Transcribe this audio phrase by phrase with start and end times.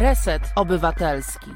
[0.00, 1.50] Reset Obywatelski.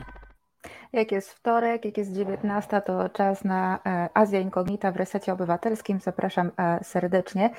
[0.93, 6.01] Jak jest wtorek, jak jest 19, to czas na e, Azja Inkognita w Resecie Obywatelskim.
[6.01, 7.51] Zapraszam e, serdecznie.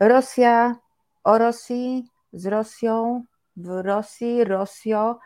[0.00, 0.76] Rosja,
[1.24, 3.24] o Rosji, z Rosją,
[3.56, 5.18] w Rosji, Rosjo.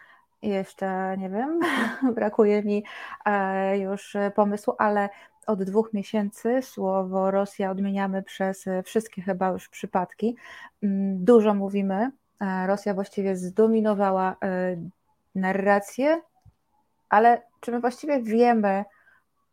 [0.42, 1.60] Jeszcze nie wiem,
[2.16, 2.84] brakuje mi
[3.24, 5.08] e, już pomysłu, ale
[5.46, 10.36] od dwóch miesięcy słowo Rosja odmieniamy przez wszystkie chyba już przypadki.
[10.82, 12.10] Mm, dużo mówimy.
[12.66, 14.36] Rosja właściwie zdominowała
[15.34, 16.20] narrację,
[17.08, 18.84] ale czy my właściwie wiemy,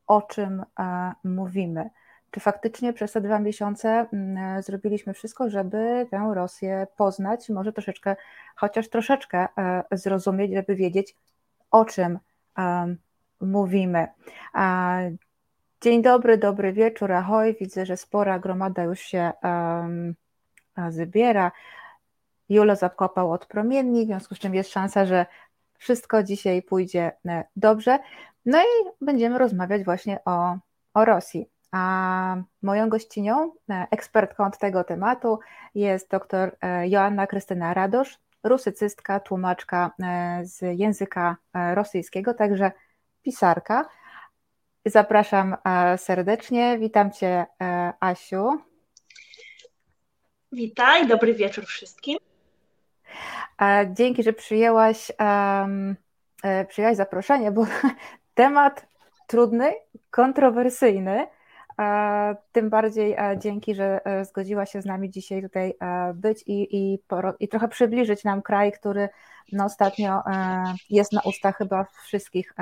[0.07, 0.63] o czym
[1.23, 1.89] mówimy?
[2.31, 8.15] Czy faktycznie przez te dwa miesiące mm, zrobiliśmy wszystko, żeby tę Rosję poznać, może troszeczkę,
[8.55, 11.15] chociaż troszeczkę e, zrozumieć, żeby wiedzieć,
[11.71, 12.19] o czym
[13.41, 14.07] mówimy?
[15.81, 17.55] Dzień dobry, dobry wieczór, ahoj.
[17.59, 19.31] Widzę, że spora gromada już się
[20.89, 21.51] zbiera.
[22.49, 25.25] Julo zakopał od promienni, w związku z czym jest szansa, że
[25.77, 27.99] wszystko dzisiaj pójdzie e, dobrze.
[28.45, 30.57] No i będziemy rozmawiać właśnie o,
[30.93, 31.49] o Rosji.
[31.71, 35.39] A moją gościnią, e, ekspertką od tego tematu
[35.75, 39.91] jest dr e, Joanna Krystyna Radosz, rusycystka, tłumaczka
[40.43, 41.37] z języka
[41.73, 42.71] rosyjskiego, także
[43.23, 43.89] pisarka.
[44.85, 45.55] Zapraszam
[45.97, 46.79] serdecznie.
[46.79, 47.45] Witam Cię,
[47.99, 48.59] Asiu.
[50.51, 52.17] Witaj, dobry wieczór wszystkim.
[53.91, 55.95] Dzięki, że przyjęłaś, um,
[56.67, 57.65] przyjęłaś zaproszenie, bo
[58.33, 58.87] temat
[59.27, 59.73] trudny,
[60.11, 61.27] kontrowersyjny.
[62.51, 66.99] Tym bardziej dzięki, że e, zgodziła się z nami dzisiaj tutaj e, być i, i,
[67.39, 69.09] i trochę przybliżyć nam kraj, który
[69.51, 70.21] no ostatnio
[70.89, 72.53] jest na ustach chyba wszystkich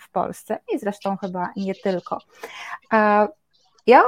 [0.00, 2.18] w Polsce i zresztą chyba nie tylko.
[3.86, 4.02] Ja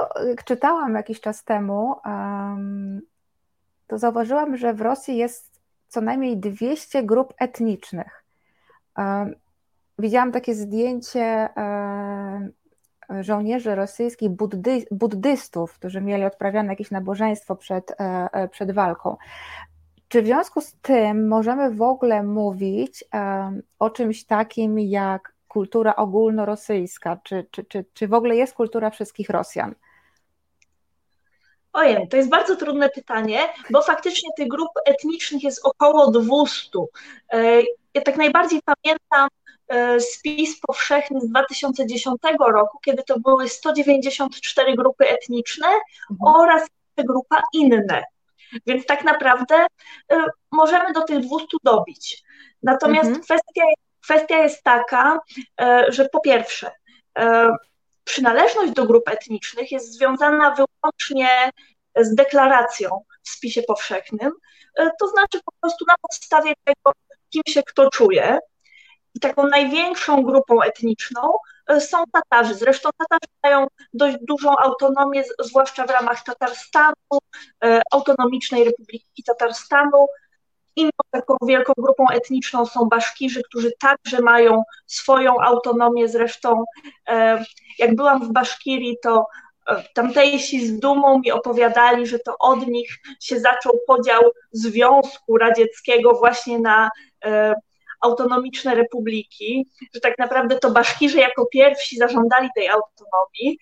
[0.44, 1.96] czytałam jakiś czas temu,
[3.86, 5.55] to zauważyłam, że w Rosji jest
[5.88, 8.24] co najmniej 200 grup etnicznych.
[9.98, 11.48] Widziałam takie zdjęcie
[13.20, 19.16] żołnierzy rosyjskich, buddy, buddystów, którzy mieli odprawiane jakieś nabożeństwo przed, e, e, przed walką.
[20.08, 23.04] Czy w związku z tym możemy w ogóle mówić
[23.78, 27.18] o czymś takim jak kultura ogólnorosyjska?
[27.22, 29.74] Czy, czy, czy, czy w ogóle jest kultura wszystkich Rosjan?
[31.76, 36.78] Ojej, to jest bardzo trudne pytanie, bo faktycznie tych grup etnicznych jest około 200.
[37.32, 37.62] E,
[37.94, 39.28] ja tak najbardziej pamiętam
[39.68, 45.66] e, spis powszechny z 2010 roku, kiedy to były 194 grupy etniczne
[46.10, 46.34] mhm.
[46.34, 48.04] oraz grupa inne.
[48.66, 49.54] Więc tak naprawdę
[50.12, 52.22] e, możemy do tych 200 dobić.
[52.62, 53.24] Natomiast mhm.
[53.24, 53.62] kwestia,
[54.02, 55.18] kwestia jest taka,
[55.88, 56.70] że po pierwsze,
[58.06, 61.50] przynależność do grup etnicznych jest związana wyłącznie
[61.96, 62.88] z deklaracją
[63.22, 64.32] w spisie powszechnym,
[64.78, 66.92] e, to znaczy po prostu na podstawie tego,
[67.30, 68.38] kim się kto czuje.
[69.14, 72.54] I taką największą grupą etniczną e, są Tatarzy.
[72.54, 77.18] Zresztą Tatarzy mają dość dużą autonomię, zwłaszcza w ramach Tatarstanu,
[77.64, 80.06] e, Autonomicznej Republiki Tatarstanu.
[80.76, 86.08] Inną taką wielką grupą etniczną są Baszkirzy, którzy także mają swoją autonomię.
[86.08, 86.64] Zresztą,
[87.78, 89.26] jak byłam w Baszkirii, to
[89.94, 96.58] tamtejsi z dumą mi opowiadali, że to od nich się zaczął podział Związku Radzieckiego właśnie
[96.58, 96.90] na
[97.24, 97.54] e,
[98.00, 103.58] autonomiczne republiki, że tak naprawdę to Baszkirzy jako pierwsi zażądali tej autonomii.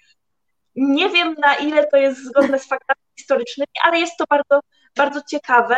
[0.76, 4.60] Nie wiem na ile to jest zgodne z faktami historycznymi, ale jest to bardzo,
[4.96, 5.76] bardzo ciekawe.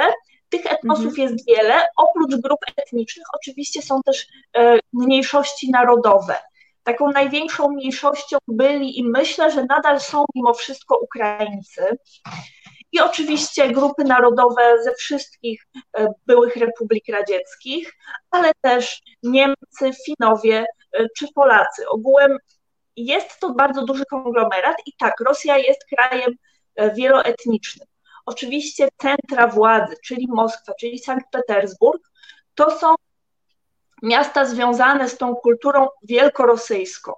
[0.48, 1.28] Tych etnosów mhm.
[1.28, 1.86] jest wiele.
[1.96, 4.26] Oprócz grup etnicznych oczywiście są też
[4.56, 6.36] e, mniejszości narodowe
[6.86, 11.98] taką największą mniejszością byli i myślę, że nadal są mimo wszystko Ukraińcy.
[12.92, 15.66] I oczywiście grupy narodowe ze wszystkich
[15.98, 17.92] e, byłych republik radzieckich,
[18.30, 21.88] ale też Niemcy, Finowie e, czy Polacy.
[21.88, 22.38] Ogółem
[22.96, 26.34] jest to bardzo duży konglomerat i tak, Rosja jest krajem
[26.96, 27.88] wieloetnicznym.
[28.26, 32.02] Oczywiście centra władzy, czyli Moskwa, czyli Sankt Petersburg,
[32.54, 32.94] to są
[34.02, 37.12] miasta związane z tą kulturą wielkorosyjską.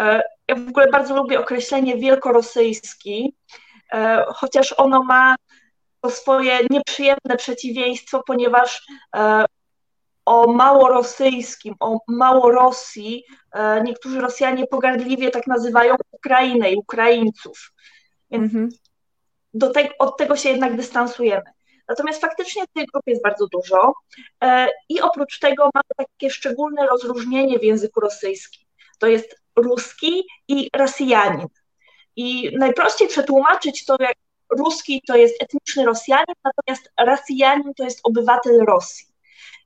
[0.00, 3.36] E, ja w ogóle bardzo lubię określenie wielkorosyjski,
[3.92, 5.36] e, chociaż ono ma
[6.08, 8.82] swoje nieprzyjemne przeciwieństwo, ponieważ
[9.16, 9.44] e,
[10.24, 13.24] o małorosyjskim, o Małorosji
[13.84, 17.72] niektórzy Rosjanie pogardliwie tak nazywają Ukrainę i Ukraińców.
[18.30, 18.81] Więc mm -hmm.
[19.98, 21.44] Od tego się jednak dystansujemy.
[21.88, 23.94] Natomiast faktycznie tych grup jest bardzo dużo
[24.44, 28.68] e, i oprócz tego mamy takie szczególne rozróżnienie w języku rosyjskim.
[28.98, 31.46] To jest ruski i Rosjanin.
[32.16, 34.16] I najprościej przetłumaczyć to jak
[34.58, 39.06] ruski to jest etniczny Rosjanin, natomiast Rosjanin to jest obywatel Rosji.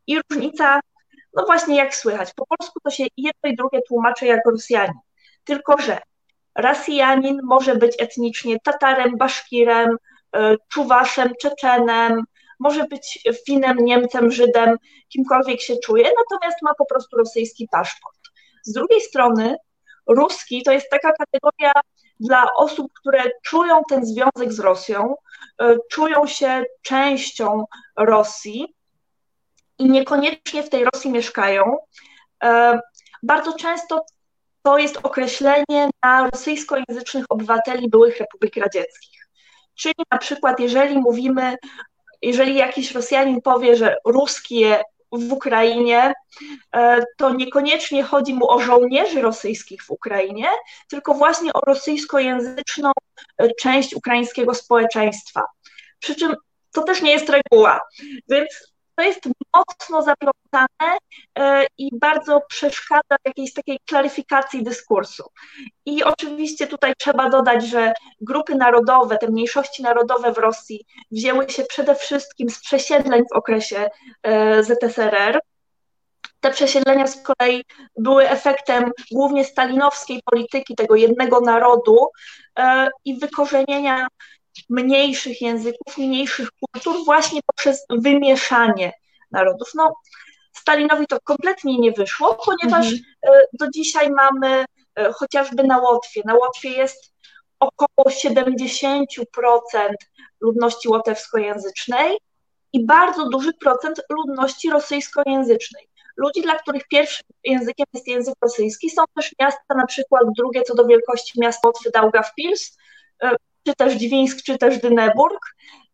[0.06, 0.80] I różnica,
[1.34, 4.98] no właśnie jak słychać, po polsku to się jedno i drugie tłumaczy jako Rosjanin.
[5.44, 5.98] Tylko, że
[6.56, 9.96] Rosjanin może być etnicznie Tatarem, Baszkirem,
[10.36, 12.24] e, Czuwaszem, Czeczenem,
[12.58, 14.76] może być Finem, Niemcem, Żydem,
[15.08, 18.18] kimkolwiek się czuje, natomiast ma po prostu rosyjski paszport.
[18.62, 19.56] Z drugiej strony,
[20.06, 21.72] ruski to jest taka kategoria
[22.20, 25.14] dla osób, które czują ten związek z Rosją,
[25.60, 27.64] e, czują się częścią
[27.96, 28.74] Rosji
[29.78, 31.76] i niekoniecznie w tej Rosji mieszkają.
[32.44, 32.80] E,
[33.22, 34.04] bardzo często
[34.66, 39.28] to jest określenie na rosyjskojęzycznych obywateli byłych republik radzieckich.
[39.74, 41.56] Czyli na przykład, jeżeli mówimy,
[42.22, 44.82] jeżeli jakiś Rosjanin powie, że ruskie
[45.12, 46.12] w Ukrainie,
[46.76, 50.48] e, to niekoniecznie chodzi mu o żołnierzy rosyjskich w Ukrainie,
[50.88, 52.92] tylko właśnie o rosyjskojęzyczną
[53.38, 55.42] e, część ukraińskiego społeczeństwa.
[55.98, 56.34] Przy czym
[56.72, 57.80] to też nie jest reguła,
[58.28, 58.48] więc
[58.96, 59.20] to jest
[59.56, 60.98] mocno zaplątane
[61.38, 65.24] e, i bardzo przeszkadza w jakiejś takiej klaryfikacji dyskursu.
[65.86, 71.64] I oczywiście tutaj trzeba dodać, że grupy narodowe, te mniejszości narodowe w Rosji wzięły się
[71.64, 73.88] przede wszystkim z przesiedleń w okresie
[74.22, 75.40] e, ZSRR.
[76.40, 77.64] Te przesiedlenia z kolei
[77.98, 82.08] były efektem głównie stalinowskiej polityki tego jednego narodu
[82.58, 84.06] e, i wykorzenienia
[84.70, 88.92] mniejszych języków, mniejszych kultur właśnie poprzez wymieszanie
[89.30, 89.68] narodów.
[89.74, 89.94] No,
[90.52, 93.02] Stalinowi to kompletnie nie wyszło, ponieważ mhm.
[93.26, 94.64] E, do dzisiaj mamy
[94.98, 96.22] e, chociażby na Łotwie.
[96.24, 97.12] Na Łotwie jest
[97.60, 99.04] około 70%
[100.40, 102.18] ludności łotewskojęzycznej
[102.72, 105.88] i bardzo duży procent ludności rosyjskojęzycznej.
[106.16, 110.74] Ludzi, dla których pierwszym językiem jest język rosyjski, są też miasta, na przykład drugie co
[110.74, 112.78] do wielkości miasta Łotwy Daugavpils,
[113.22, 113.36] e,
[113.66, 115.40] czy też Dźwińsk, czy też Dyneburg,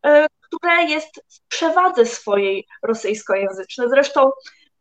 [0.07, 3.89] e, które jest w przewadze swojej rosyjskojęzycznej.
[3.89, 4.31] Zresztą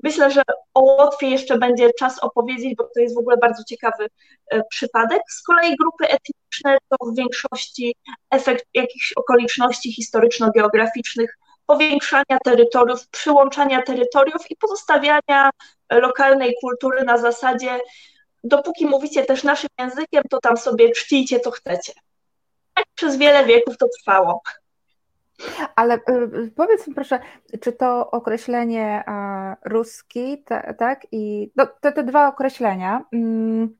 [0.03, 0.41] myślę, że
[0.73, 4.07] o Łotwie jeszcze będzie czas opowiedzieć, bo to jest w ogóle bardzo ciekawy
[4.51, 5.21] e, przypadek.
[5.29, 7.95] Z kolei grupy etniczne to w większości
[8.31, 15.49] efekt jakichś okoliczności historyczno-geograficznych, powiększania terytoriów, przyłączania terytoriów i pozostawiania
[15.91, 17.79] lokalnej kultury na zasadzie
[18.43, 21.93] dopóki mówicie też naszym językiem, to tam sobie czcijcie, co chcecie
[22.83, 24.41] tak przez wiele wieków to trwało.
[25.75, 27.19] Ale y, powiedz mi proszę,
[27.61, 29.03] czy to określenie
[29.65, 30.43] ruski,
[30.77, 33.77] tak, i no, te, te dwa określenia, mm,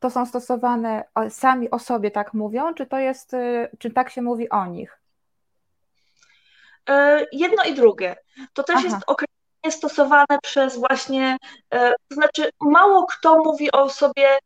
[0.00, 4.22] to są stosowane sami o sobie tak mówią, czy to jest, y, czy tak się
[4.22, 5.00] mówi o nich?
[6.88, 8.16] E, jedno i drugie.
[8.52, 8.84] To też Aha.
[8.84, 11.36] jest określenie stosowane przez właśnie,
[11.70, 14.38] e, to znaczy mało kto mówi o sobie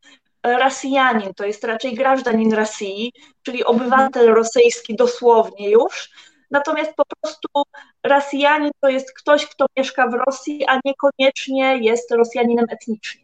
[0.43, 6.09] Rosjanin, to jest raczej grażdanin Rosji, czyli obywatel rosyjski dosłownie już.
[6.51, 7.47] Natomiast po prostu
[8.03, 13.21] Rosjanin to jest ktoś, kto mieszka w Rosji, a niekoniecznie jest Rosjaninem etnicznie.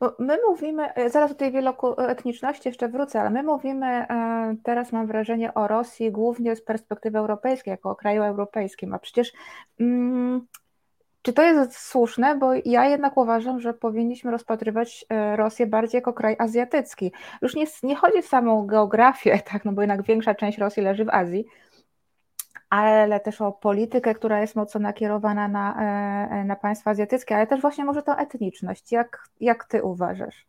[0.00, 5.06] Bo my mówimy, zaraz do tej wieloetniczności jeszcze wrócę, ale my mówimy e, teraz, mam
[5.06, 9.32] wrażenie, o Rosji głównie z perspektywy europejskiej, jako o kraju europejskim, a przecież
[9.80, 10.46] mm,
[11.22, 12.36] czy to jest słuszne?
[12.36, 17.12] Bo ja jednak uważam, że powinniśmy rozpatrywać e, Rosję bardziej jako kraj azjatycki.
[17.42, 21.04] Już nie, nie chodzi o samą geografię, tak, no bo jednak większa część Rosji leży
[21.04, 21.44] w Azji,
[22.70, 25.76] ale też o politykę, która jest mocno nakierowana na,
[26.30, 28.92] e, na państwa azjatyckie, ale też właśnie może tą etniczność.
[28.92, 30.46] Jak, jak ty uważasz?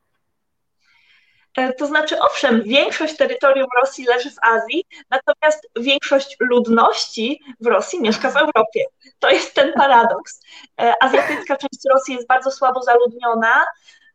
[1.57, 8.01] E, to znaczy, owszem, większość terytorium Rosji leży w Azji, natomiast większość ludności w Rosji
[8.01, 8.85] mieszka w Europie.
[9.19, 10.41] To jest ten paradoks.
[10.81, 13.65] E, azjatycka część Rosji jest bardzo słabo zaludniona,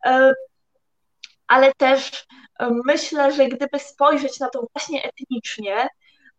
[0.06, 0.32] e,
[1.46, 2.26] ale też
[2.84, 5.88] myślę, że gdyby spojrzeć na to właśnie etnicznie,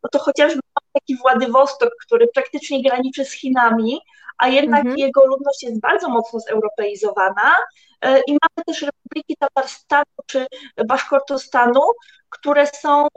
[0.03, 0.59] no to chociażby
[0.93, 4.01] taki Władywostok, który praktycznie graniczy z Chinami,
[4.37, 4.97] a jednak mhm.
[4.97, 7.55] jego ludność jest bardzo mocno zeuropeizowana
[8.01, 10.47] e, i mamy też republiki Tatarstanu czy
[10.87, 11.81] Baszkortostanu,
[12.29, 13.07] które są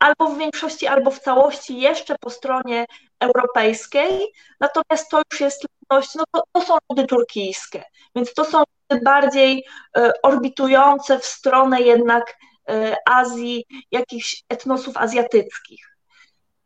[0.00, 2.86] albo w większości, albo w całości jeszcze po stronie
[3.20, 8.62] europejskiej, natomiast to już jest ludność, no to, to są ludy turkijskie, więc to są
[9.04, 9.64] bardziej
[9.96, 12.36] e, orbitujące w stronę jednak
[12.68, 15.96] e, Azji, jakichś etnosów azjatyckich.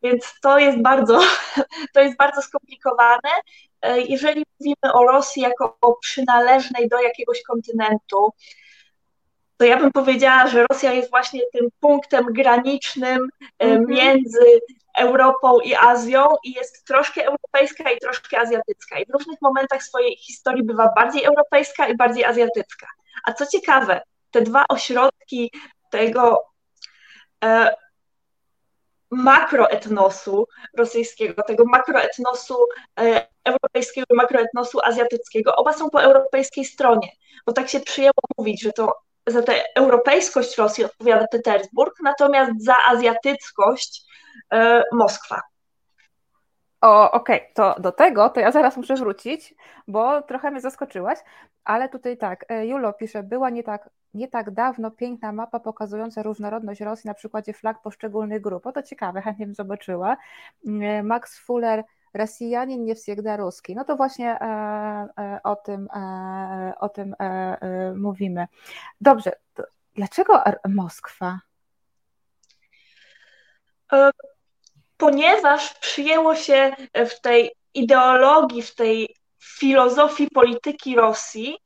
[0.03, 1.19] Więc to jest bardzo,
[1.93, 3.29] to jest bardzo skomplikowane.
[3.85, 8.33] E, jeżeli mówimy o Rosji jako o przynależnej do jakiegoś kontynentu,
[9.57, 13.87] to ja bym powiedziała, że Rosja jest właśnie tym punktem granicznym mm -hmm.
[13.87, 14.59] między
[14.97, 18.99] Europą i Azją i jest troszkę europejska i troszkę azjatycka.
[18.99, 22.87] I w różnych momentach swojej historii bywa bardziej europejska i bardziej azjatycka.
[23.25, 24.01] A co ciekawe,
[24.31, 25.51] te dwa ośrodki
[25.91, 26.43] tego
[27.43, 27.75] e,
[29.11, 30.47] makroetnosu
[30.77, 32.57] rosyjskiego, tego makroetnosu
[32.99, 35.55] e, europejskiego makroetnosu azjatyckiego.
[35.55, 37.09] Oba są po europejskiej stronie,
[37.45, 38.93] bo tak się przyjęło mówić, że to
[39.27, 44.01] za tę europejskość Rosji odpowiada Petersburg, natomiast za azjatyckość
[44.53, 45.41] e, Moskwa.
[46.85, 47.53] O, okej, okay.
[47.53, 49.55] to do tego to ja zaraz muszę wrócić,
[49.87, 51.19] bo trochę mnie zaskoczyłaś,
[51.63, 56.23] ale tutaj tak, e, Julo pisze, była nie tak, nie tak dawno piękna mapa pokazująca
[56.23, 58.67] różnorodność Rosji na przykładzie flag poszczególnych grup.
[58.67, 60.17] O, to ciekawe, chętnie bym zobaczyła.
[60.67, 63.75] Mm, e, Max Fuller, Rosjanin nie wsiegda ruski.
[63.75, 65.87] No to właśnie e, o tym,
[66.79, 67.15] o tym
[67.95, 68.47] mówimy.
[69.01, 69.31] Dobrze,
[69.95, 71.39] dlaczego Moskwa?
[74.97, 81.57] Ponieważ przyjęło się w tej ideologii, w tej filozofii polityki Rosji,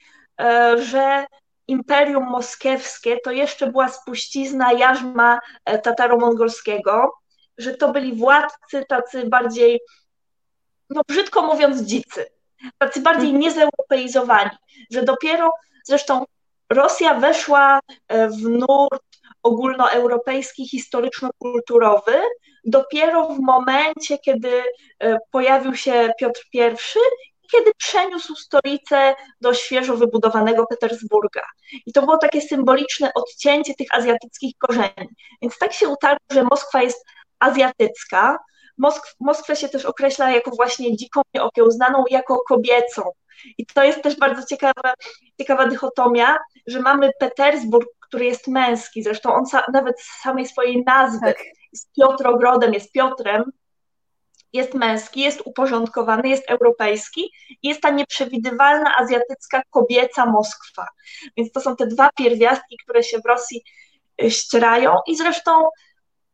[0.41, 1.25] e, że
[1.67, 7.09] Imperium Moskiewskie to jeszcze była spuścizna jarzma e, tataro-mongolskiego,
[7.57, 9.79] że to byli władcy tacy bardziej,
[10.89, 12.25] no brzydko mówiąc, dzicy,
[12.77, 13.41] tacy bardziej mhm.
[13.41, 14.51] niezeuropeizowani,
[14.91, 15.51] że dopiero
[15.83, 16.25] zresztą
[16.69, 19.08] Rosja weszła e, w nurt
[19.43, 22.21] ogólnoeuropejski, historyczno-kulturowy,
[22.65, 24.63] dopiero w momencie, kiedy
[24.99, 26.59] e, pojawił się Piotr I
[27.51, 31.41] kiedy przeniósł stolicę do świeżo wybudowanego Petersburga.
[31.85, 35.09] I to było takie symboliczne odcięcie tych azjatyckich korzeni.
[35.41, 37.05] Więc tak się utarło, że Moskwa jest
[37.39, 38.37] azjatycka.
[38.77, 43.01] Moskw, Moskwę się też określa jako właśnie dziką nieokiełznaną, jako kobiecą.
[43.57, 44.93] I to jest też bardzo ciekawa,
[45.39, 50.83] ciekawa dychotomia, że mamy Petersburg, który jest męski, zresztą on sa, nawet z samej swojej
[50.83, 51.43] nazwy tak.
[51.71, 53.43] jest Piotrogrodem, jest Piotrem,
[54.53, 60.85] jest męski, jest uporządkowany, jest europejski i jest ta nieprzewidywalna azjatycka kobieca Moskwa.
[61.37, 63.63] Więc to są te dwa pierwiastki, które się w Rosji
[64.23, 65.51] y, ścierają i zresztą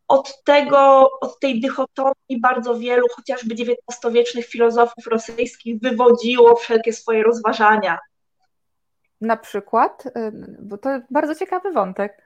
[0.07, 7.97] od tego, od tej dychotomii bardzo wielu, chociażby XIX-wiecznych filozofów rosyjskich wywodziło wszelkie swoje rozważania.
[9.21, 10.11] Na przykład, y,
[10.59, 12.25] bo to bardzo ciekawy wątek.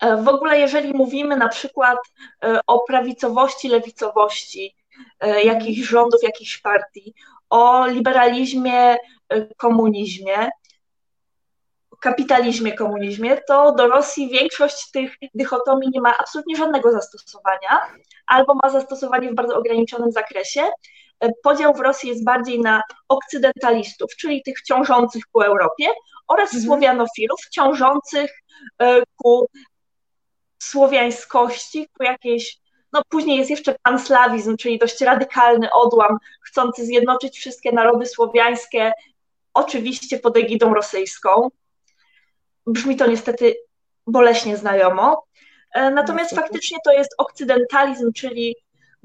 [0.00, 1.98] E, w ogóle, jeżeli mówimy na przykład
[2.44, 4.76] e, o prawicowości, lewicowości
[5.20, 7.14] e, jakichś rządów, jakichś partii,
[7.50, 8.96] o liberalizmie,
[9.56, 10.50] komunizmie,
[12.00, 17.80] kapitalizmie, komunizmie, to do Rosji większość tych dychotomii nie ma absolutnie żadnego zastosowania,
[18.26, 20.60] albo ma zastosowanie w bardzo ograniczonym zakresie.
[21.42, 25.86] Podział w Rosji jest bardziej na okcydentalistów, czyli tych ciążących ku Europie,
[26.28, 26.64] oraz mhm.
[26.64, 28.30] słowianofilów ciążących
[28.82, 29.48] e, ku
[30.58, 32.58] słowiańskości, ku jakiejś
[32.92, 38.92] no później jest jeszcze panslawizm, czyli dość radykalny odłam, chcący zjednoczyć wszystkie narody słowiańskie,
[39.54, 41.48] oczywiście pod egidą rosyjską.
[42.66, 43.54] Brzmi to niestety
[44.06, 45.26] boleśnie znajomo.
[45.74, 48.56] E, natomiast faktycznie to jest okcydentalizm, czyli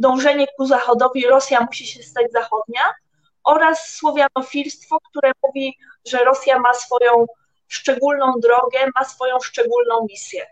[0.01, 2.81] dążenie ku zachodowi, Rosja musi się stać zachodnia,
[3.43, 5.77] oraz słowianofilstwo, które mówi,
[6.08, 7.25] że Rosja ma swoją
[7.67, 10.46] szczególną drogę, ma swoją szczególną misję.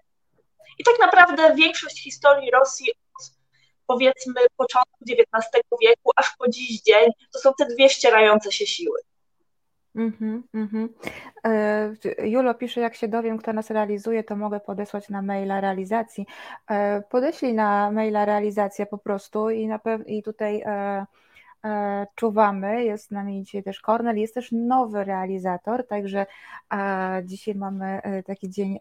[0.78, 3.32] I tak naprawdę większość historii Rosji od
[3.88, 9.00] powiedzmy początku XIX wieku aż po dziś dzień to są te dwie ścierające się siły.
[9.96, 10.88] Mm-hmm, mm-hmm.
[12.24, 16.26] Julo pisze, jak się dowiem, kto nas realizuje, to mogę podesłać na maila realizacji.
[16.70, 21.06] E, podeślij na maila realizację po prostu i, na pew- i tutaj e,
[22.16, 22.84] czuwamy.
[22.84, 26.26] Jest z nami dzisiaj też Kornel, jest też nowy realizator, także
[27.24, 28.80] dzisiaj mamy taki dzień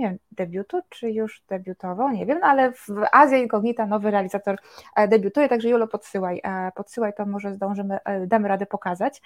[0.00, 4.56] nie wiem, debiutu, czy już debiutował, nie wiem, no ale w Azji Incognita nowy realizator
[4.96, 9.22] e, debiutuje, także Julo podsyłaj, e, podsyłaj to może zdążymy, e, damy radę pokazać.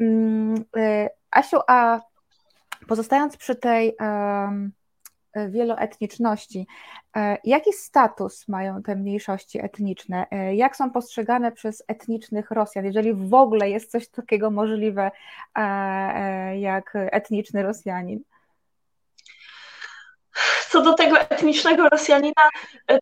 [0.00, 0.64] Mm,
[1.30, 2.00] Asiu, a
[2.88, 3.96] pozostając przy tej
[5.48, 6.66] wieloetniczności,
[7.44, 10.26] jaki status mają te mniejszości etniczne?
[10.54, 15.10] Jak są postrzegane przez etnicznych Rosjan, jeżeli w ogóle jest coś takiego możliwe
[16.54, 18.20] jak etniczny Rosjanin?
[20.70, 22.42] Co do tego etnicznego Rosjanina,
[22.90, 22.98] e,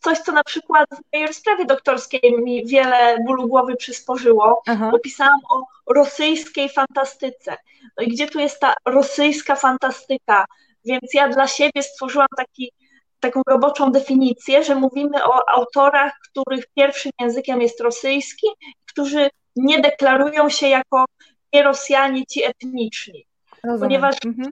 [0.00, 4.88] coś, co na przykład w mojej rozprawie doktorskiej mi wiele bólu głowy przysporzyło, Aha.
[4.92, 5.62] bo pisałam o
[5.94, 7.56] rosyjskiej fantastyce.
[7.96, 10.44] No i gdzie tu jest ta rosyjska fantastyka?
[10.84, 12.72] Więc ja dla siebie stworzyłam taki,
[13.20, 18.46] taką roboczą definicję, że mówimy o autorach, których pierwszym językiem jest rosyjski,
[18.86, 21.04] którzy nie deklarują się jako
[21.52, 23.26] nie Rosjanie ci etniczni.
[23.64, 23.80] Rozumiem.
[23.80, 24.50] Ponieważ mhm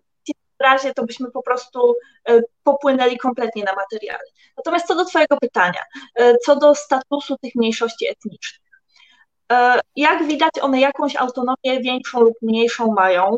[0.60, 1.94] razie to byśmy po prostu
[2.28, 4.24] e, popłynęli kompletnie na materiały.
[4.56, 5.80] Natomiast co do Twojego pytania,
[6.14, 8.70] e, co do statusu tych mniejszości etnicznych.
[9.52, 13.36] E, jak widać, one jakąś autonomię większą lub mniejszą mają.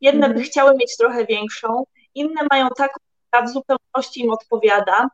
[0.00, 0.44] Jedne by mhm.
[0.44, 2.94] chciały mieć trochę większą, inne mają taką,
[3.28, 5.08] która w zupełności im odpowiada.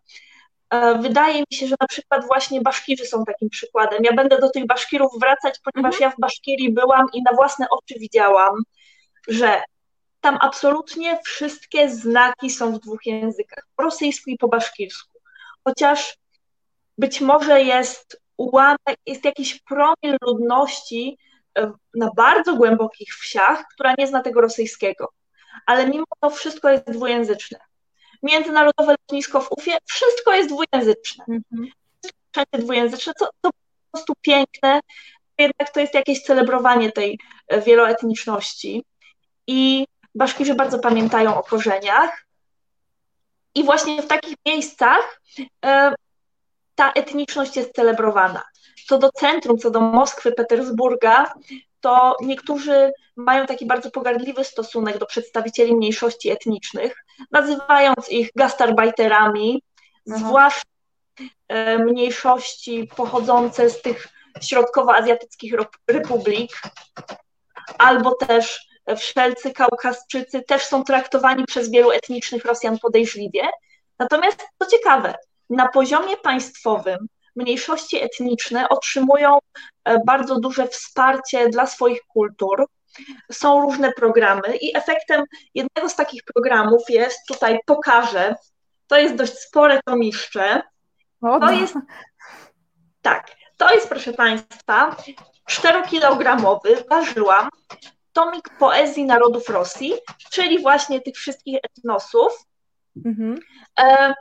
[1.01, 4.05] Wydaje mi się, że na przykład właśnie Baszkirzy są takim przykładem.
[4.05, 6.11] Ja będę do tych Baszkirów wracać, ponieważ mhm.
[6.11, 8.63] ja w Baszkirii byłam i na własne oczy widziałam,
[9.29, 9.63] że
[10.21, 15.19] tam absolutnie wszystkie znaki są w dwóch językach, po rosyjsku i po baszkirsku.
[15.65, 16.19] Chociaż
[16.99, 21.19] być może jest ułamek, jest jakiś promil ludności
[21.59, 25.13] e, na bardzo głębokich wsiach, która nie zna tego rosyjskiego.
[25.67, 27.59] Ale mimo to wszystko jest dwujęzyczne.
[28.23, 31.25] Międzynarodowe lotnisko w Ufie, wszystko jest dwujęzyczne.
[31.29, 31.71] Mhm.
[32.33, 34.81] Wszędzie dwujęzyczne, to, to po prostu piękne.
[35.39, 38.85] Jednak to jest jakieś celebrowanie tej e, wieloetniczności.
[39.47, 42.27] I Baszkirzy bardzo pamiętają o korzeniach.
[43.55, 45.21] I właśnie w takich miejscach
[45.65, 45.95] e,
[46.75, 48.43] ta etniczność jest celebrowana.
[48.87, 51.33] Co do centrum, co do Moskwy, Petersburga,
[51.81, 59.63] to niektórzy mają taki bardzo pogardliwy stosunek do przedstawicieli mniejszości etnicznych, nazywając ich gastarbajterami,
[60.07, 60.27] mhm.
[60.27, 60.63] zwłaszcza
[61.49, 64.09] e, mniejszości pochodzące z tych
[64.41, 65.55] środkowoazjatyckich
[65.89, 66.51] republik,
[67.79, 73.43] albo też wszelcy Kaukasczycy też są traktowani przez wielu etnicznych Rosjan podejrzliwie.
[73.99, 75.15] Natomiast co ciekawe,
[75.51, 79.39] na poziomie państwowym mniejszości etniczne otrzymują
[79.85, 82.67] e, bardzo duże wsparcie dla swoich kultur.
[83.33, 88.35] Są różne programy i efektem jednego z takich programów jest, tutaj pokażę,
[88.87, 90.63] to jest dość spore tomiszcze.
[91.21, 91.75] To jest,
[93.03, 94.97] tak, to jest proszę Państwa
[95.51, 97.49] 4-kilogramowy, ważyłam,
[98.13, 99.95] tomik poezji narodów Rosji,
[100.31, 102.45] czyli właśnie tych wszystkich etnosów.
[103.07, 103.39] Mhm.
[103.81, 104.15] E,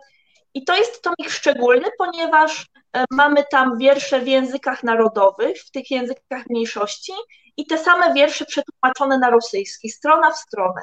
[0.54, 5.92] I to jest tomik szczególny, ponieważ e, mamy tam wiersze w językach narodowych, w tych
[5.92, 7.14] językach mniejszości
[7.58, 10.82] i te same wiersze przetłumaczone na rosyjski, strona w stronę.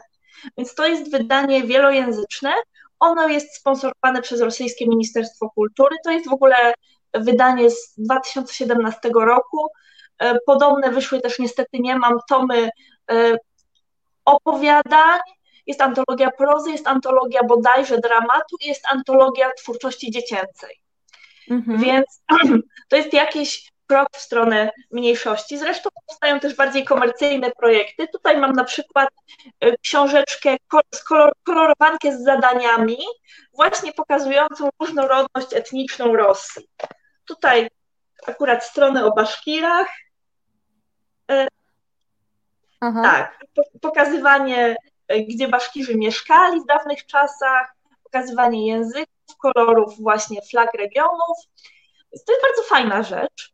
[0.59, 2.53] Więc to jest wydanie wielojęzyczne.
[3.01, 5.97] Ono jest sponsorowane przez Rosyjskie Ministerstwo Kultury.
[6.05, 6.75] To jest w ogóle
[7.15, 9.69] wydanie z 2017 roku.
[10.19, 12.71] E, podobne wyszły też niestety nie mam tomy
[14.25, 15.21] opowiadań,
[15.67, 20.81] jest antologia prozy, jest antologia bodajże dramatu i jest antologia twórczości dziecięcej.
[21.51, 21.81] Mhm.
[21.81, 22.23] Więc
[22.89, 25.59] to jest jakiś krok w stronę mniejszości.
[25.59, 28.09] Zresztą powstają też bardziej komercyjne projekty.
[28.09, 29.09] Tutaj mam na przykład
[29.61, 30.57] e, książeczkę,
[31.09, 32.99] kolor, kolorowankę z zadaniami,
[33.53, 36.69] właśnie pokazującą różnorodność etniczną Rosji.
[37.25, 37.69] Tutaj
[38.27, 39.89] akurat strony o Baszkirach,
[41.31, 41.49] e,
[42.81, 43.03] Aha.
[43.03, 43.45] Tak,
[43.81, 44.77] pokazywanie,
[45.09, 51.39] e, gdzie Baszkirzy mieszkali w dawnych czasach, pokazywanie języków, kolorów właśnie flag regionów.
[52.27, 53.53] To jest bardzo fajna rzecz.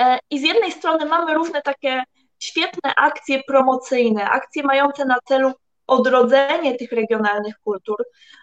[0.00, 2.02] E, I z jednej strony mamy różne takie
[2.38, 5.52] świetne akcje promocyjne, akcje mające na celu
[5.86, 7.96] odrodzenie tych regionalnych kultur,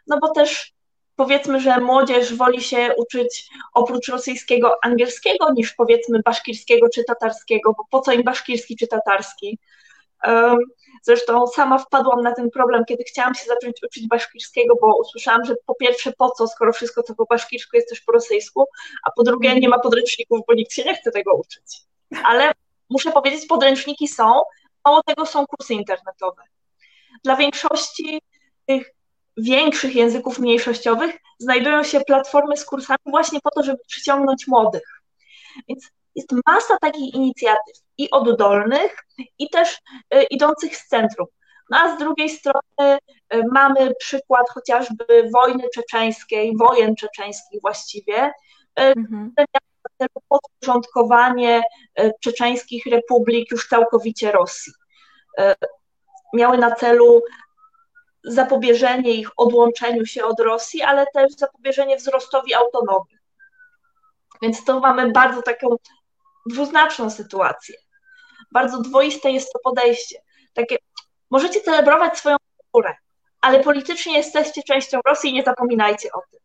[0.08, 0.74] no bo też
[1.20, 7.84] powiedzmy, że młodzież woli się uczyć oprócz rosyjskiego angielskiego niż powiedzmy baszkirskiego czy tatarskiego, bo
[7.90, 9.60] po co im baszkirski czy tatarski?
[11.04, 15.56] Zresztą sama wpadłam na ten problem, kiedy chciałam się zacząć uczyć baszkirskiego, bo usłyszałam, że
[15.66, 18.66] po pierwsze po co, skoro wszystko co po baszkirsku jest też po rosyjsku,
[19.04, 21.66] a po drugie nie ma podręczników, bo nikt się nie chce tego uczyć.
[22.24, 22.52] Ale
[22.90, 24.42] muszę powiedzieć, podręczniki są,
[24.86, 26.42] mało tego są kursy internetowe.
[27.24, 28.22] Dla większości
[28.66, 28.99] tych
[29.42, 35.02] większych języków mniejszościowych znajdują się platformy z kursami właśnie po to, żeby przyciągnąć młodych.
[35.68, 39.06] Więc jest masa takich inicjatyw i oddolnych,
[39.40, 39.82] i też
[40.14, 41.28] y, idących z centrum.
[41.70, 42.98] No a z drugiej strony
[43.34, 48.32] y, mamy przykład chociażby wojny czeczeńskiej, wojen czeczeńskich właściwie, y,
[48.76, 49.34] mhm.
[50.30, 51.62] podporządkowanie
[52.22, 54.74] czeczeńskich republik już całkowicie Rosji.
[56.34, 57.22] Miały na celu
[58.24, 63.18] zapobieżenie ich odłączeniu się od Rosji, ale też zapobieżenie wzrostowi autonomii.
[64.42, 65.76] Więc to mamy bardzo taką
[66.46, 67.76] dwuznaczną sytuację.
[68.52, 70.22] Bardzo dwoiste jest to podejście.
[70.54, 70.78] Takie,
[71.30, 72.96] możecie celebrować swoją kulturę,
[73.42, 76.40] ale politycznie jesteście częścią Rosji i nie zapominajcie o tym.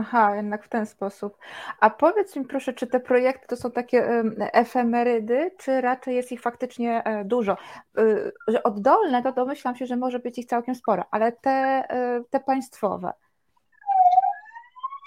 [0.00, 1.38] Aha, jednak w ten sposób.
[1.80, 6.40] A powiedz mi proszę, czy te projekty to są takie efemerydy, czy raczej jest ich
[6.40, 7.56] faktycznie e, dużo?
[7.98, 12.22] Y, że oddolne, to domyślam się, że może być ich całkiem sporo, ale te, e,
[12.30, 13.12] te państwowe.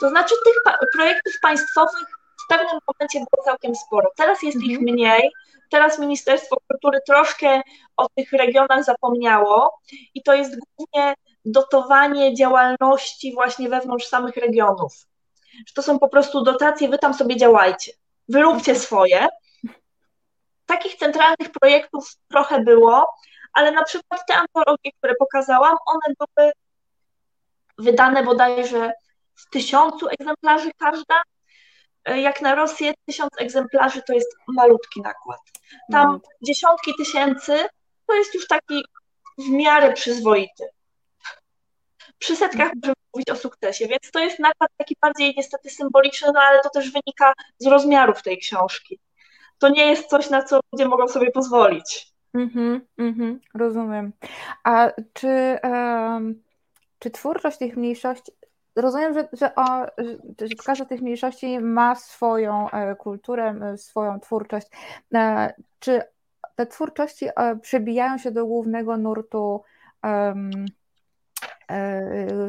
[0.02, 2.08] To znaczy tych projektów państwowych
[2.46, 4.10] w pewnym momencie było całkiem sporo.
[4.18, 4.72] Teraz jest mhm.
[4.72, 5.32] ich mniej.
[5.70, 7.62] Teraz Ministerstwo Kultury troszkę
[7.98, 9.80] o tych regionach zapomniało
[10.14, 11.14] i to jest głównie
[11.46, 14.94] dotowanie działalności właśnie wewnątrz samych regionów.
[15.68, 17.92] Że to są po prostu dotacje, wy tam sobie działajcie,
[18.30, 19.28] wyróbcie swoje.
[20.66, 23.06] Takich centralnych projektów trochę było,
[23.54, 26.52] ale na przykład te antologie, które pokazałam, one były
[27.78, 28.92] wydane bodajże
[29.36, 31.22] w tysiącu egzemplarzy każda.
[32.06, 35.40] Jak na Rosję, tysiąc egzemplarzy to jest malutki nakład.
[35.92, 36.20] Tam no.
[36.42, 37.66] dziesiątki tysięcy
[38.08, 38.84] to jest już taki
[39.38, 40.70] w miarę przyzwoity.
[42.22, 46.40] Przy setkach możemy mówić o sukcesie, więc to jest nakład taki bardziej niestety symboliczny, no
[46.42, 49.00] ale to też wynika z rozmiarów tej książki.
[49.60, 52.08] To nie jest coś, na co ludzie mogą sobie pozwolić.
[52.34, 54.14] Mhm, mhm, rozumiem.
[54.64, 56.44] A czy, um,
[57.00, 58.32] czy twórczość tych mniejszości,
[58.76, 59.86] rozumiem, że, że, o,
[60.40, 64.68] że, każda z tych mniejszości ma swoją e, kulturę, swoją twórczość.
[65.14, 66.02] E, czy
[66.56, 69.64] te twórczości e, przebijają się do głównego nurtu
[70.04, 70.66] um,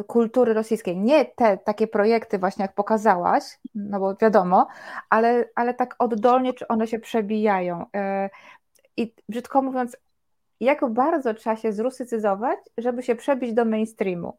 [0.06, 0.96] kultury rosyjskiej.
[0.96, 4.66] Nie te takie projekty właśnie jak pokazałaś, no bo wiadomo,
[5.10, 7.86] ale, ale tak oddolnie, czy one się przebijają.
[8.96, 9.96] I brzydko mówiąc,
[10.60, 14.38] jak bardzo trzeba się zrusycyzować, żeby się przebić do mainstreamu?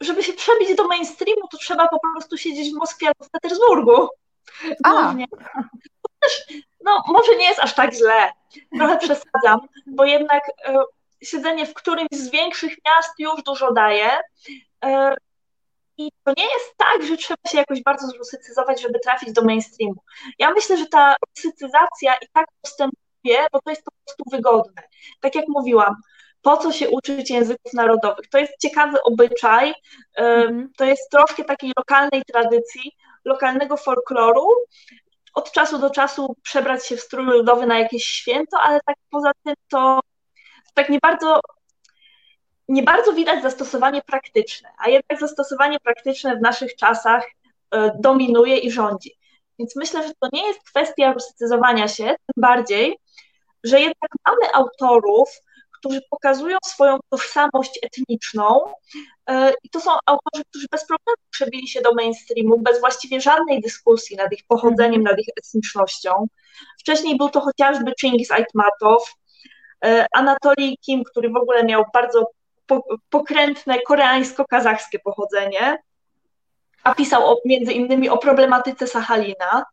[0.00, 4.08] Żeby się przebić do mainstreamu, to trzeba po prostu siedzieć w Moskwie albo w Petersburgu.
[4.84, 5.26] Głównie.
[6.84, 8.32] No, może nie jest aż tak źle.
[8.76, 10.74] Trochę przesadzam, bo jednak e,
[11.22, 14.18] siedzenie w którymś z większych miast już dużo daje.
[14.84, 15.14] E,
[15.96, 20.02] I to nie jest tak, że trzeba się jakoś bardzo zrusycyzować, żeby trafić do mainstreamu.
[20.38, 24.82] Ja myślę, że ta rusycyzacja i tak postępuje, bo to jest po prostu wygodne.
[25.20, 25.94] Tak jak mówiłam,
[26.42, 28.28] po co się uczyć języków narodowych?
[28.28, 29.74] To jest ciekawy obyczaj,
[30.14, 30.70] mm.
[30.76, 32.92] to jest troszkę takiej lokalnej tradycji,
[33.24, 34.48] lokalnego folkloru.
[35.34, 39.32] Od czasu do czasu przebrać się w strój ludowy na jakieś święto, ale tak poza
[39.44, 40.00] tym to
[40.74, 41.40] tak nie bardzo
[42.70, 47.26] nie bardzo widać zastosowanie praktyczne, a jednak zastosowanie praktyczne w naszych czasach
[47.70, 49.18] e, dominuje i rządzi.
[49.58, 52.98] Więc myślę, że to nie jest kwestia rusycyzowania się, tym bardziej,
[53.64, 55.28] że jednak mamy autorów,
[55.78, 58.60] którzy pokazują swoją tożsamość etniczną
[59.26, 63.60] e, i to są autorzy, którzy bez problemu przebili się do mainstreamu, bez właściwie żadnej
[63.60, 66.26] dyskusji nad ich pochodzeniem, nad ich etnicznością.
[66.80, 69.14] Wcześniej był to chociażby Chingis Aitmatow,
[69.84, 72.30] e, Anatolij Kim, który w ogóle miał bardzo
[73.10, 75.78] pokrętne koreańsko-kazachskie pochodzenie,
[76.84, 79.64] a pisał o, między innymi o problematyce Sachalina,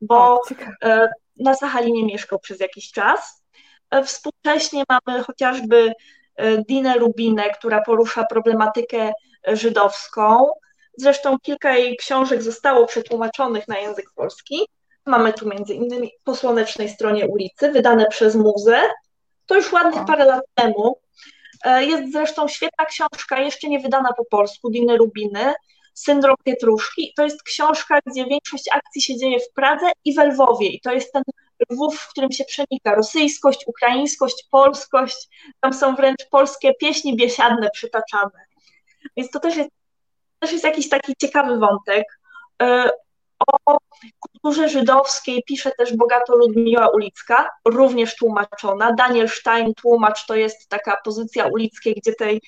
[0.00, 0.40] bo
[0.82, 3.44] e, na Sachalinie mieszkał przez jakiś czas.
[3.90, 5.92] E, współcześnie mamy chociażby
[6.68, 9.12] Dinę Rubinę, która porusza problematykę
[9.46, 10.50] żydowską.
[10.98, 14.68] Zresztą kilka jej książek zostało przetłumaczonych na język polski.
[15.06, 18.82] Mamy tu między innymi po słonecznej stronie ulicy, wydane przez Muzę.
[19.48, 21.00] To już ładnych parę lat temu.
[21.64, 25.54] E, jest zresztą świetna książka, jeszcze nie wydana po polsku, Diny Rubiny,
[25.94, 27.12] Syndrom Pietruszki.
[27.16, 30.68] To jest książka, gdzie większość akcji się dzieje w Pradze i w Lwowie.
[30.68, 31.22] I to jest ten
[31.70, 35.28] Lwów, w którym się przenika rosyjskość, ukraińskość, polskość.
[35.60, 38.46] Tam są wręcz polskie pieśni biesiadne przytaczane.
[39.16, 39.70] Więc to też jest,
[40.38, 42.04] też jest jakiś taki ciekawy wątek.
[43.46, 43.78] O
[44.18, 48.92] kulturze żydowskiej pisze też bogato Ludmiła Ulicka, również tłumaczona.
[48.92, 52.42] Daniel Stein, tłumacz, to jest taka pozycja Ulickiej, gdzie tej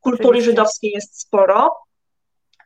[0.00, 1.76] kultury żydowskiej jest sporo.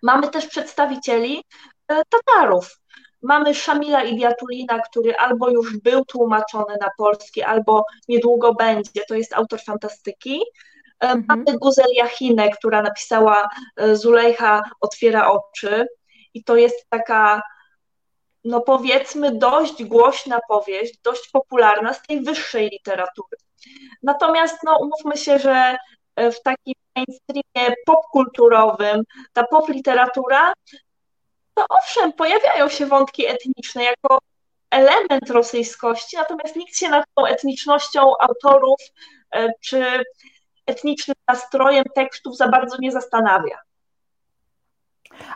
[0.03, 1.45] Mamy też przedstawicieli
[1.89, 2.81] e, Tatarów.
[3.23, 9.03] Mamy Szamila Idiatulina, który albo już był tłumaczony na polski, albo niedługo będzie.
[9.09, 10.41] To jest autor fantastyki.
[11.01, 11.25] E, mhm.
[11.29, 15.87] Mamy Guzel Jachinę, która napisała e, Zulejcha otwiera oczy.
[16.35, 17.43] I to jest taka
[18.45, 23.37] no powiedzmy, dość głośna powieść, dość popularna z tej wyższej literatury.
[24.03, 25.77] Natomiast no, umówmy się, że
[26.17, 30.53] e, w takim mainstreamie popkulturowym ta popliteratura,
[31.55, 34.19] to owszem, pojawiają się wątki etniczne jako
[34.71, 38.81] element rosyjskości, natomiast nikt się nad tą etnicznością autorów
[39.35, 40.03] e, czy
[40.67, 43.59] etnicznym nastrojem tekstów za bardzo nie zastanawia.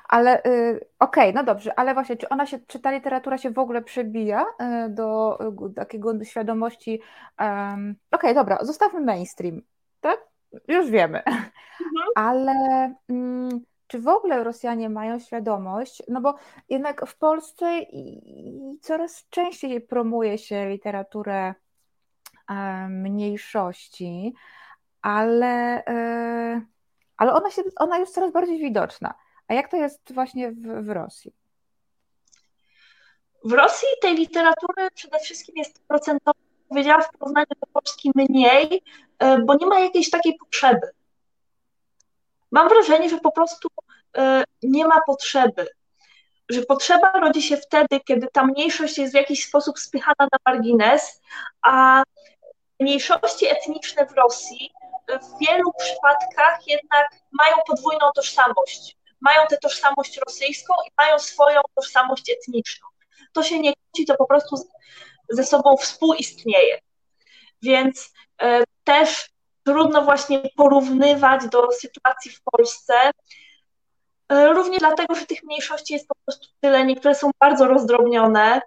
[0.08, 3.50] Ale y, okej, okay, no dobrze, ale właśnie, czy ona się, czy ta literatura się
[3.50, 7.00] w ogóle przebija y, do, do takiego świadomości?
[7.40, 9.62] Um, okej, okay, dobra, zostawmy mainstream,
[10.00, 10.18] tak?
[10.68, 11.22] Już wiemy.
[11.24, 12.08] Mhm.
[12.14, 12.52] Ale
[13.08, 16.02] mm, czy w ogóle Rosjanie mają świadomość?
[16.08, 16.34] No bo
[16.68, 21.54] jednak w Polsce i, coraz częściej promuje się literaturę
[22.88, 24.34] mniejszości,
[25.02, 26.66] ale, y,
[27.16, 29.14] ale ona, się, ona jest coraz bardziej widoczna.
[29.48, 31.33] A jak to jest właśnie w, w Rosji?
[33.44, 38.83] W Rosji tej literatury przede wszystkim jest procentowo, powiedziałam, w porównaniu do Polski mniej,
[39.18, 40.90] e, bo nie ma jakiejś takiej potrzeby.
[42.50, 43.68] Mam wrażenie, że po prostu
[44.16, 45.66] e, nie ma potrzeby.
[46.48, 51.20] Że potrzeba rodzi się wtedy, kiedy ta mniejszość jest w jakiś sposób spychana na margines,
[51.62, 52.02] a
[52.80, 54.72] mniejszości etniczne w Rosji
[55.09, 62.30] w wielu przypadkach jednak mają podwójną tożsamość mają tę tożsamość rosyjską i mają swoją tożsamość
[62.30, 62.88] etniczną.
[63.32, 64.56] To się nie kłóci, to po prostu
[65.30, 66.78] ze sobą współistnieje.
[67.62, 69.28] Więc e, też
[69.64, 72.94] trudno właśnie porównywać do sytuacji w Polsce,
[74.28, 78.60] e, również dlatego, że tych mniejszości jest po prostu tyle, niektóre są bardzo rozdrobnione,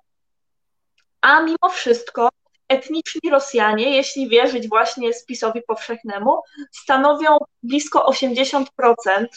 [1.21, 2.29] a mimo wszystko
[2.69, 6.41] etniczni Rosjanie, jeśli wierzyć właśnie spisowi powszechnemu,
[6.71, 8.65] stanowią blisko 80%
[9.07, 9.27] e,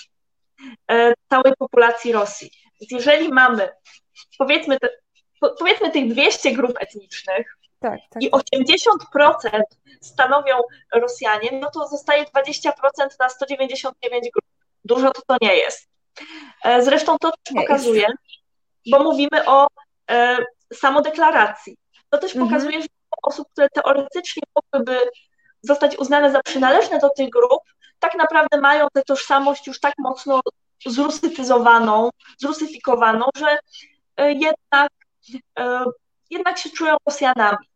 [1.30, 2.50] całej populacji Rosji.
[2.80, 3.68] Więc jeżeli mamy,
[4.38, 4.88] powiedzmy, te,
[5.58, 8.22] powiedzmy tych 200 grup etnicznych tak, tak.
[8.22, 9.60] i 80%
[10.00, 10.54] stanowią
[10.94, 12.70] Rosjanie, no to zostaje 20%
[13.20, 14.44] na 199 grup.
[14.84, 15.88] Dużo to to nie jest.
[16.64, 18.06] E, zresztą to też pokazuje,
[18.90, 19.66] bo mówimy o
[20.10, 20.38] e,
[20.72, 21.76] samodeklaracji.
[22.10, 22.48] To też mhm.
[22.48, 22.88] pokazuje, że
[23.22, 24.98] osób, które teoretycznie mogłyby
[25.62, 27.62] zostać uznane za przynależne do tych grup,
[28.00, 30.40] tak naprawdę mają tę tożsamość już tak mocno
[30.86, 33.58] zrusytyzowaną, zrusyfikowaną, że
[34.16, 34.92] e, jednak,
[35.58, 35.84] e,
[36.30, 37.66] jednak się czują Rosjanami.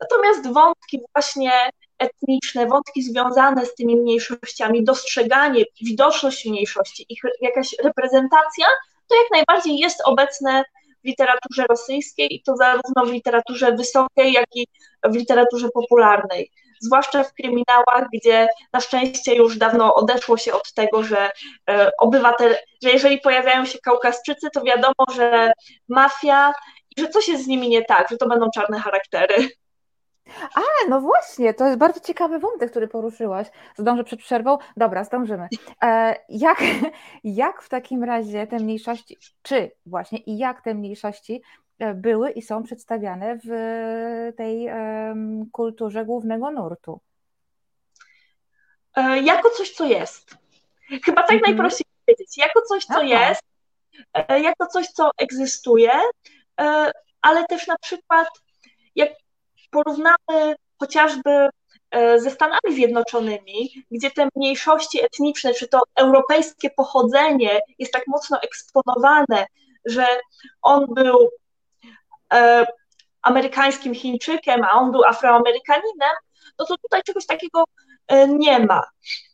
[0.00, 8.66] Natomiast wątki właśnie etniczne, wątki związane z tymi mniejszościami, dostrzeganie, widoczność mniejszości, ich jakaś reprezentacja,
[9.08, 10.64] to jak najbardziej jest obecne
[11.04, 14.66] w literaturze rosyjskiej i to zarówno w literaturze wysokiej, jak i
[15.04, 16.50] w literaturze popularnej.
[16.80, 21.30] Zwłaszcza w kryminałach, gdzie na szczęście już dawno odeszło się od tego, że
[21.70, 25.52] e, obywatel, że jeżeli pojawiają się Kaukaszczycy, to wiadomo, że
[25.88, 26.52] mafia
[26.96, 29.48] i że coś jest z nimi nie tak, że to będą czarne charaktery.
[30.54, 33.46] A, no właśnie, to jest bardzo ciekawy wątek, który poruszyłaś.
[33.78, 34.58] Zdążę przed przerwą?
[34.76, 35.48] Dobra, zdążymy.
[35.82, 36.62] E, jak,
[37.24, 41.42] jak w takim razie te mniejszości, czy właśnie i jak te mniejszości
[41.94, 43.48] były i są przedstawiane w
[44.36, 47.00] tej um, kulturze głównego nurtu?
[48.96, 50.36] E, jako coś, co jest.
[51.04, 51.40] Chyba tak mhm.
[51.42, 52.38] najprościej powiedzieć.
[52.38, 53.02] Jako coś, co Aha.
[53.02, 53.42] jest,
[54.14, 55.92] e, jako coś, co egzystuje,
[56.60, 58.28] e, ale też na przykład
[58.94, 59.08] jak
[59.70, 61.48] porównamy chociażby
[61.90, 68.40] e, ze Stanami Zjednoczonymi, gdzie te mniejszości etniczne, czy to europejskie pochodzenie jest tak mocno
[68.42, 69.46] eksponowane,
[69.84, 70.06] że
[70.62, 71.28] on był e,
[73.22, 76.14] amerykańskim Chińczykiem, a on był Afroamerykaninem,
[76.58, 77.64] no to tutaj czegoś takiego
[78.08, 78.82] e, nie ma.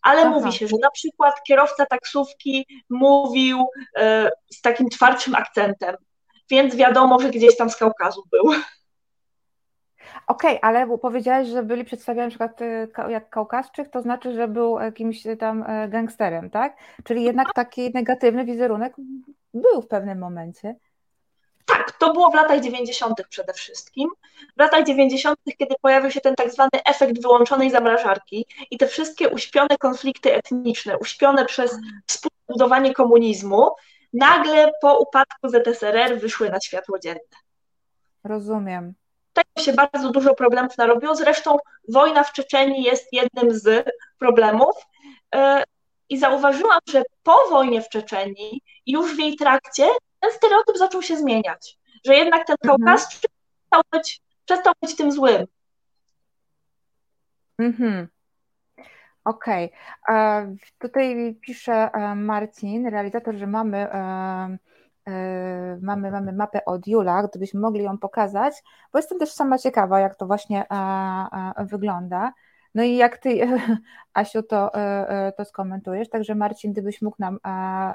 [0.02, 0.30] Ale Aha.
[0.30, 3.66] mówi się, że na przykład kierowca taksówki mówił
[4.52, 5.96] z takim twardszym akcentem,
[6.50, 8.52] więc wiadomo, że gdzieś tam z Kaukazu był.
[10.26, 12.60] Okej, okay, ale powiedziałeś, że byli przedstawiani na przykład
[13.10, 16.76] jak Kaukaszczyk, to znaczy, że był jakimś tam e, gangsterem, tak?
[17.04, 18.94] Czyli jednak taki negatywny wizerunek
[19.54, 20.74] był w pewnym momencie.
[21.66, 23.22] Tak, to było w latach 90.
[23.28, 24.10] przede wszystkim.
[24.56, 29.28] W latach 90., kiedy pojawił się ten tak zwany efekt wyłączonej zamrażarki i te wszystkie
[29.28, 33.70] uśpione konflikty etniczne, uśpione przez współbudowanie komunizmu,
[34.12, 37.36] nagle po upadku ZSRR wyszły na światło dzienne.
[38.24, 38.94] Rozumiem.
[39.32, 41.14] Tego się bardzo dużo problemów narobiło.
[41.14, 41.56] Zresztą
[41.88, 44.76] wojna w Czeczeniu jest jednym z problemów.
[45.34, 45.64] E,
[46.08, 48.34] I zauważyłam, że po wojnie w Czeczeniu,
[48.86, 49.88] już w jej trakcie,
[50.26, 51.78] ten stereotyp zaczął się zmieniać.
[52.06, 52.78] Że jednak ten mhm.
[52.78, 55.46] Kaukaszczyk przestał być, przestał być tym złym.
[57.58, 58.08] Mhm.
[59.24, 59.72] Okej.
[60.08, 60.56] Okay.
[60.78, 64.56] Tutaj pisze e, Marcin, realizator, że mamy e,
[65.06, 68.62] Yy, mamy, mamy mapę od Jula, gdybyśmy mogli ją pokazać,
[68.92, 70.66] bo jestem też sama ciekawa, jak to właśnie
[71.58, 72.32] wygląda.
[72.76, 73.40] No i jak ty,
[74.14, 77.38] Asiu, to, e, e, to skomentujesz, także Marcin, gdybyś mógł nam,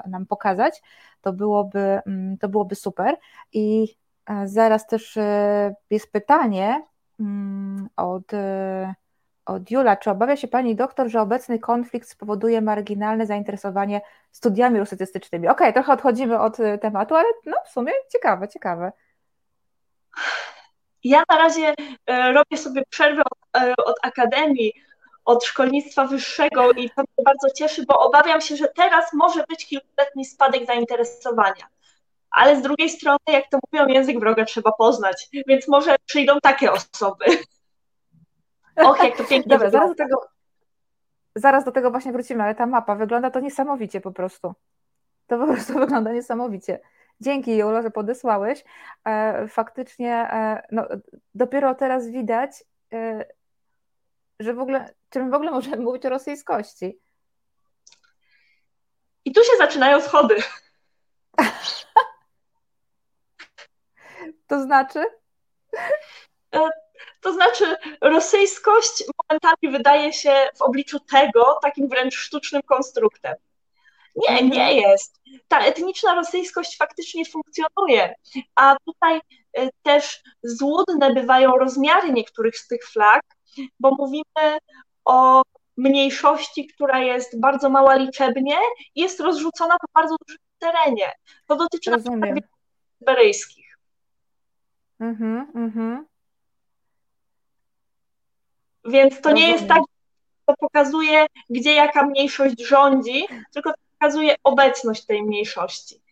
[0.06, 0.82] nam pokazać,
[1.20, 3.16] to byłoby, mm, to byłoby super.
[3.52, 5.18] I e, zaraz też
[5.90, 6.86] jest pytanie
[7.20, 8.22] mm, od
[9.46, 14.00] od Jula, czy obawia się pani doktor, że obecny konflikt spowoduje marginalne zainteresowanie
[14.32, 15.48] studiami rusytystycznymi?
[15.48, 18.92] Okej, okay, trochę odchodzimy od tematu, ale no w sumie ciekawe, ciekawe.
[21.04, 21.74] Ja na razie
[22.06, 24.72] e, robię sobie przerwę od, e, od akademii,
[25.24, 29.66] od szkolnictwa wyższego i to mnie bardzo cieszy, bo obawiam się, że teraz może być
[29.66, 31.66] kilkuletni spadek zainteresowania.
[32.30, 36.72] Ale z drugiej strony, jak to mówią, język wroga trzeba poznać, więc może przyjdą takie
[36.72, 37.24] osoby.
[38.86, 40.26] Och, jak to pięknie Dobra, zaraz do tego,
[41.34, 44.54] zaraz do tego właśnie wrócimy, ale ta mapa wygląda to niesamowicie po prostu.
[45.26, 46.80] To po prostu wygląda niesamowicie.
[47.22, 48.64] Dzięki Julo, że podesłałeś.
[49.04, 50.86] E, faktycznie e, no,
[51.34, 52.50] dopiero teraz widać,
[52.92, 53.24] e,
[54.40, 56.98] że w ogóle, czy my w ogóle możemy mówić o rosyjskości.
[59.24, 60.36] I tu się zaczynają schody.
[64.48, 65.04] to znaczy?
[67.20, 73.34] To znaczy, rosyjskość momentami wydaje się w obliczu tego takim wręcz sztucznym konstruktem.
[74.16, 74.50] Nie, mhm.
[74.50, 75.20] nie jest.
[75.48, 78.14] Ta etniczna rosyjskość faktycznie funkcjonuje,
[78.54, 79.20] a tutaj
[79.58, 83.22] y, też złudne bywają rozmiary niektórych z tych flag,
[83.80, 84.58] bo mówimy
[85.04, 85.42] o
[85.76, 88.56] mniejszości, która jest bardzo mała liczebnie
[88.94, 91.12] i jest rozrzucona po bardzo dużym terenie.
[91.46, 92.38] To dotyczy Rozumiem.
[92.98, 93.78] syberyjskich.
[95.00, 96.06] Mhm, mhm.
[98.84, 99.36] Więc to Rozumiem.
[99.36, 99.82] nie jest tak,
[100.46, 103.72] to pokazuje, gdzie jaka mniejszość rządzi, tylko
[104.02, 106.02] pokazuje obecność tej mniejszości.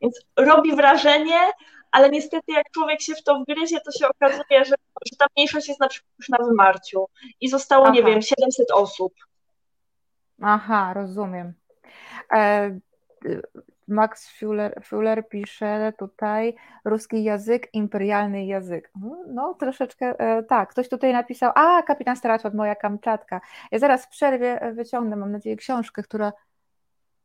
[0.00, 1.38] Więc robi wrażenie,
[1.90, 4.74] ale niestety jak człowiek się w to wgryzie, to się okazuje, że,
[5.10, 7.06] że ta mniejszość jest na przykład już na wymarciu
[7.40, 7.94] i zostało, Aha.
[7.94, 9.12] nie wiem, 700 osób.
[10.42, 11.52] Aha, rozumiem.
[12.32, 12.78] E,
[13.88, 18.90] Max Fuller, Fuller pisze tutaj ruski język, imperialny język.
[19.28, 23.40] No troszeczkę e, tak, ktoś tutaj napisał, a kapitan Strachot, moja Kamczatka.
[23.70, 26.32] Ja zaraz w przerwie e, wyciągnę, mam nadzieję, książkę, która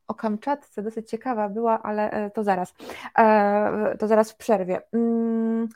[0.08, 2.74] o Kamczatce dosyć ciekawa była, ale e, to zaraz,
[4.00, 4.82] to zaraz w przerwie.
[4.94, 5.70] Mm,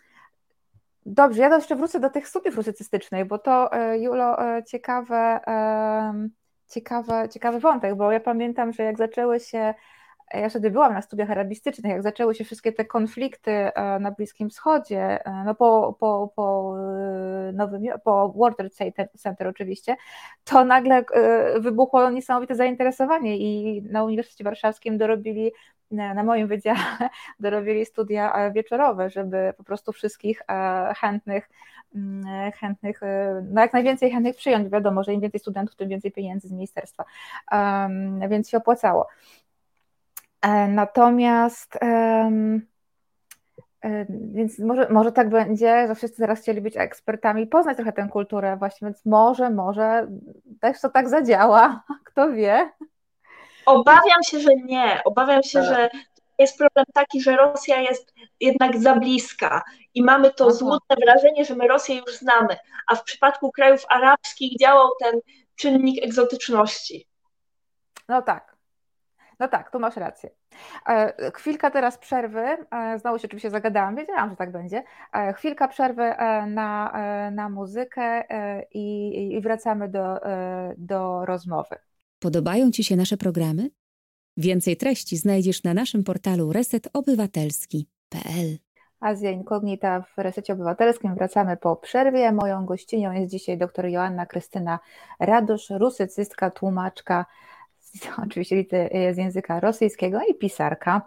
[1.05, 4.37] dobrze, ja jeszcze wrócę do tych studiów rusycystycznych, bo to, Julo,
[4.67, 5.39] ciekawe,
[6.69, 9.73] ciekawe, ciekawy wątek, bo ja pamiętam, że jak zaczęły się
[10.33, 14.49] ja wtedy byłam na studiach arabistycznych, jak zaczęły się wszystkie te konflikty e, na Bliskim
[14.49, 19.95] Wschodzie, e, no po, po, po e, nowym, po World Trade Center oczywiście,
[20.43, 21.03] to nagle
[21.59, 25.51] wybuchło niesamowite zainteresowanie i na Uniwersytecie Warszawskim dorobili
[25.91, 26.79] na moim wydziale
[27.39, 30.41] dorobili studia wieczorowe, żeby po prostu wszystkich
[30.95, 31.49] chętnych,
[31.95, 33.01] mm, chętnych,
[33.43, 34.69] no jak najwięcej chętnych przyjąć.
[34.69, 37.05] Wiadomo, że im więcej studentów, tym więcej pieniędzy z ministerstwa,
[38.29, 39.07] więc się opłacało.
[40.41, 42.31] E, natomiast e,
[44.09, 48.57] więc może, może tak będzie, że wszyscy teraz chcieli być ekspertami, poznać trochę tę kulturę
[48.57, 50.07] właśnie, więc może, może
[50.61, 52.71] też to tak zadziała, kto wie.
[53.65, 55.01] Obawiam się, że nie.
[55.05, 55.89] Obawiam się, że
[56.39, 60.53] jest problem taki, że Rosja jest jednak za bliska i mamy to Aha.
[60.53, 65.19] złudne wrażenie, że my Rosję już znamy, a w przypadku krajów arabskich działał ten
[65.55, 67.07] czynnik egzotyczności.
[68.07, 68.55] No tak,
[69.39, 70.29] no tak, tu masz rację.
[70.87, 74.83] E, chwilka teraz przerwy, e, znowu się oczywiście zagadałam, wiedziałam, że tak będzie.
[75.13, 76.13] E, chwilka przerwy
[76.47, 76.93] na,
[77.31, 78.23] na muzykę
[78.73, 80.19] i, i wracamy do,
[80.77, 81.75] do rozmowy.
[82.19, 83.69] Podobają Ci się nasze programy?
[84.37, 88.57] Więcej treści znajdziesz na naszym portalu resetobywatelski.pl.
[88.99, 91.15] Azja Inkognita w Resecie Obywatelskim.
[91.15, 92.31] Wracamy po przerwie.
[92.31, 94.79] Moją gościnią jest dzisiaj dr Joanna Krystyna
[95.19, 97.25] Radosz, rusycystka, tłumaczka,
[98.25, 101.01] oczywiście z języka rosyjskiego i pisarka.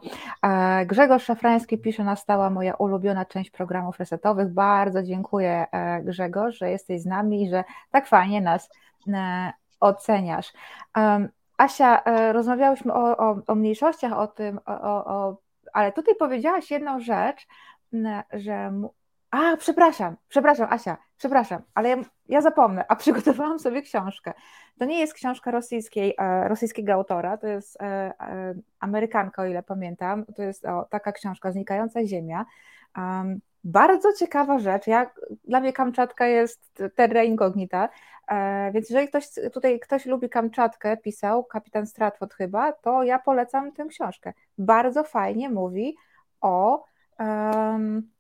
[0.87, 4.49] Grzegorz Szafrański pisze na stała moja ulubiona część programów resetowych.
[4.49, 8.71] Bardzo dziękuję e, Grzegorz, że jesteś z nami i że tak fajnie nas
[9.09, 10.53] e, oceniasz.
[11.59, 15.37] Asia, e, rozmawiałyśmy o, o, o mniejszościach, o tym, o,
[15.73, 17.47] ale tutaj powiedziałaś jedną rzecz,
[18.33, 18.73] że
[19.33, 21.97] a, przepraszam, przepraszam, Asia, przepraszam, ale ja,
[22.28, 24.33] ja, zapomnę, a przygotowałam sobie książkę.
[24.78, 29.62] To nie jest książka rosyjskiej, e, rosyjskiego autora, to jest e, e, Amerykanka, o ile
[29.62, 30.24] pamiętam.
[30.37, 32.47] To jest o, taka książka, Znikająca Ziemia.
[32.97, 34.87] Um, bardzo ciekawa rzecz.
[34.87, 35.11] Ja,
[35.45, 37.89] dla mnie Kamczatka jest terra incognita,
[38.72, 43.87] więc jeżeli ktoś tutaj ktoś lubi Kamczatkę, pisał kapitan Stratford chyba, to ja polecam tę
[43.87, 44.33] książkę.
[44.59, 45.97] Bardzo fajnie mówi
[46.41, 46.85] o
[47.18, 48.12] um,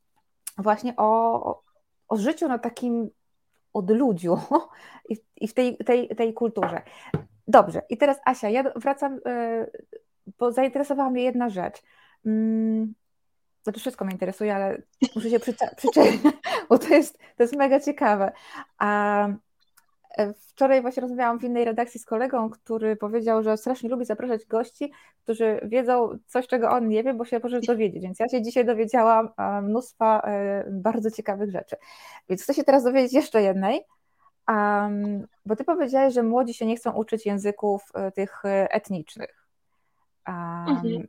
[0.58, 1.62] właśnie o,
[2.08, 3.10] o życiu na takim
[3.72, 4.38] odludziu
[5.10, 6.82] i, i w tej, tej, tej kulturze.
[7.48, 9.66] Dobrze, i teraz Asia, ja wracam, e,
[10.38, 11.82] bo zainteresowała mnie jedna rzecz.
[12.26, 12.94] Mm,
[13.62, 14.82] znaczy wszystko mnie interesuje, ale
[15.14, 15.90] muszę się przyczepić,
[16.68, 18.32] bo to jest, to jest mega ciekawe.
[18.78, 19.28] A
[20.48, 24.92] wczoraj właśnie rozmawiałam w innej redakcji z kolegą, który powiedział, że strasznie lubi zapraszać gości,
[25.22, 28.02] którzy wiedzą coś, czego on nie wie, bo się może dowiedzieć.
[28.02, 31.76] Więc ja się dzisiaj dowiedziałam e, mnóstwa e, bardzo ciekawych rzeczy.
[32.28, 33.80] Więc chcę się teraz dowiedzieć jeszcze jednej,
[35.46, 39.46] bo ty powiedziałeś, że młodzi się nie chcą uczyć języków tych etnicznych.
[40.68, 41.08] mhm.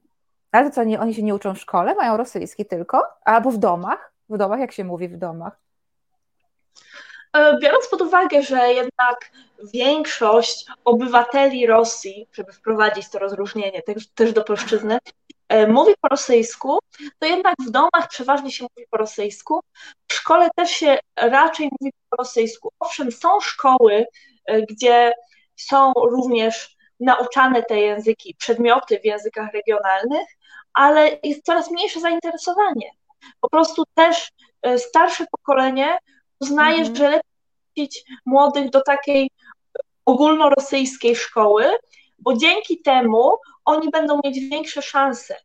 [0.52, 1.96] Ale co, nie, oni się nie uczą w szkole?
[1.96, 3.04] Mają rosyjski tylko?
[3.26, 4.14] Albo w domach?
[4.30, 5.60] W domach, jak się mówi w domach?
[7.34, 9.32] E, biorąc pod uwagę, że jednak
[9.74, 13.82] większość obywateli Rosji, żeby wprowadzić to rozróżnienie
[14.16, 14.98] też, do polszczyzny,
[15.50, 16.80] e, mówi po rosyjsku,
[17.20, 19.60] to jednak w domach przeważnie się mówi po rosyjsku.
[20.08, 22.70] W szkole też się raczej mówi po rosyjsku.
[22.80, 24.06] Owszem, są szkoły,
[24.46, 25.12] e, gdzie
[25.56, 30.28] są również nauczane te języki, przedmioty w językach regionalnych,
[30.74, 32.92] ale jest coraz mniejsze zainteresowanie.
[33.42, 34.32] Po prostu też
[34.78, 35.98] starsze pokolenie
[36.44, 36.96] uznaje, mhm.
[36.96, 37.90] że lepiej
[38.26, 39.32] młodych do takiej
[40.06, 41.66] ogólnorosyjskiej szkoły,
[42.20, 43.32] bo dzięki temu
[43.66, 45.36] oni będą mieć większe szanse.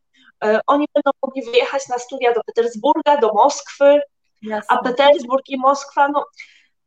[0.43, 3.99] E, oni będą mogli wyjechać na studia do Petersburga, do Moskwy,
[4.41, 4.77] Jasne.
[4.77, 6.25] a Petersburg i Moskwa, no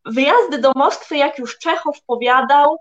[0.04, 2.76] wyjazdy do Moskwy, jak już Czechow powiadał,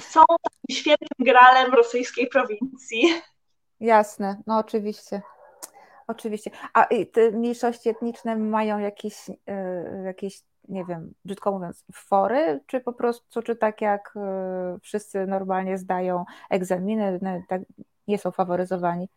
[0.00, 3.02] są takim świetnym gralem rosyjskiej prowincji.
[3.80, 5.22] Jasne, no oczywiście.
[6.10, 6.50] Oczywiście.
[6.74, 12.92] A te mniejszości etniczne mają jakieś, yy, jakieś, nie wiem, brzydko mówiąc, fory, czy po
[12.92, 17.62] prostu, czy tak jak yy, wszyscy normalnie zdają egzaminy, no, tak
[18.08, 19.08] nie są faworyzowani?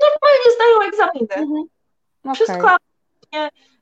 [0.00, 1.34] Normalnie zdają egzaminy.
[1.34, 1.64] Mhm.
[2.24, 2.34] Okay.
[2.34, 2.76] Wszystko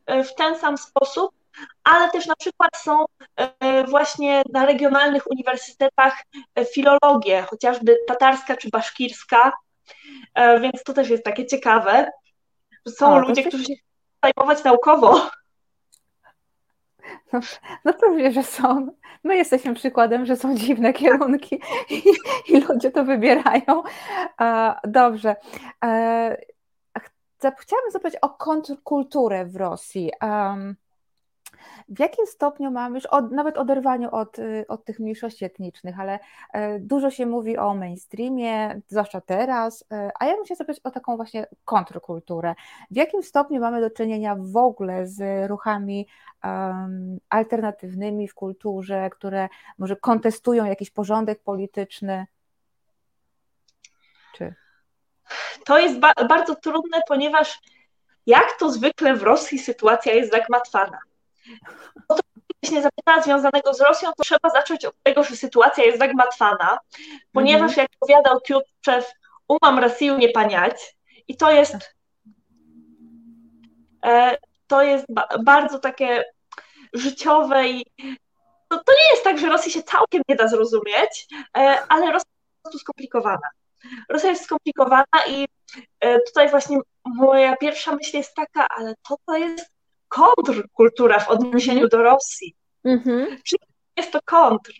[0.08, 1.40] w ten sam sposób
[1.84, 3.04] ale też na przykład są
[3.88, 6.22] właśnie na regionalnych uniwersytetach
[6.74, 9.52] filologie, chociażby tatarska czy baszkirska,
[10.60, 12.10] więc to też jest takie ciekawe.
[12.88, 13.74] Są o, ludzie, którzy się
[14.24, 15.30] zajmować naukowo.
[17.32, 17.40] No,
[17.84, 18.88] no pewnie, że są.
[19.24, 21.60] My jesteśmy przykładem, że są dziwne kierunki
[21.90, 22.02] i,
[22.48, 23.82] i ludzie to wybierają.
[24.84, 25.36] Dobrze.
[27.58, 30.10] Chciałabym zapytać o kontrkulturę w Rosji.
[30.22, 30.76] Um,
[31.88, 36.18] w jakim stopniu mamy już od, nawet oderwaniu od, y, od tych mniejszości etnicznych, ale
[36.52, 40.90] e, dużo się mówi o mainstreamie, zwłaszcza teraz, e, a ja bym się zapytać o
[40.90, 42.54] taką właśnie kontrkulturę.
[42.90, 46.06] W jakim stopniu mamy do czynienia w ogóle z ruchami
[46.44, 49.48] um, alternatywnymi w kulturze, które
[49.78, 52.26] może kontestują jakiś porządek polityczny?
[54.34, 54.54] Czy?
[55.64, 57.60] To jest ba bardzo trudne, ponieważ
[58.26, 60.98] jak to zwykle w Rosji sytuacja jest zagmatwana.
[62.08, 62.20] O to
[62.62, 66.78] właśnie zapytania związanego z Rosją, to trzeba zacząć od tego, że sytuacja jest zagmatwana,
[67.32, 69.12] ponieważ jak powiadał Kiutczew,
[69.48, 70.96] umam Rosję nie paniać
[71.28, 71.76] i to jest
[74.06, 74.36] e,
[74.66, 75.06] to jest
[75.44, 76.24] bardzo takie
[76.92, 77.86] życiowe i
[78.68, 81.26] to, to nie jest tak, że Rosji się całkiem nie da zrozumieć,
[81.56, 83.48] e, ale Rosja jest po prostu skomplikowana.
[84.08, 85.46] Rosja jest skomplikowana i
[86.00, 89.70] e, tutaj właśnie moja pierwsza myśl jest taka, ale to to jest
[90.10, 92.54] kontrkultura w odniesieniu do Rosji.
[92.84, 93.26] Mhm.
[93.44, 93.60] Czyli
[93.96, 94.72] jest to kontr,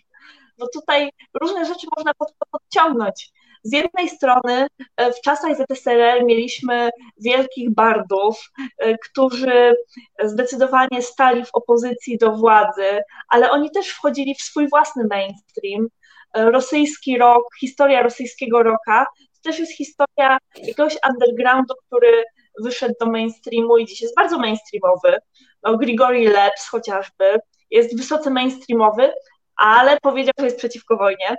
[0.57, 1.09] bo tutaj
[1.41, 3.31] różne rzeczy można pod, podciągnąć.
[3.63, 4.67] Z jednej strony
[4.97, 9.75] e, w czasach ZSRR mieliśmy wielkich bardów, e, którzy
[10.23, 15.87] zdecydowanie stali w opozycji do władzy, ale oni też wchodzili w swój własny mainstream.
[16.33, 22.23] E, rosyjski rok, historia rosyjskiego roka, to też jest historia jakiegoś undergroundu, który
[22.63, 25.17] wyszedł do mainstreamu i dziś jest bardzo mainstreamowy.
[25.63, 27.39] No, Grigori Leps chociażby
[27.71, 29.13] jest wysoce mainstreamowy,
[29.55, 31.35] ale powiedział, że jest przeciwko wojnie.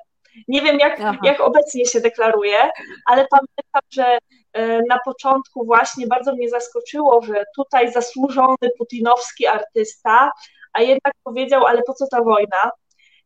[0.49, 2.71] Nie wiem, jak, jak obecnie się deklaruje,
[3.07, 4.19] ale pamiętam, że
[4.53, 10.31] e, na początku właśnie bardzo mnie zaskoczyło, że tutaj zasłużony putinowski artysta,
[10.73, 12.71] a jednak powiedział, ale po co ta wojna?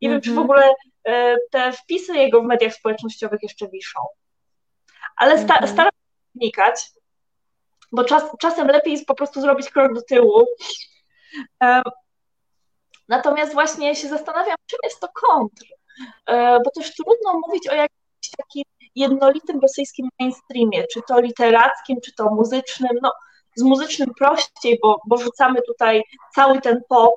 [0.02, 0.44] Nie wiem, czy w mhm.
[0.44, 0.74] ogóle
[1.04, 4.00] e, te wpisy jego w mediach społecznościowych jeszcze wiszą.
[5.16, 5.72] Ale sta, mhm.
[5.72, 6.80] staram się wnikać,
[7.96, 10.46] bo czas, czasem lepiej jest po prostu zrobić krok do tyłu.
[13.08, 15.64] Natomiast właśnie się zastanawiam, czym jest to kontr,
[16.26, 22.12] e, bo też trudno mówić o jakimś takim jednolitym rosyjskim mainstreamie, czy to literackim, czy
[22.14, 22.98] to muzycznym.
[23.02, 23.12] No,
[23.56, 26.02] z muzycznym prościej, bo, bo rzucamy tutaj
[26.34, 27.14] cały ten pop,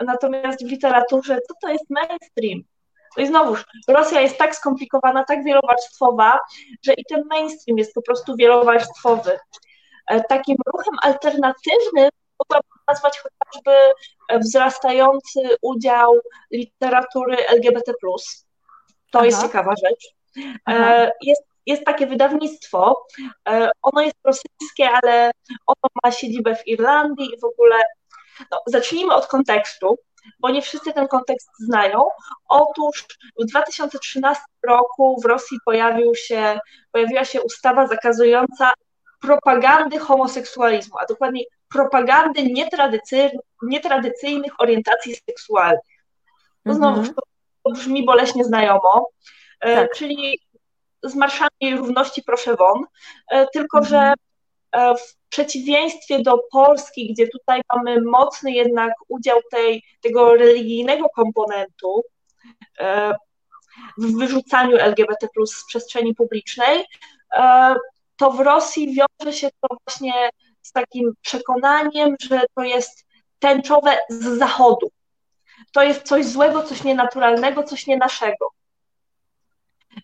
[0.00, 2.62] natomiast w literaturze co to jest mainstream?
[3.16, 6.38] No i znowuż, Rosja jest tak skomplikowana, tak wielowarstwowa,
[6.82, 9.38] że i ten mainstream jest po prostu wielowarstwowy.
[10.06, 13.94] E, takim ruchem alternatywnym mogłabym nazwać chociażby
[14.28, 16.14] e, wzrastający udział
[16.50, 17.92] literatury LGBT.
[18.02, 19.26] To Aha.
[19.26, 20.14] jest ciekawa rzecz.
[20.68, 23.06] E, jest, jest takie wydawnictwo,
[23.82, 25.30] ono jest rosyjskie, ale
[25.66, 27.76] ono ma siedzibę w Irlandii i w ogóle.
[28.50, 29.98] No, zacznijmy od kontekstu,
[30.40, 32.04] bo nie wszyscy ten kontekst znają.
[32.48, 33.06] Otóż
[33.40, 36.58] w 2013 roku w Rosji pojawił się,
[36.92, 38.72] pojawiła się ustawa zakazująca
[39.26, 45.80] propagandy homoseksualizmu, a dokładnie propagandy nietradycyjnych, nietradycyjnych orientacji seksualnych.
[46.64, 47.14] To znowu mm -hmm.
[47.64, 49.08] to brzmi boleśnie znajomo,
[49.60, 49.92] e, tak.
[49.92, 50.40] czyli
[51.02, 52.84] z marszami równości proszę won,
[53.30, 53.88] e, tylko -hmm.
[53.88, 54.12] że
[54.72, 62.02] e, w przeciwieństwie do Polski, gdzie tutaj mamy mocny jednak udział tej, tego religijnego komponentu
[63.98, 66.84] w wyrzucaniu LGBT z przestrzeni publicznej,
[68.16, 70.30] to w Rosji wiąże się to właśnie
[70.62, 73.06] z takim przekonaniem, że to jest
[73.38, 74.90] tęczowe z zachodu.
[75.72, 78.50] To jest coś złego, coś nienaturalnego, coś nie naszego.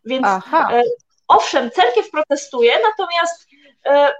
[0.04, 0.82] Więc e,
[1.28, 3.46] owszem, cerkiew protestuje, natomiast
[3.86, 4.12] e,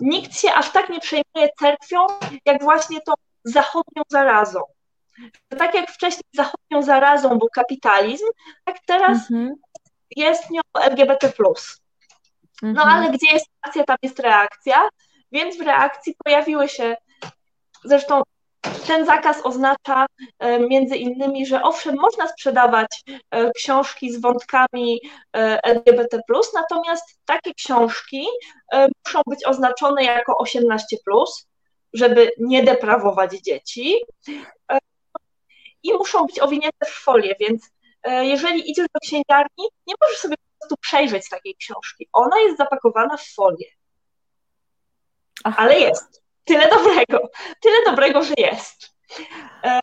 [0.00, 2.06] nikt się aż tak nie przejmuje cerkwią,
[2.44, 3.12] jak właśnie tą
[3.44, 4.60] zachodnią zarazą.
[5.48, 8.26] Tak jak wcześniej zachodnią zarazą był kapitalizm,
[8.64, 9.54] tak teraz mhm.
[10.16, 11.32] jest nią LGBT.
[12.62, 12.88] No mhm.
[12.88, 14.88] ale gdzie jest akcja, tam jest reakcja,
[15.32, 16.96] więc w reakcji pojawiły się,
[17.84, 18.22] zresztą
[18.86, 20.06] ten zakaz oznacza
[20.38, 25.00] e, między innymi, że owszem, można sprzedawać e, książki z wątkami
[25.36, 26.20] e, LGBT,
[26.54, 28.26] natomiast takie książki
[29.06, 30.96] muszą być oznaczone jako 18,
[31.92, 33.96] żeby nie deprawować dzieci.
[35.82, 37.70] I muszą być owinięte w folię, więc
[38.04, 42.08] jeżeli idziesz do księgarni, nie możesz sobie prostu przejrzeć takiej książki.
[42.12, 43.66] Ona jest zapakowana w folię.
[45.44, 45.56] Aha.
[45.58, 48.96] Ale jest tyle dobrego, tyle dobrego, że jest.
[49.64, 49.80] E,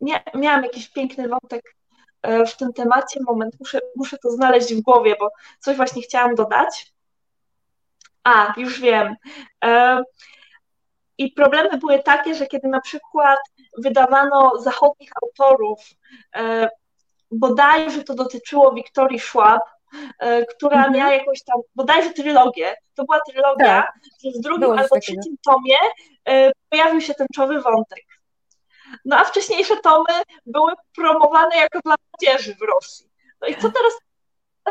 [0.00, 1.62] nie, miałam jakiś piękny wątek
[2.22, 3.20] e, w tym temacie.
[3.26, 6.92] Moment, muszę, muszę to znaleźć w głowie, bo coś właśnie chciałam dodać.
[8.24, 9.16] A, już wiem.
[9.64, 10.02] E,
[11.18, 13.38] I problemy były takie, że kiedy na przykład
[13.78, 15.80] wydawano zachodnich autorów,
[17.30, 19.62] bodajże to dotyczyło Wiktorii Schwab,
[20.18, 20.94] E, która mhm.
[20.94, 23.94] miała jakąś tam, bodajże trylogię, to była trylogia, tak.
[24.24, 25.76] że w drugim albo trzecim tomie
[26.28, 28.04] e, pojawił się tęczowy wątek.
[29.04, 33.10] No a wcześniejsze tomy były promowane jako dla młodzieży w Rosji.
[33.40, 33.92] No i co teraz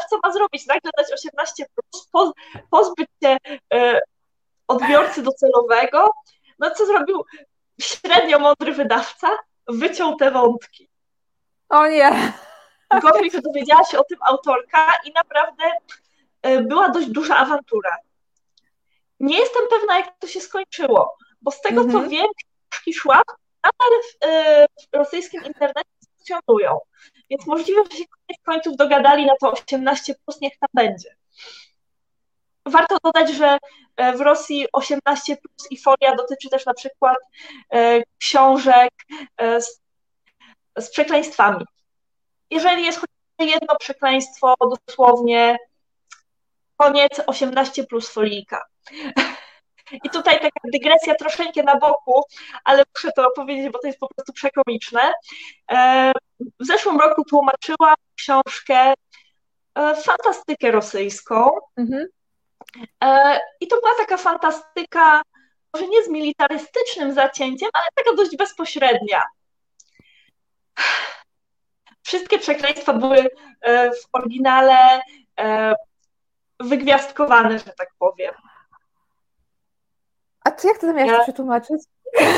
[0.09, 0.67] co ma zrobić?
[0.67, 1.65] Nagle dać 18
[2.11, 2.35] plus,
[2.69, 3.37] pozbyć się
[3.73, 3.99] e,
[4.67, 6.11] odbiorcy docelowego?
[6.59, 7.25] No co zrobił
[7.81, 9.27] średnio mądry wydawca?
[9.67, 10.89] Wyciął te wątki.
[11.69, 12.33] O nie!
[12.89, 15.63] Gorzej, że dowiedziała się o tym autorka i naprawdę
[16.41, 17.97] e, była dość duża awantura.
[19.19, 22.09] Nie jestem pewna, jak to się skończyło, bo z tego, co mhm.
[22.09, 22.27] wiem,
[22.71, 23.21] książki szła,
[23.63, 26.79] nadal w, e, w rosyjskim internecie funkcjonują.
[27.29, 31.15] Więc możliwe, że się koniec końców dogadali na to 18, plus niech tam będzie.
[32.65, 33.57] Warto dodać, że
[33.97, 37.17] e, w Rosji 18 plus i folia dotyczy też na przykład
[38.19, 38.91] książek
[39.39, 39.81] z,
[40.77, 41.65] z przekleństwami
[42.51, 44.55] jeżeli jest chociaż jedno przekleństwo,
[44.87, 45.57] dosłownie
[46.77, 48.65] koniec 18 plus folijka.
[50.03, 52.23] I tutaj taka dygresja troszeczkę na boku,
[52.63, 55.13] ale muszę to opowiedzieć, bo to jest po prostu przekomiczne.
[55.71, 56.11] E,
[56.59, 58.93] w zeszłym roku tłumaczyłam książkę
[59.75, 61.49] e, Fantastykę rosyjską.
[61.77, 62.05] Mhm.
[63.03, 65.21] E, I to była taka fantastyka,
[65.73, 69.23] może nie z militarystycznym zacięciem, ale taka dość bezpośrednia
[72.09, 73.29] wszystkie przekleństwa były
[73.61, 75.01] e, w oryginale
[75.39, 75.73] e,
[76.59, 78.33] wygwiazdkowane, że tak powiem.
[80.43, 81.23] A co jak to zamiast ja...
[81.23, 81.81] przetłumaczyć?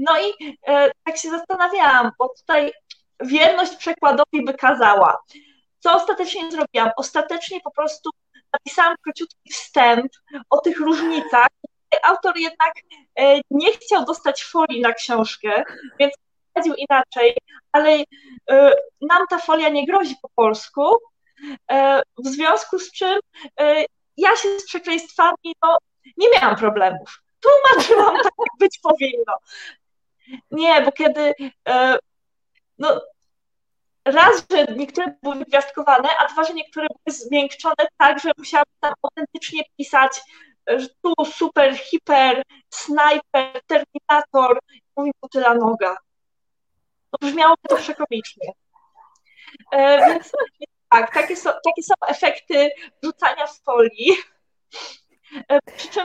[0.00, 2.72] No i e, tak się zastanawiałam, bo tutaj
[3.20, 5.22] wierność przekładowi wykazała.
[5.78, 6.90] Co ostatecznie zrobiłam?
[6.96, 8.10] Ostatecznie po prostu
[8.52, 10.12] napisałam króciutki wstęp
[10.50, 11.46] o tych różnicach.
[12.02, 12.72] Autor jednak
[13.50, 15.64] nie chciał dostać folii na książkę,
[15.98, 16.14] więc
[16.58, 17.36] prowadził inaczej,
[17.72, 18.04] ale
[18.50, 20.96] e, nam ta folia nie grozi po polsku,
[21.70, 23.20] e, w związku z czym
[23.60, 23.84] e,
[24.16, 25.78] ja się z przekleństwami no,
[26.16, 27.22] nie miałam problemów.
[27.40, 29.34] Tłumaczyłam tak, jak być powinno.
[30.50, 31.34] Nie, bo kiedy
[32.78, 33.00] no,
[34.04, 38.94] raz, że niektóre były gwiazdkowane, a dwa, że niektóre były zmiękczone tak, że musiałam tam
[39.02, 40.20] autentycznie pisać
[41.02, 44.58] tu super, hiper, snajper, terminator,
[44.96, 45.96] mówi butyla noga
[47.12, 48.52] no brzmiałoby to przekomicznie.
[49.72, 50.32] E, więc
[50.88, 52.70] tak, takie są, takie są efekty
[53.04, 54.12] rzucania w folii.
[55.48, 56.04] E, przy czym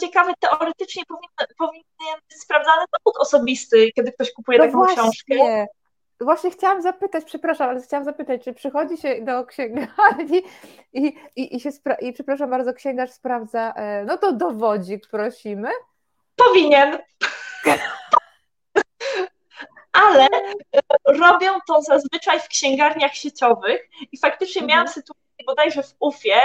[0.00, 4.96] ciekawe, teoretycznie powinien, powinien być sprawdzany dowód osobisty, kiedy ktoś kupuje no taką właśnie.
[4.96, 5.66] książkę.
[6.20, 10.42] Właśnie chciałam zapytać, przepraszam, ale chciałam zapytać, czy przychodzi się do księgarni
[10.92, 15.68] i, i, i, się spra- i przepraszam bardzo, księgarz sprawdza, e, no to dowodzik prosimy?
[16.36, 16.98] Powinien
[20.02, 24.68] ale e, robią to zazwyczaj w księgarniach sieciowych i faktycznie mhm.
[24.68, 26.40] miałam sytuację bodajże w UFie,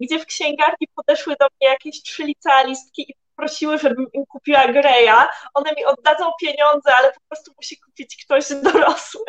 [0.00, 5.28] gdzie w księgarni podeszły do mnie jakieś trzy licealistki i prosiły, żebym im kupiła Greya.
[5.54, 9.24] One mi oddadzą pieniądze, ale po prostu musi kupić ktoś dorosły.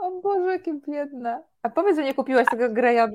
[0.00, 1.42] O Boże, jakie biedne.
[1.62, 3.08] A powiedz, że nie kupiłaś tego Greya,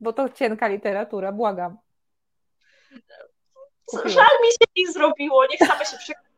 [0.00, 1.78] bo to cienka literatura, błagam.
[3.86, 4.12] Kupiłaś.
[4.12, 6.34] Żal mi się ich zrobiło, niech same się przekonają.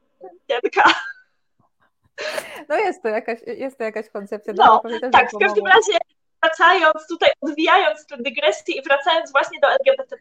[2.68, 4.52] No jest to jakaś, jest to jakaś koncepcja.
[4.56, 5.98] No, tak, w każdym razie
[6.42, 10.16] wracając tutaj, odwijając tę dygresję i wracając właśnie do LGBT+,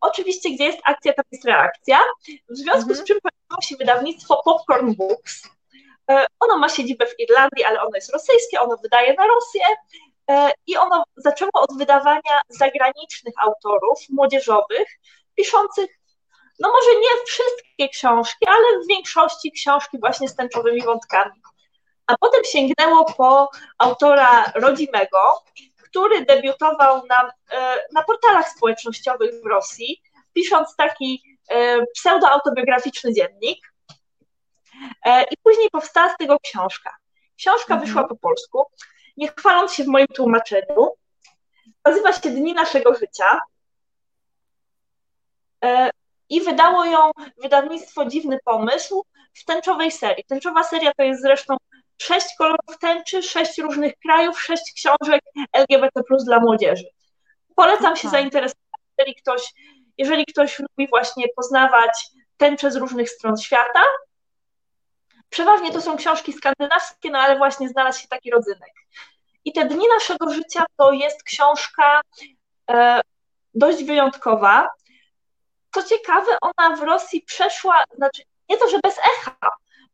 [0.00, 2.00] oczywiście gdzie jest akcja, tam jest reakcja,
[2.48, 2.96] w związku mhm.
[2.96, 5.48] z czym pojawiło się wydawnictwo Popcorn Books.
[6.10, 9.62] E, ono ma siedzibę w Irlandii, ale ono jest rosyjskie, ono wydaje na Rosję
[10.30, 14.88] e, i ono zaczęło od wydawania zagranicznych autorów młodzieżowych,
[15.34, 15.95] piszących
[16.58, 21.42] no może nie wszystkie książki, ale w większości książki właśnie z tęczowymi wątkami.
[22.06, 25.42] A potem sięgnęło po autora rodzimego,
[25.84, 30.02] który debiutował na, e, na portalach społecznościowych w Rosji,
[30.32, 33.72] pisząc taki e, pseudoautobiograficzny dziennik.
[35.04, 36.96] E, I później powstała z tego książka.
[37.36, 37.80] Książka mhm.
[37.80, 38.64] wyszła po polsku,
[39.16, 40.90] nie chwaląc się w moim tłumaczeniu.
[41.84, 43.40] Nazywa się Dni naszego życia.
[46.28, 47.10] I wydało ją
[47.42, 49.04] wydawnictwo Dziwny Pomysł
[49.34, 50.24] w tęczowej serii.
[50.24, 51.56] Tęczowa seria to jest zresztą
[51.98, 55.22] sześć kolorów tęczy, sześć różnych krajów, sześć książek
[55.52, 56.84] LGBT dla młodzieży.
[57.56, 57.96] Polecam Aha.
[57.96, 59.52] się zainteresować, jeżeli ktoś,
[59.98, 62.06] jeżeli ktoś lubi właśnie poznawać
[62.36, 63.82] tęcze z różnych stron świata.
[65.28, 68.72] Przeważnie to są książki skandynawskie, no ale właśnie znalazł się taki rodzynek.
[69.44, 72.00] I te dni naszego życia to jest książka
[72.70, 73.00] e,
[73.54, 74.68] dość wyjątkowa.
[75.76, 79.36] Co ciekawe, ona w Rosji przeszła, znaczy nie to, że bez echa,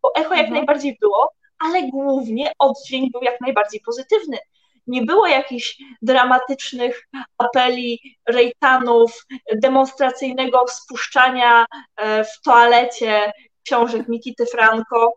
[0.03, 0.55] bo echo jak mhm.
[0.55, 4.39] najbardziej było, ale głównie oddźwięk był jak najbardziej pozytywny.
[4.87, 7.09] Nie było jakichś dramatycznych
[7.39, 11.67] apeli rejtanów, demonstracyjnego spuszczania
[11.97, 13.33] e, w toalecie
[13.65, 15.13] książek Nikity Franco.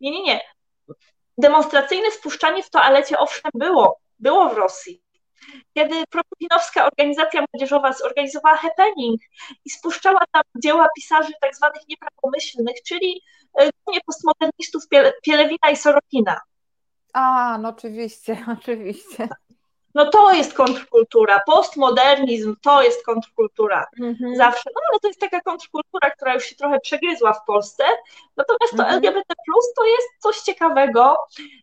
[0.00, 0.40] Nie, nie, nie.
[1.38, 5.01] Demonstracyjne spuszczanie w toalecie owszem było, było w Rosji.
[5.74, 9.20] Kiedy proputinowska organizacja młodzieżowa zorganizowała happening
[9.64, 13.22] i spuszczała tam dzieła pisarzy tak zwanych nieprawomyślnych, czyli
[13.58, 14.82] E, głównie postmodernistów
[15.22, 16.40] Pielewina i Sorokina.
[17.12, 19.28] A, no oczywiście, oczywiście.
[19.94, 21.40] No to jest kontrkultura.
[21.46, 23.86] Postmodernizm to jest kontrkultura.
[24.00, 24.36] Mhm.
[24.36, 24.70] Zawsze.
[24.74, 27.84] No ale to jest taka kontrkultura, która już się trochę przegryzła w Polsce.
[28.36, 28.96] Natomiast to mhm.
[28.96, 29.34] LGBT
[29.76, 31.16] to jest coś ciekawego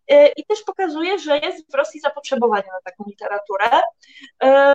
[0.08, 3.82] e, i też pokazuje, że jest w Rosji zapotrzebowanie na taką literaturę.
[4.44, 4.74] E,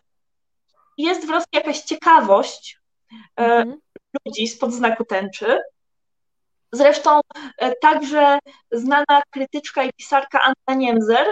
[0.98, 2.78] jest w Rosji jakaś ciekawość
[3.36, 3.80] mhm.
[4.26, 5.62] ludzi spod znaku tęczy.
[6.72, 7.20] Zresztą
[7.80, 8.38] także
[8.70, 11.26] znana krytyczka i pisarka Anna Niemzer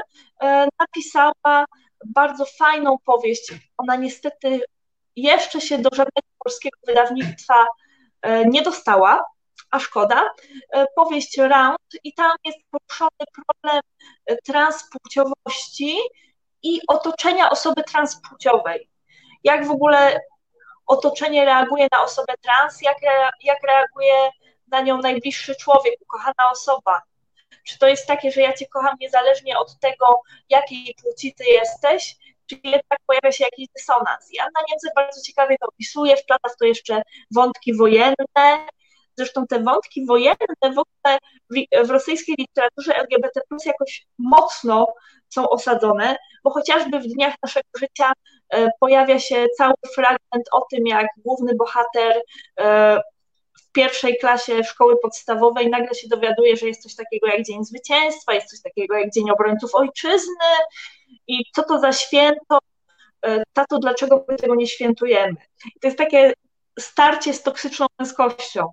[0.81, 1.65] napisała
[2.07, 3.53] bardzo fajną powieść.
[3.79, 4.61] Ona niestety
[5.17, 7.67] jeszcze się do żadnego polskiego wydawnictwa
[8.23, 9.25] e, nie dostała,
[9.71, 10.31] a szkoda.
[10.97, 13.81] Powieść Round i tam jest poruszony problem
[14.45, 15.99] transpłciowości
[16.63, 18.91] i otoczenia osoby transpłciowej.
[19.45, 20.21] Jak w ogóle
[20.87, 22.97] otoczenie reaguje na osobę trans, jak,
[23.43, 24.31] jak reaguje
[24.67, 27.03] na nią najbliższy człowiek, ukochana osoba.
[27.63, 32.17] Czy to jest takie, że ja cię kocham niezależnie od tego, jakiej płci ty jesteś,
[32.47, 34.33] czy jednak pojawia się jakiś dysonans.
[34.33, 37.03] I Anna Niemcy bardzo ciekawie to opisuje, wplata w to jeszcze
[37.35, 38.67] wątki wojenne.
[39.17, 41.19] Zresztą te wątki wojenne w ogóle
[41.51, 44.87] w, w rosyjskiej literaturze LGBT jakoś mocno
[45.29, 48.13] są osadzone, bo chociażby w dniach naszego życia
[48.53, 52.23] e, pojawia się cały fragment o tym, jak główny bohater
[52.61, 53.01] e,
[53.73, 58.47] pierwszej klasie szkoły podstawowej nagle się dowiaduje, że jest coś takiego jak Dzień Zwycięstwa, jest
[58.47, 60.47] coś takiego jak Dzień Obrońców Ojczyzny
[61.27, 62.59] i co to za święto,
[63.27, 65.37] e, tato, dlaczego my tego nie świętujemy.
[65.77, 66.33] I to jest takie
[66.79, 68.73] starcie z toksyczną męskością,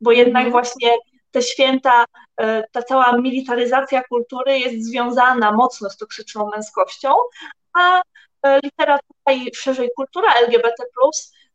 [0.00, 0.52] bo jednak mhm.
[0.52, 0.90] właśnie
[1.30, 2.04] te święta,
[2.40, 7.14] e, ta cała militaryzacja kultury jest związana mocno z toksyczną męskością,
[7.72, 8.02] a
[8.42, 10.84] e, literatura i szerzej kultura LGBT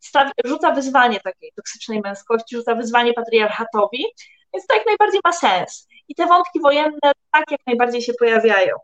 [0.02, 4.06] stawi, rzuca wyzwanie takiej toksycznej męskości, rzuca wyzwanie patriarchatowi,
[4.54, 5.88] więc to jak najbardziej ma sens.
[6.08, 8.76] I te wątki wojenne tak jak najbardziej się pojawiają.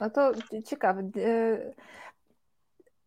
[0.00, 0.32] No to
[0.64, 1.02] ciekawe.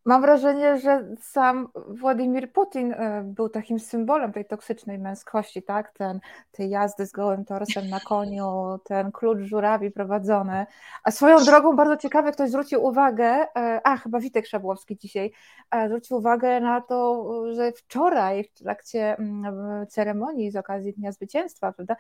[0.05, 5.93] Mam wrażenie, że sam Władimir Putin e, był takim symbolem tej toksycznej męskości, tak?
[5.93, 6.19] Ten,
[6.51, 10.65] tej jazdy z gołym torsem na koniu, ten klucz żurawi prowadzony.
[11.03, 15.31] A swoją drogą bardzo ciekawe, ktoś zwrócił uwagę, e, a chyba Witek Szabłowski dzisiaj,
[15.71, 21.73] e, zwrócił uwagę na to, że wczoraj w trakcie mm, ceremonii z okazji Dnia Zwycięstwa,
[21.73, 21.95] prawda,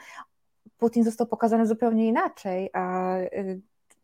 [0.77, 3.15] Putin został pokazany zupełnie inaczej, a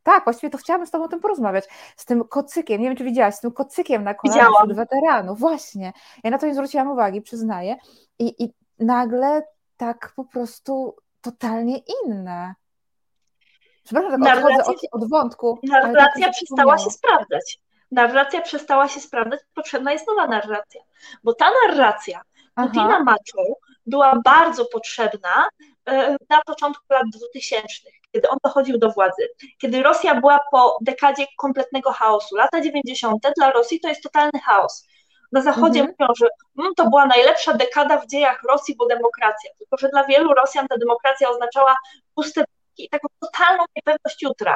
[0.06, 1.66] tak, właściwie to chciałabym z Tobą o tym porozmawiać.
[1.98, 5.40] Z tym kocykiem, nie wiem, czy widziałaś, z tym kocykiem na kolanach wśród weteranów.
[5.40, 5.94] Właśnie.
[6.24, 7.76] Ja na to nie zwróciłam uwagi, przyznaję.
[8.20, 9.42] I, I nagle
[9.78, 12.56] tak po prostu totalnie inne.
[13.84, 15.60] Przepraszam, tak odchodzę od, od wątku.
[15.64, 17.60] Narracja tak przestała się sprawdzać.
[17.92, 20.82] Narracja przestała się sprawdzać, potrzebna jest nowa narracja.
[21.24, 22.22] Bo ta narracja
[22.56, 23.38] Putina Maczu
[23.86, 25.48] była bardzo potrzebna
[26.30, 27.68] na początku lat 2000
[28.16, 32.36] kiedy on dochodził do władzy, kiedy Rosja była po dekadzie kompletnego chaosu.
[32.36, 33.28] Lata 90.
[33.38, 34.88] dla Rosji to jest totalny chaos.
[35.32, 35.96] Na Zachodzie mhm.
[36.00, 36.28] mówią, że
[36.60, 39.52] mm, to była najlepsza dekada w dziejach Rosji, bo demokracja.
[39.58, 41.76] Tylko, że dla wielu Rosjan ta demokracja oznaczała
[42.16, 42.44] puste
[42.78, 44.56] i taką totalną niepewność jutra.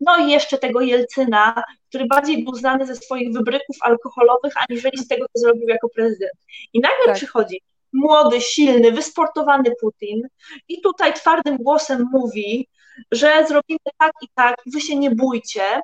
[0.00, 5.08] No i jeszcze tego Jelcyna, który bardziej był znany ze swoich wybryków alkoholowych, aniżeli z
[5.08, 6.32] tego, co zrobił jako prezydent.
[6.72, 7.14] I nagle tak.
[7.14, 7.62] przychodzi
[7.92, 10.22] młody, silny, wysportowany Putin
[10.68, 12.68] i tutaj twardym głosem mówi,
[13.12, 15.80] że zrobimy tak i tak, wy się nie bójcie.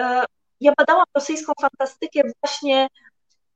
[0.00, 0.24] E,
[0.60, 2.88] ja badałam rosyjską fantastykę właśnie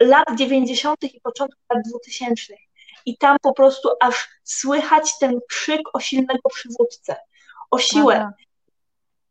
[0.01, 1.03] lat 90.
[1.03, 2.55] i początku lat 2000.
[3.07, 7.17] I tam po prostu aż słychać ten krzyk o silnego przywódcę,
[7.71, 8.17] o siłę.
[8.17, 8.33] Aha.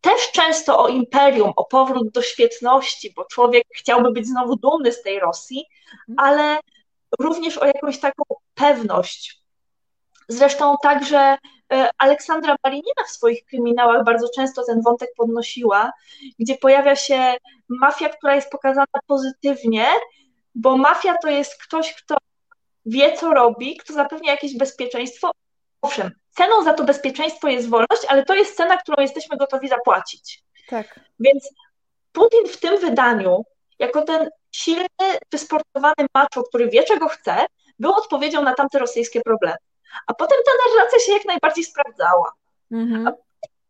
[0.02, 5.02] Też często o imperium, o powrót do świetności, bo człowiek chciałby być znowu dumny z
[5.02, 5.66] tej Rosji,
[6.10, 6.28] mhm.
[6.28, 6.60] ale
[7.20, 9.39] również o jakąś taką pewność.
[10.28, 11.38] Zresztą także
[11.74, 15.91] e, Aleksandra Marinina w swoich kryminałach bardzo często ten wątek podnosiła,
[16.39, 17.34] gdzie pojawia się
[17.70, 19.88] mafia, która jest pokazana pozytywnie,
[20.55, 22.18] bo mafia to jest ktoś, kto
[22.86, 25.32] wie, co robi, kto zapewnia jakieś bezpieczeństwo.
[25.82, 30.43] Owszem, ceną za to bezpieczeństwo jest wolność, ale to jest cena, którą jesteśmy gotowi zapłacić.
[30.70, 30.99] Tak.
[31.20, 31.49] Więc
[32.12, 33.45] Putin w tym wydaniu,
[33.80, 34.88] jako ten silny,
[35.32, 37.45] wysportowany macho, który wie, czego chce,
[37.80, 39.57] był odpowiedzią na tamte rosyjskie problemy.
[40.07, 42.34] A potem ta narracja się jak najbardziej sprawdzała.
[42.71, 43.07] Mhm.
[43.07, 43.11] A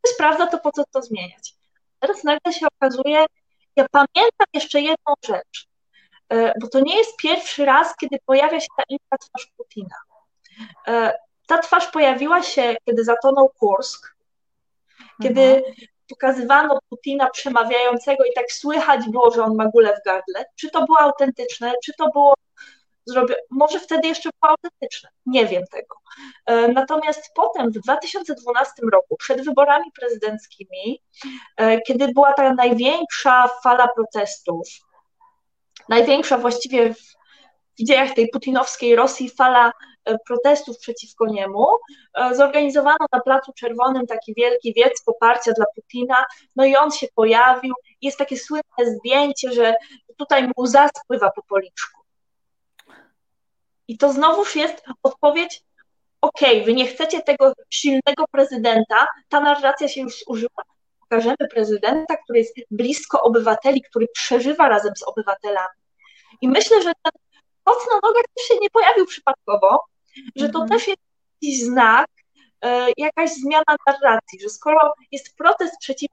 [0.08, 1.54] sprawdza, to po co to zmieniać?
[2.00, 3.26] Teraz nagle się okazuje,
[3.76, 5.68] ja pamiętam jeszcze jedną rzecz,
[6.30, 9.96] e, bo to nie jest pierwszy raz, kiedy pojawia się ta inna twarz Putina.
[10.88, 11.14] E,
[11.48, 14.16] ta twarz pojawiła się, kiedy zatonął Kursk,
[15.24, 15.74] kiedy mhm.
[16.10, 20.46] Pokazywano Putina przemawiającego i tak słychać było, że on ma gulę w gardle.
[20.56, 22.34] Czy to było autentyczne, czy to było
[23.06, 25.96] zrobię, może wtedy jeszcze było autentyczne, nie wiem tego.
[26.46, 31.02] E, natomiast potem w 2012 roku, przed wyborami prezydenckimi,
[31.58, 34.68] e, kiedy była ta największa fala protestów,
[35.90, 37.19] największa właściwie w
[37.84, 39.72] dziejach tej putinowskiej Rosji fala
[40.06, 41.68] e, protestów przeciwko niemu,
[42.34, 46.26] zorganizowano na Placu Czerwonym taki wielki wiec poparcia dla Putina,
[46.56, 49.74] no i on się pojawił, jest takie słynne zdjęcie, że
[50.18, 52.02] tutaj mu łza spływa po policzku.
[53.88, 55.64] I to znowuż jest odpowiedź,
[56.22, 60.64] okej, okay, wy nie chcecie tego silnego prezydenta, ta narracja się już zużyła,
[61.00, 65.80] pokażemy prezydenta, który jest blisko obywateli, który przeżywa razem z obywatelami.
[66.42, 67.12] I myślę, że ten
[67.64, 69.84] koc na nogach też się nie pojawił przypadkowo,
[70.36, 70.70] że to mhm.
[70.70, 71.02] też jest
[71.42, 72.08] jakiś znak,
[72.62, 76.10] e, jakaś zmiana narracji, że skoro jest protest przeciw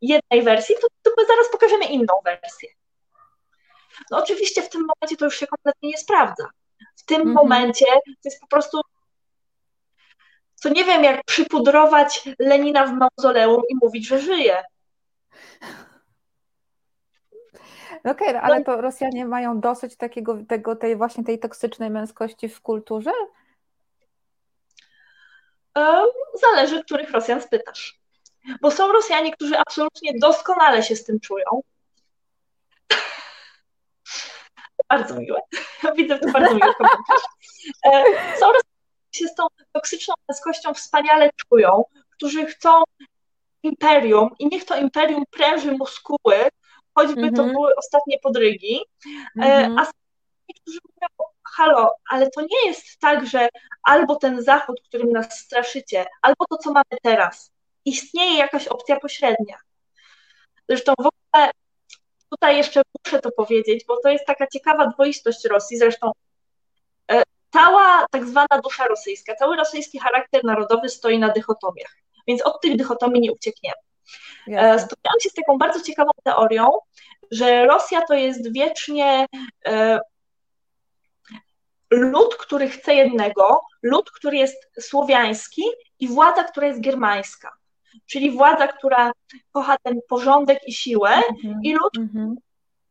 [0.00, 2.68] jednej wersji, to, to my zaraz pokażemy inną wersję.
[4.10, 6.48] No oczywiście w tym momencie to już się kompletnie nie sprawdza
[6.96, 7.34] w tym mhm.
[7.34, 8.80] momencie to jest po prostu
[10.62, 14.64] to nie wiem, jak przypudrować Lenina w mauzoleum i mówić, że żyje.
[17.98, 22.48] Okej, okay, no ale to Rosjanie mają dosyć takiego, tego, tej właśnie tej toksycznej męskości
[22.48, 23.10] w kulturze?
[26.34, 28.00] Zależy, których Rosjan spytasz.
[28.60, 31.44] Bo są Rosjanie, którzy absolutnie doskonale się z tym czują,
[34.90, 35.40] bardzo miłe.
[35.96, 36.72] Widzę to bardzo miłe
[37.84, 38.04] e,
[38.38, 38.46] Są
[39.12, 42.82] się z tą toksyczną męskością wspaniale czują, którzy chcą
[43.62, 46.48] imperium i niech to imperium pręży muskuły,
[46.94, 47.36] choćby mm -hmm.
[47.36, 47.52] to mhm.
[47.52, 48.80] były ostatnie podrygi,
[49.36, 49.80] mm -hmm.
[49.80, 49.90] a
[50.48, 53.48] niektórzy mówią, halo, ale to nie jest tak, że
[53.82, 57.52] albo ten Zachód, którym nas straszycie, albo to, co mamy teraz.
[57.84, 59.58] Istnieje jakaś opcja pośrednia.
[60.68, 61.50] Zresztą w ogóle
[62.30, 65.78] tutaj jeszcze muszę to powiedzieć, bo to jest taka ciekawa dwoistość Rosji.
[65.78, 66.12] Zresztą
[67.12, 67.22] e,
[67.52, 72.76] cała tak zwana dusza rosyjska, cały rosyjski charakter narodowy stoi na dychotomiach, więc od tych
[72.76, 73.76] dychotomii nie uciekniemy.
[74.48, 76.70] E, spotkałam się z taką bardzo ciekawą teorią,
[77.30, 79.26] że Rosja to jest wiecznie
[79.66, 80.00] e,
[81.90, 85.62] lud, który chce jednego, lud, który jest słowiański
[86.00, 87.50] i władza, która jest germańska
[88.06, 89.12] czyli władza, która
[89.52, 91.58] kocha ten porządek i siłę mm-hmm.
[91.62, 92.34] i lud, mm-hmm.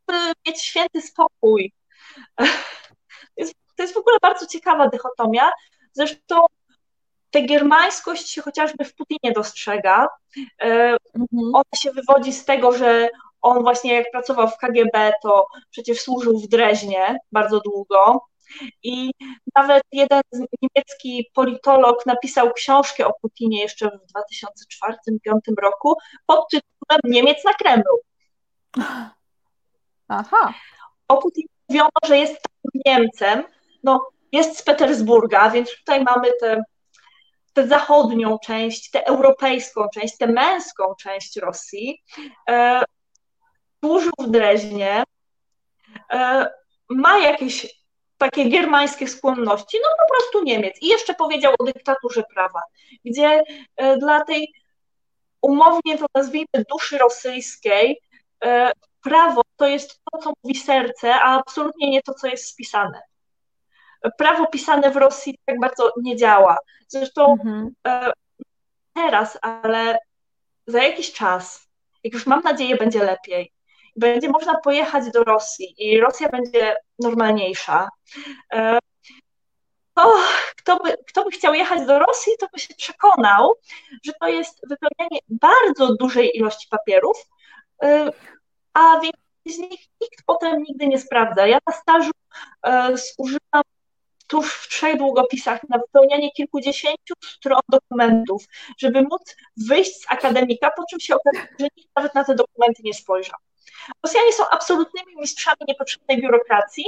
[0.04, 1.74] który mieć święty spokój.
[3.36, 5.52] To jest, to jest w ogóle bardzo ciekawa dychotomia.
[5.94, 6.46] Zresztą
[7.34, 10.08] tę germańskość się chociażby w Putinie dostrzega.
[10.64, 11.52] Mm-hmm.
[11.54, 13.10] Ona się wywodzi z tego, że
[13.42, 18.26] on właśnie jak pracował w KGB, to przecież służył w Dreźnie bardzo długo.
[18.84, 19.12] I
[19.56, 20.22] nawet jeden
[20.62, 23.92] niemiecki politolog napisał książkę o Putinie jeszcze w
[25.24, 28.00] 2004-2005 roku pod tytułem Niemiec na Kremlu.
[30.08, 30.54] Aha.
[31.08, 32.38] O Putinie mówiono, że jest
[32.86, 33.44] Niemcem,
[33.84, 36.64] no jest z Petersburga, więc tutaj mamy tę
[37.54, 42.04] tę zachodnią część, tę europejską część, tę męską część Rosji.
[42.50, 42.84] E,
[43.84, 45.04] służył w Dreźnie,
[46.12, 46.48] e,
[46.90, 47.84] ma jakieś
[48.18, 50.78] takie germańskie skłonności, no po prostu Niemiec.
[50.82, 52.62] I jeszcze powiedział o dyktaturze prawa,
[53.06, 53.44] gdzie
[53.76, 54.54] e, dla tej
[55.42, 58.00] umownie to nazwijmy duszy rosyjskiej
[59.04, 63.02] prawo to jest to, co mówi serce, a absolutnie nie to, co jest spisane.
[64.18, 66.58] Prawo pisane w Rosji tak bardzo nie działa.
[66.88, 67.76] Zresztą mhm.
[67.88, 68.12] E,
[68.94, 69.98] teraz, ale
[70.68, 71.68] za jakiś czas,
[72.04, 73.54] jak już mam nadzieję, będzie lepiej,
[73.96, 77.90] będzie można pojechać do Rosji i Rosja będzie normalniejsza,
[78.54, 78.80] e,
[79.94, 80.14] to
[80.58, 83.54] kto by, kto by chciał jechać do Rosji, to by się przekonał,
[84.06, 87.18] że to jest wypełnianie bardzo dużej ilości papierów,
[87.84, 88.12] e,
[88.74, 91.48] a większość z nich nikt potem nigdy nie sprawdza.
[91.48, 92.12] Ja na stażu
[93.20, 93.64] zużywam
[94.34, 98.46] tuż w trzech długopisach na wypełnianie kilkudziesięciu stron dokumentów,
[98.78, 99.36] żeby móc
[99.68, 103.40] wyjść z akademika, po czym się okazuje, że nikt nawet na te dokumenty nie spojrzał.
[104.04, 106.86] Rosjanie są absolutnymi mistrzami niepotrzebnej biurokracji,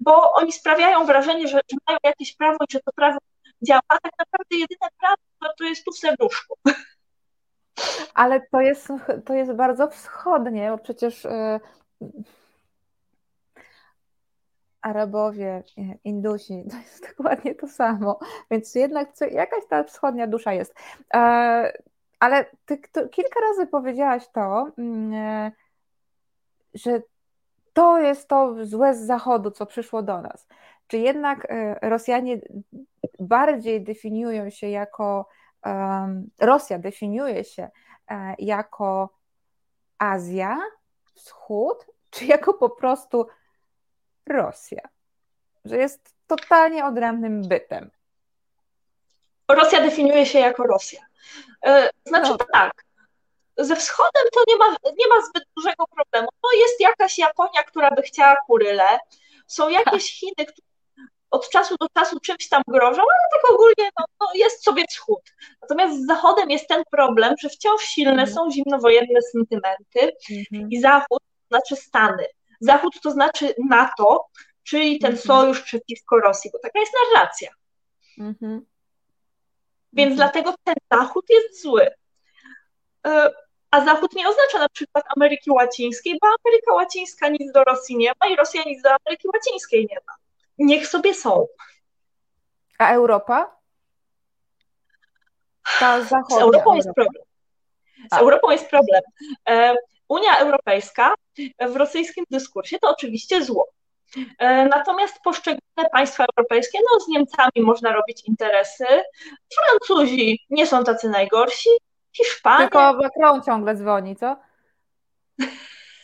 [0.00, 3.18] bo oni sprawiają wrażenie, że, że mają jakieś prawo i że to prawo
[3.62, 6.54] działa, a tak naprawdę jedyne prawo to, jest tu w serduszku.
[8.14, 8.88] Ale to jest,
[9.26, 11.60] to jest bardzo wschodnie, bo przecież y,
[14.86, 15.62] Arabowie,
[16.04, 18.18] Indusi, to jest dokładnie to samo,
[18.50, 20.74] więc jednak co, jakaś ta wschodnia dusza jest.
[21.14, 21.18] E,
[22.20, 22.78] ale ty
[23.10, 25.52] kilka razy powiedziałaś to, mm, e,
[26.74, 27.02] że
[27.72, 30.46] to jest to złe z zachodu, co przyszło do nas.
[30.86, 32.40] Czy jednak e, Rosjanie
[33.20, 35.28] bardziej definiują się jako,
[36.40, 37.70] Rosja definiuje się
[38.38, 39.10] jako
[39.98, 40.58] Azja,
[41.14, 43.26] Wschód, czy jako po prostu
[44.26, 44.88] Rosja,
[45.64, 47.90] że jest totalnie odrębnym bytem.
[49.48, 51.00] Rosja definiuje się jako Rosja.
[51.66, 52.38] E, znaczy no.
[52.52, 52.72] tak,
[53.56, 56.28] ze wschodem to nie ma, nie ma zbyt dużego problemu.
[56.44, 58.98] No jest jakaś Japonia, która by chciała kuryle,
[59.46, 60.66] są jakieś Chiny, które
[61.30, 65.20] od czasu do czasu czymś tam grożą, ale tak ogólnie no, no jest sobie wschód.
[65.62, 68.32] Natomiast z Zachodem jest ten problem, że wciąż silne mhm.
[68.32, 70.70] są zimnowojenne sentymenty mhm.
[70.70, 72.26] i Zachód znaczy Stany.
[72.60, 74.26] Zachód to znaczy NATO,
[74.62, 75.26] czyli ten mhm.
[75.26, 77.50] sojusz przeciwko Rosji, bo taka jest narracja.
[78.18, 78.66] Mhm.
[79.92, 80.16] Więc mhm.
[80.16, 81.90] dlatego ten Zachód jest zły.
[83.06, 83.30] E,
[83.70, 88.12] a Zachód nie oznacza na przykład Ameryki Łacińskiej, bo Ameryka Łacińska nic do Rosji nie
[88.20, 90.12] ma i Rosja nic do Ameryki Łacińskiej nie ma.
[90.58, 91.46] Niech sobie są.
[92.78, 93.56] A Europa?
[95.80, 97.22] Ta Z Europą jest problem.
[98.10, 98.18] Z a.
[98.18, 99.02] Europą jest problem.
[100.08, 101.14] Unia Europejska
[101.68, 103.68] w rosyjskim dyskursie to oczywiście zło.
[104.38, 108.86] E, natomiast poszczególne państwa europejskie, no z Niemcami można robić interesy,
[109.54, 111.70] Francuzi nie są tacy najgorsi,
[112.12, 112.58] Hiszpania...
[112.58, 114.36] Tylko Macron ciągle dzwoni, co?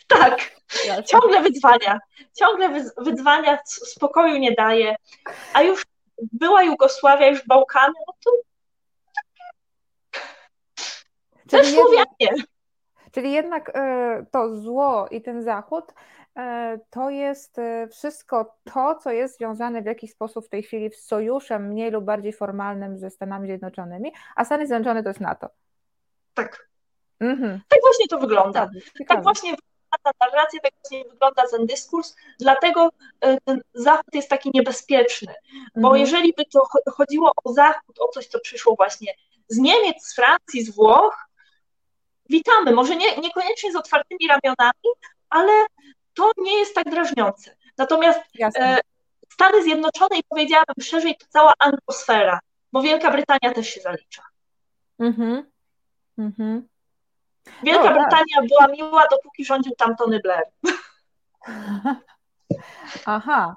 [0.08, 0.52] tak,
[0.86, 1.04] Jasne.
[1.04, 1.98] ciągle wyzwania,
[2.38, 4.96] ciągle wyzwania, spokoju nie daje,
[5.52, 5.82] a już
[6.32, 8.30] była Jugosławia, już Bałkany, no to
[11.48, 12.44] też Słowianie.
[13.12, 15.84] Czyli jednak e, to zło i ten zachód
[16.36, 20.90] e, to jest e, wszystko to, co jest związane w jakiś sposób w tej chwili
[20.90, 25.48] z sojuszem mniej lub bardziej formalnym ze Stanami Zjednoczonymi, a Stany Zjednoczone to jest NATO.
[26.34, 26.68] Tak.
[27.20, 27.60] Mhm.
[27.68, 28.70] Tak właśnie to wygląda.
[28.98, 29.08] Ciekawe.
[29.08, 32.90] Tak właśnie wygląda ta narracja, tak właśnie wygląda ten dyskurs, dlatego
[33.44, 35.34] ten Zachód jest taki niebezpieczny,
[35.76, 36.00] bo mhm.
[36.00, 36.60] jeżeli by to
[36.90, 39.14] chodziło o Zachód, o coś, co przyszło właśnie
[39.48, 41.31] z Niemiec, z Francji, z Włoch,
[42.30, 42.72] witamy.
[42.72, 44.88] Może nie, niekoniecznie z otwartymi ramionami,
[45.30, 45.52] ale
[46.14, 47.56] to nie jest tak drażniące.
[47.78, 48.20] Natomiast
[48.56, 48.78] e,
[49.32, 52.40] Stany Zjednoczone i powiedziałabym szerzej, to cała anglosfera,
[52.72, 54.22] bo Wielka Brytania też się zalicza.
[54.98, 55.50] Mhm.
[56.18, 56.68] Mhm.
[57.62, 57.94] Wielka tak.
[57.94, 60.44] Brytania była miła, dopóki rządził tam Tony Blair.
[63.06, 63.56] Aha,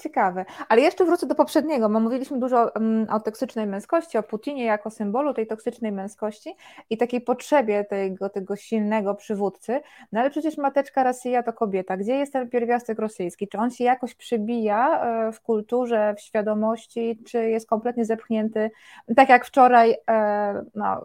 [0.00, 0.44] Ciekawe.
[0.68, 4.90] Ale jeszcze wrócę do poprzedniego, bo mówiliśmy dużo um, o toksycznej męskości, o Putinie jako
[4.90, 6.56] symbolu tej toksycznej męskości
[6.90, 9.80] i takiej potrzebie tego, tego silnego przywódcy.
[10.12, 11.96] No ale przecież mateczka Rosja to kobieta.
[11.96, 13.48] Gdzie jest ten pierwiastek rosyjski?
[13.48, 18.70] Czy on się jakoś przybija e, w kulturze, w świadomości, czy jest kompletnie zepchnięty?
[19.16, 21.04] Tak jak wczoraj, e, no,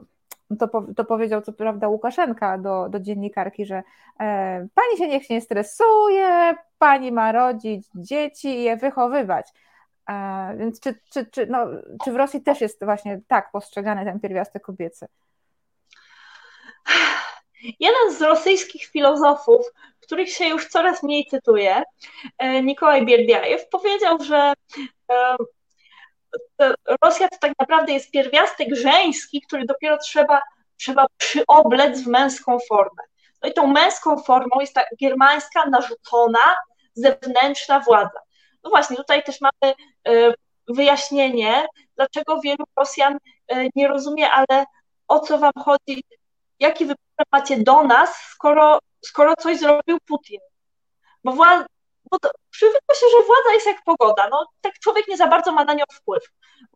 [0.60, 3.84] to, to powiedział co prawda Łukaszenka do, do dziennikarki, że
[4.20, 9.48] e, pani się niech nie stresuje, pani ma rodzić dzieci i je wychowywać.
[10.10, 11.68] E, więc czy, czy, czy, no,
[12.04, 15.08] czy w Rosji też jest właśnie tak postrzegany ten pierwiastek kobiecy?
[17.80, 19.66] Jeden z rosyjskich filozofów,
[20.02, 21.84] których się już coraz mniej cytuje,
[22.64, 24.54] Nikołaj Bierdiajew, powiedział, że
[27.04, 30.42] Rosja to tak naprawdę jest pierwiastek żeński, który dopiero trzeba,
[30.78, 33.04] trzeba przyoblec w męską formę.
[33.44, 36.56] No i tą męską formą jest ta germańska, narzucona,
[36.94, 38.20] zewnętrzna władza.
[38.64, 39.74] no właśnie, tutaj też mamy
[40.68, 41.66] wyjaśnienie,
[41.96, 43.18] dlaczego wielu Rosjan
[43.76, 44.66] nie rozumie, ale
[45.08, 46.04] o co wam chodzi,
[46.60, 50.40] jaki wybór macie do nas, skoro, skoro coś zrobił Putin.
[51.24, 51.66] Bo, władza,
[52.12, 54.30] bo to, przywykło się, że władza jest jak pogoda.
[54.30, 56.24] No, tak człowiek nie za bardzo ma na nią wpływ.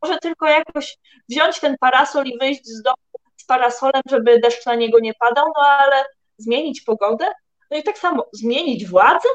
[0.02, 0.98] Może tylko jakoś
[1.30, 2.96] wziąć ten parasol i wyjść z domu
[3.38, 6.06] z parasolem, żeby deszcz na niego nie padał, no ale
[6.38, 7.32] zmienić pogodę?
[7.72, 9.30] No i tak samo, zmienić władzę?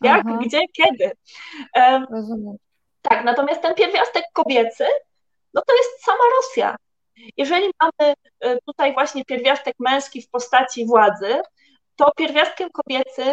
[0.00, 0.38] Jak, Aha.
[0.46, 1.10] gdzie, kiedy?
[1.76, 2.56] Um, Rozumiem.
[3.02, 4.86] Tak, natomiast ten pierwiastek kobiecy,
[5.54, 6.76] no to jest sama Rosja.
[7.36, 11.42] Jeżeli mamy e, tutaj właśnie pierwiastek męski w postaci władzy,
[11.96, 13.32] to pierwiastkiem kobiecy e,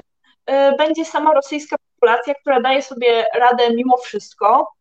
[0.77, 4.71] będzie sama rosyjska populacja, która daje sobie radę mimo wszystko.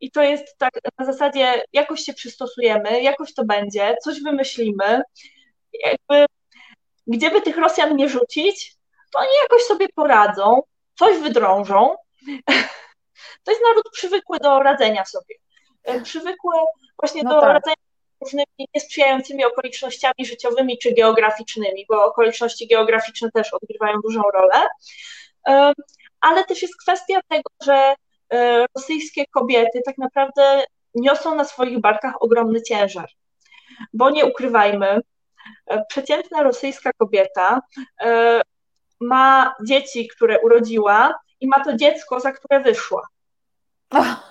[0.00, 5.02] I to jest tak na zasadzie, jakoś się przystosujemy, jakoś to będzie, coś wymyślimy.
[5.84, 6.26] Jakby,
[7.06, 8.74] gdzie by tych Rosjan nie rzucić,
[9.12, 10.62] to oni jakoś sobie poradzą,
[10.98, 11.94] coś wydrążą.
[13.44, 15.34] To jest naród przywykły do radzenia sobie.
[15.84, 16.54] E, przywykły
[16.98, 17.52] właśnie no do tak.
[17.52, 17.89] radzenia
[18.20, 24.66] różnymi niesprzyjającymi okolicznościami życiowymi czy geograficznymi, bo okoliczności geograficzne też odgrywają dużą rolę.
[26.20, 27.94] Ale też jest kwestia tego, że
[28.32, 30.64] e, rosyjskie kobiety tak naprawdę
[30.94, 33.08] niosą na swoich barkach ogromny ciężar.
[33.92, 35.00] Bo nie ukrywajmy,
[35.66, 37.60] e, przeciętna rosyjska kobieta
[38.00, 38.40] e,
[39.00, 43.06] ma dzieci, które urodziła i ma to dziecko, za które wyszła.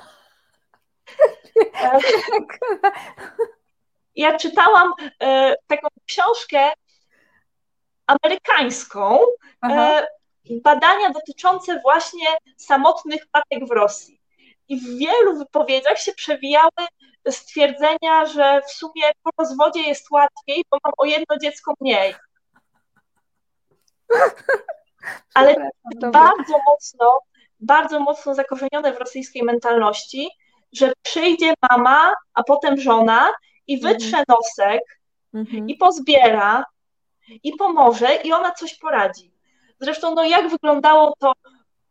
[4.20, 6.72] ja czytałam e, taką książkę
[8.08, 9.20] amerykańską,
[9.64, 10.08] e,
[10.64, 14.22] badania dotyczące właśnie samotnych matek w Rosji.
[14.68, 16.88] I w wielu wypowiedziach się przewijały
[17.30, 22.16] stwierdzenia, że w sumie po rozwodzie jest łatwiej, bo mam o jedno dziecko mniej.
[25.34, 25.56] Ale
[26.12, 27.20] bardzo mocno,
[27.60, 30.30] bardzo mocno zakorzenione w rosyjskiej mentalności,
[30.74, 33.30] że przyjdzie mama, a potem żona
[33.70, 33.94] i mhm.
[33.94, 34.82] wytrze nosek
[35.34, 35.70] mhm.
[35.70, 36.66] i pozbiera
[37.44, 39.32] i pomoże i ona coś poradzi.
[39.80, 41.34] Zresztą, no jak wyglądało to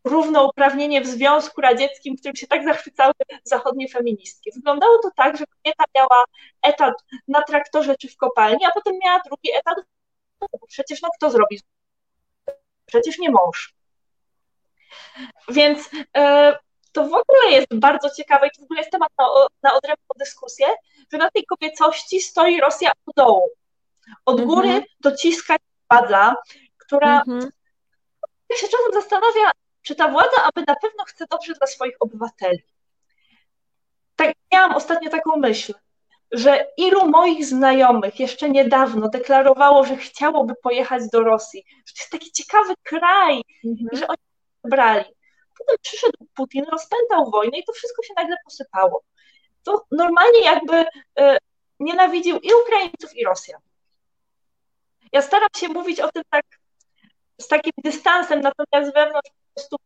[0.05, 3.13] równouprawnienie w Związku Radzieckim, którym się tak zachwycały
[3.45, 4.51] zachodnie feministki.
[4.55, 6.25] Wyglądało to tak, że kobieta miała
[6.63, 6.95] etat
[7.29, 9.79] na traktorze czy w kopalni, a potem miała drugi etat.
[10.69, 11.61] Przecież no kto zrobi?
[12.87, 13.75] Przecież nie mąż.
[15.49, 16.59] Więc e,
[16.99, 19.25] to w ogóle jest bardzo ciekawe i to w ogóle jest temat na,
[19.63, 20.67] na odrębną dyskusję,
[21.13, 23.51] że na tej kobiecości stoi Rosja od dołu.
[24.27, 24.87] Od góry mm -hmm.
[25.01, 25.57] dociska
[25.91, 26.35] władza,
[26.79, 27.51] która mm
[28.57, 29.51] się czasem zastanawia,
[29.83, 32.63] czy ta władza aby na pewno chce dobrze dla swoich obywateli.
[34.17, 35.75] Tak, miałam ostatnio taką myśl,
[36.33, 42.13] że ilu moich znajomych jeszcze niedawno deklarowało, że chciałoby pojechać do Rosji, że to jest
[42.13, 43.75] taki ciekawy kraj, -hmm.
[43.93, 44.19] że oni
[44.65, 45.18] brali.
[45.59, 49.03] Potem przyszedł Putin, rozpętał wojnę i to wszystko się nagle posypało.
[49.65, 50.85] To normalnie jakby
[51.19, 51.39] e,
[51.81, 53.61] nienawidził i Ukraińców, i Rosjan.
[55.13, 56.45] Ja staram się mówić o tym tak
[57.41, 59.77] z takim dystansem, natomiast wewnątrz po prostu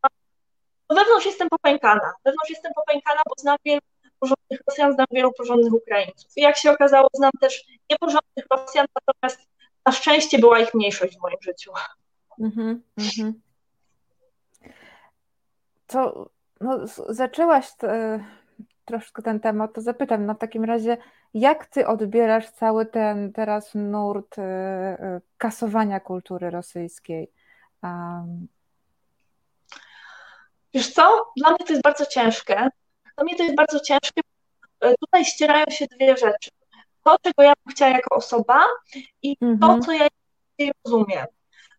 [0.90, 2.12] no wewnątrz jestem popękana.
[2.24, 3.80] Wewnątrz jestem popękana, bo znam wielu
[4.18, 6.30] porządnych Rosjan, znam wielu porządnych Ukraińców.
[6.36, 9.48] I jak się okazało, znam też nieporządnych Rosjan, natomiast
[9.86, 11.72] na szczęście była ich mniejszość w moim życiu.
[12.38, 13.42] Mhm, mhm
[15.93, 16.30] to
[16.61, 18.24] no, zaczęłaś te,
[18.84, 20.97] troszkę ten temat, to zapytam, no w takim razie,
[21.34, 27.30] jak ty odbierasz cały ten teraz nurt y, y, kasowania kultury rosyjskiej?
[27.82, 28.49] Um.
[30.74, 32.68] Wiesz co, dla mnie to jest bardzo ciężkie.
[33.16, 34.20] Dla mnie to jest bardzo ciężkie.
[35.01, 36.51] Tutaj ścierają się dwie rzeczy.
[37.05, 38.64] To, czego ja bym chciała jako osoba
[39.22, 39.82] i to, mhm.
[39.82, 40.09] co ja
[40.84, 41.26] rozumiem.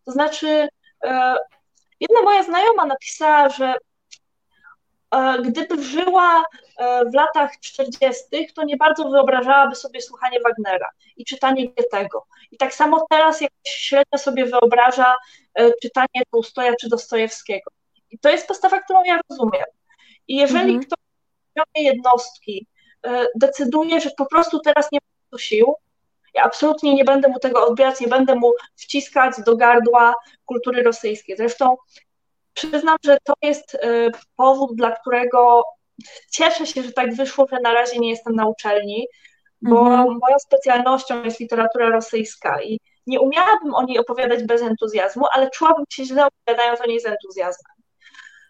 [0.04, 0.68] To znaczy,
[2.00, 3.78] jedna moja znajoma napisała, że E,
[5.44, 6.44] gdyby żyła
[6.78, 12.26] e, w latach 40., to nie bardzo wyobrażałaby sobie słuchanie Wagnera i czytanie Goethego.
[12.50, 15.14] I tak samo teraz jak średnio sobie wyobraża
[15.54, 17.70] e, czytanie Tolstoja czy Dostojewskiego.
[18.10, 19.64] I to jest postawa, którą ja rozumiem.
[20.28, 20.84] I jeżeli mhm.
[20.84, 21.04] ktoś
[21.74, 22.66] jednostki
[23.34, 24.98] decyduje, że po prostu teraz nie
[25.32, 25.74] ma sił,
[26.34, 31.36] ja absolutnie nie będę mu tego odbierać, nie będę mu wciskać do gardła kultury rosyjskiej.
[31.36, 31.76] Zresztą
[32.54, 35.64] Przyznam, że to jest y, powód, dla którego
[36.30, 39.06] cieszę się, że tak wyszło, że na razie nie jestem na uczelni,
[39.62, 40.06] bo mhm.
[40.06, 45.84] moją specjalnością jest literatura rosyjska i nie umiałabym o niej opowiadać bez entuzjazmu, ale czułabym
[45.90, 47.74] się źle opowiadając o niej z entuzjazmem.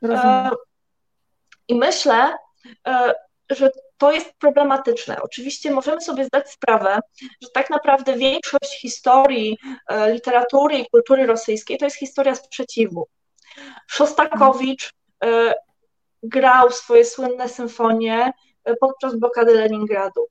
[0.03, 0.51] Rozumiem.
[1.69, 2.37] I myślę,
[2.87, 3.15] e,
[3.51, 5.23] że to jest problematyczne.
[5.23, 6.99] Oczywiście możemy sobie zdać sprawę,
[7.43, 13.09] że tak naprawdę większość historii e, literatury i kultury rosyjskiej to jest historia sprzeciwu.
[13.87, 14.93] Szostakowicz
[15.25, 15.55] e,
[16.23, 18.33] grał swoje słynne symfonie
[18.81, 20.27] podczas blokady Leningradu.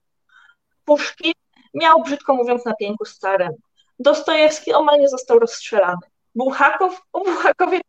[0.84, 1.32] Puszkin
[1.74, 3.52] miał, brzydko mówiąc, na pięku z carem.
[3.98, 6.06] Dostojewski omal nie został rozstrzelany.
[6.34, 7.80] Buchakow, o Buchakowie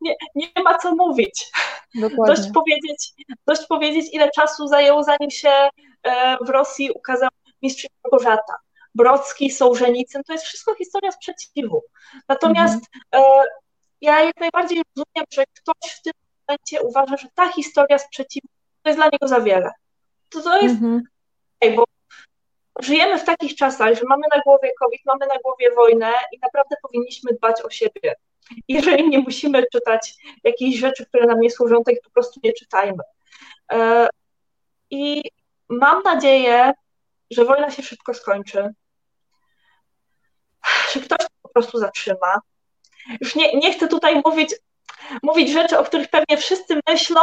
[0.00, 1.50] nie, nie ma co mówić.
[1.94, 2.36] Dokładnie.
[2.36, 3.12] Dość powiedzieć,
[3.46, 5.68] dość powiedzieć, ile czasu zajęło, zanim się
[6.02, 7.30] e, w Rosji ukazał
[7.62, 8.54] mistrz Małgorzata.
[8.94, 11.82] Brocki, Sołżenicyn, to jest wszystko historia sprzeciwu.
[12.28, 13.46] Natomiast mhm.
[14.04, 16.12] Ja jak najbardziej rozumiem, że ktoś w tym
[16.48, 18.48] momencie uważa, że ta historia sprzeciwu
[18.82, 19.70] to jest dla niego za wiele.
[20.30, 21.02] To, to jest, mhm.
[21.76, 21.84] bo
[22.80, 26.76] żyjemy w takich czasach, że mamy na głowie COVID, mamy na głowie wojnę i naprawdę
[26.82, 28.14] powinniśmy dbać o siebie.
[28.68, 32.52] Jeżeli nie musimy czytać jakichś rzeczy, które nam nie służą, to ich po prostu nie
[32.52, 33.02] czytajmy.
[33.72, 34.08] E,
[34.90, 35.22] I
[35.68, 36.72] mam nadzieję,
[37.30, 38.74] że wojna się szybko skończy,
[40.92, 42.40] że ktoś to po prostu zatrzyma.
[43.20, 44.54] Już nie, nie chcę tutaj mówić,
[45.22, 47.20] mówić rzeczy, o których pewnie wszyscy myślą,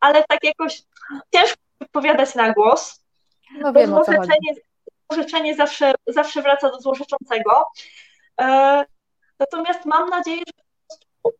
[0.00, 0.82] ale tak jakoś
[1.34, 3.04] ciężko wypowiadać na głos.
[3.60, 3.90] No wiem,
[5.10, 7.64] złorzeczenie zawsze, zawsze wraca do złorzeczącego.
[8.40, 8.84] E,
[9.38, 11.32] natomiast mam nadzieję, że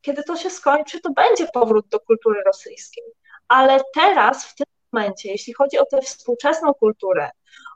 [0.00, 3.04] kiedy to się skończy, to będzie powrót do kultury rosyjskiej.
[3.48, 7.30] Ale teraz, w tym momencie, jeśli chodzi o tę współczesną kulturę,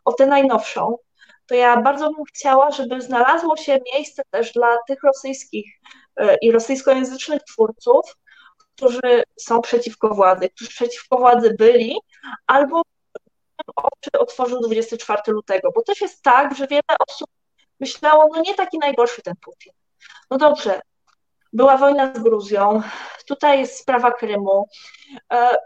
[0.05, 0.99] o tę najnowszą,
[1.47, 5.81] to ja bardzo bym chciała, żeby znalazło się miejsce też dla tych rosyjskich
[6.17, 8.17] e, i rosyjskojęzycznych twórców,
[8.59, 11.97] którzy są przeciwko władzy, którzy przeciwko władzy byli,
[12.47, 12.83] albo
[13.77, 17.29] oczy otworzył 24 lutego, bo też jest tak, że wiele osób
[17.81, 19.73] myślało, no nie taki najgorszy ten Putin.
[20.31, 20.81] No dobrze,
[21.53, 22.83] była wojna z Gruzją,
[23.27, 24.69] tutaj jest sprawa Krymu,
[25.33, 25.57] e,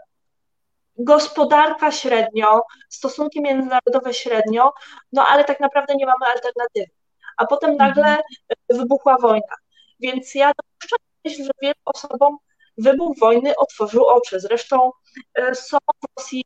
[0.99, 4.73] gospodarka średnio, stosunki międzynarodowe średnio,
[5.13, 6.91] no ale tak naprawdę nie mamy alternatywy.
[7.37, 8.25] A potem nagle mhm.
[8.69, 9.55] wybuchła wojna.
[9.99, 12.37] Więc ja dopuszczam myśl, że wielu osobom
[12.77, 14.39] wybuch wojny otworzył oczy.
[14.39, 14.91] Zresztą
[15.35, 16.45] e, są w Rosji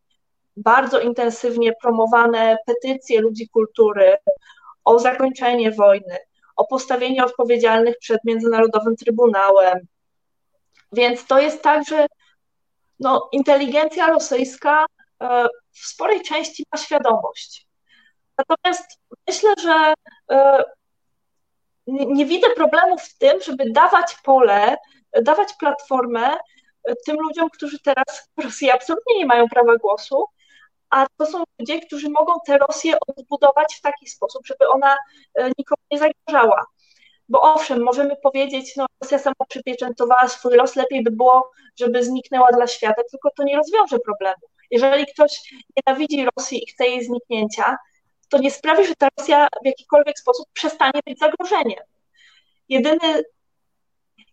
[0.58, 4.18] bardzo intensywnie promowane petycje ludzi kultury
[4.86, 6.18] o zakończenie wojny,
[6.56, 9.80] o postawienie odpowiedzialnych przed Międzynarodowym Trybunałem.
[10.91, 12.08] Więc to jest tak, że
[13.00, 14.86] no, inteligencja rosyjska
[15.22, 17.68] e, w sporej części ma świadomość.
[18.38, 19.94] Natomiast myślę, że
[20.32, 20.64] e,
[21.88, 24.78] nie widzę problemu w tym, żeby dawać pole,
[25.22, 26.38] dawać platformę
[26.84, 30.26] e, tym ludziom, którzy teraz w Rosji absolutnie nie mają prawa głosu,
[30.89, 34.98] a to są ludzie, którzy mogą tę Rosję odbudować w taki sposób, żeby ona
[35.58, 36.66] nikomu nie zagrażała.
[37.30, 42.47] Bo owszem, możemy powiedzieć, no Rosja sama przypieczętowała swój los, lepiej by było, żeby zniknęła
[42.51, 44.41] dla świata, tylko to nie rozwiąże problemu.
[44.71, 47.78] Jeżeli ktoś nienawidzi Rosji i chce jej zniknięcia,
[48.29, 51.83] to nie sprawi, że ta Rosja w jakikolwiek sposób przestanie być zagrożeniem.
[52.70, 53.24] Jedyny,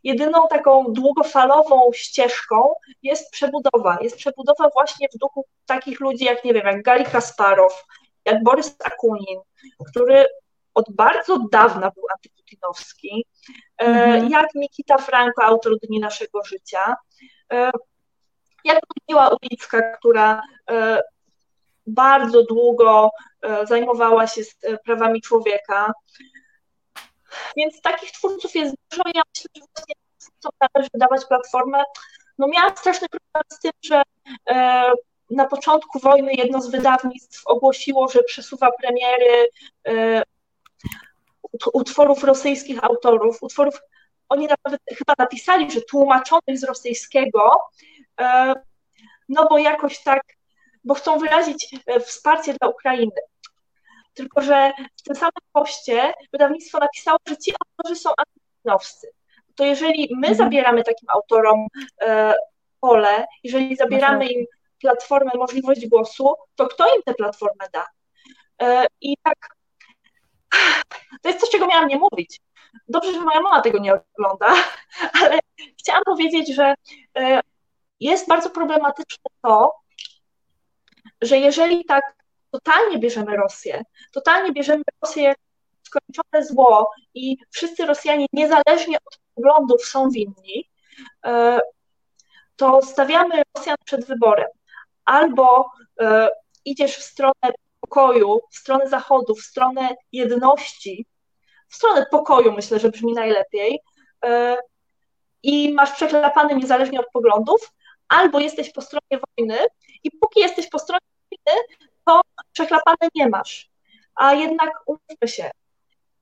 [0.05, 3.99] jedyną taką długofalową ścieżką jest przebudowa.
[4.01, 7.85] Jest przebudowa właśnie w duchu takich ludzi jak, nie wiem, jak Gali Kasparow,
[8.25, 9.41] jak Borys Akunin,
[9.91, 10.27] który
[10.75, 13.27] od bardzo dawna był antyputinowski,
[13.79, 14.31] mhm.
[14.31, 16.97] jak Mikita Franko, autor Dni Naszego Życia,
[17.53, 17.71] e,
[18.65, 21.01] jak Ludmiła Ulicka, która e,
[21.87, 23.11] bardzo długo
[23.65, 24.43] zajmowała się
[24.85, 25.93] prawami człowieka.
[27.57, 29.03] Więc takich twórców jest dużo.
[29.15, 29.95] Ja myślę, że właśnie
[30.39, 31.85] co należy dawać platformę.
[32.39, 34.03] No miałam straszny problem z tym, że
[35.31, 39.49] na początku wojny jedno z wydawnictw ogłosiło, że przesuwa premiery
[41.73, 43.81] utworów rosyjskich autorów, utworów,
[44.29, 47.61] oni nawet chyba napisali, że tłumaczonych z rosyjskiego,
[48.21, 48.55] e,
[49.29, 50.23] no bo jakoś tak,
[50.85, 53.21] bo chcą wyrazić e, wsparcie dla Ukrainy.
[54.15, 59.09] Tylko, że w tym samym poście wydawnictwo napisało, że ci autorzy są antyputinowscy.
[59.55, 60.37] To jeżeli my mhm.
[60.37, 61.67] zabieramy takim autorom
[62.01, 62.35] e,
[62.81, 64.47] pole, jeżeli zabieramy im
[64.81, 67.87] platformę, możliwość głosu, to kto im tę platformę da?
[69.01, 69.60] I tak
[71.23, 72.41] to jest coś, czego miałam nie mówić.
[72.89, 74.55] Dobrze, że moja mama tego nie ogląda,
[75.23, 75.39] ale
[75.79, 76.75] chciałam powiedzieć, że
[77.19, 77.41] e,
[78.01, 79.75] jest bardzo problematyczne to,
[81.23, 82.15] że jeżeli tak
[82.51, 85.39] totalnie bierzemy Rosję, totalnie bierzemy Rosję jak
[85.83, 90.71] skończone zło i wszyscy Rosjanie niezależnie od poglądów są winni,
[91.27, 91.61] e,
[92.57, 94.49] to stawiamy Rosjan przed wyborem.
[95.05, 95.71] Albo
[96.01, 96.29] e,
[96.65, 101.07] idziesz w stronę pokoju, w stronę Zachodu, w stronę jedności,
[101.69, 103.81] w stronę pokoju myślę, że brzmi najlepiej
[104.25, 104.57] e,
[105.43, 107.73] i masz przeklepany niezależnie od poglądów,
[108.09, 109.59] albo jesteś po stronie wojny
[110.05, 111.61] i póki jesteś po stronie wojny,
[112.07, 112.21] to
[112.53, 113.71] przeklepane nie masz.
[114.15, 115.51] A jednak umówmy się,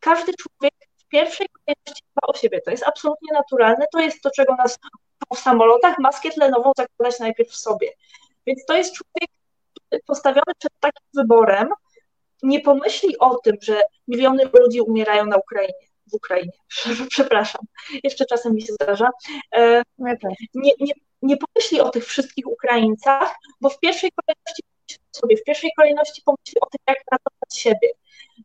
[0.01, 2.61] każdy człowiek w pierwszej kolejności dba o siebie.
[2.61, 4.79] To jest absolutnie naturalne, to jest to, czego nas
[5.35, 7.93] w samolotach, maskę tlenową zakładać najpierw w sobie.
[8.47, 9.31] Więc to jest człowiek
[10.06, 11.69] postawiony przed takim wyborem,
[12.43, 16.52] nie pomyśli o tym, że miliony ludzi umierają na Ukrainie, w Ukrainie.
[17.10, 17.62] Przepraszam,
[18.05, 19.10] jeszcze czasem mi się zdarza.
[19.56, 19.82] E,
[20.55, 20.93] nie, nie,
[21.23, 24.62] nie pomyśli o tych wszystkich Ukraińcach, bo w pierwszej kolejności
[25.12, 27.89] sobie, w pierwszej kolejności pomyśli o tym, jak ratować siebie.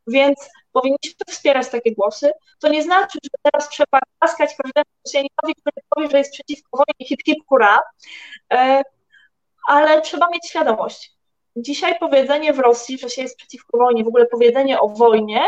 [0.07, 2.31] Więc powinniśmy wspierać takie głosy.
[2.59, 7.07] To nie znaczy, że teraz trzeba klaskać każdemu Rosjaninowi, który powie, że jest przeciwko wojnie,
[7.07, 7.79] hip hip hura,
[8.53, 8.81] e,
[9.67, 11.11] ale trzeba mieć świadomość.
[11.55, 15.41] Dzisiaj powiedzenie w Rosji, że się jest przeciwko wojnie, w ogóle powiedzenie o wojnie,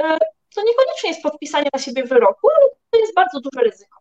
[0.00, 0.18] e,
[0.54, 4.00] to niekoniecznie jest podpisanie na siebie wyroku, ale to jest bardzo duże ryzyko.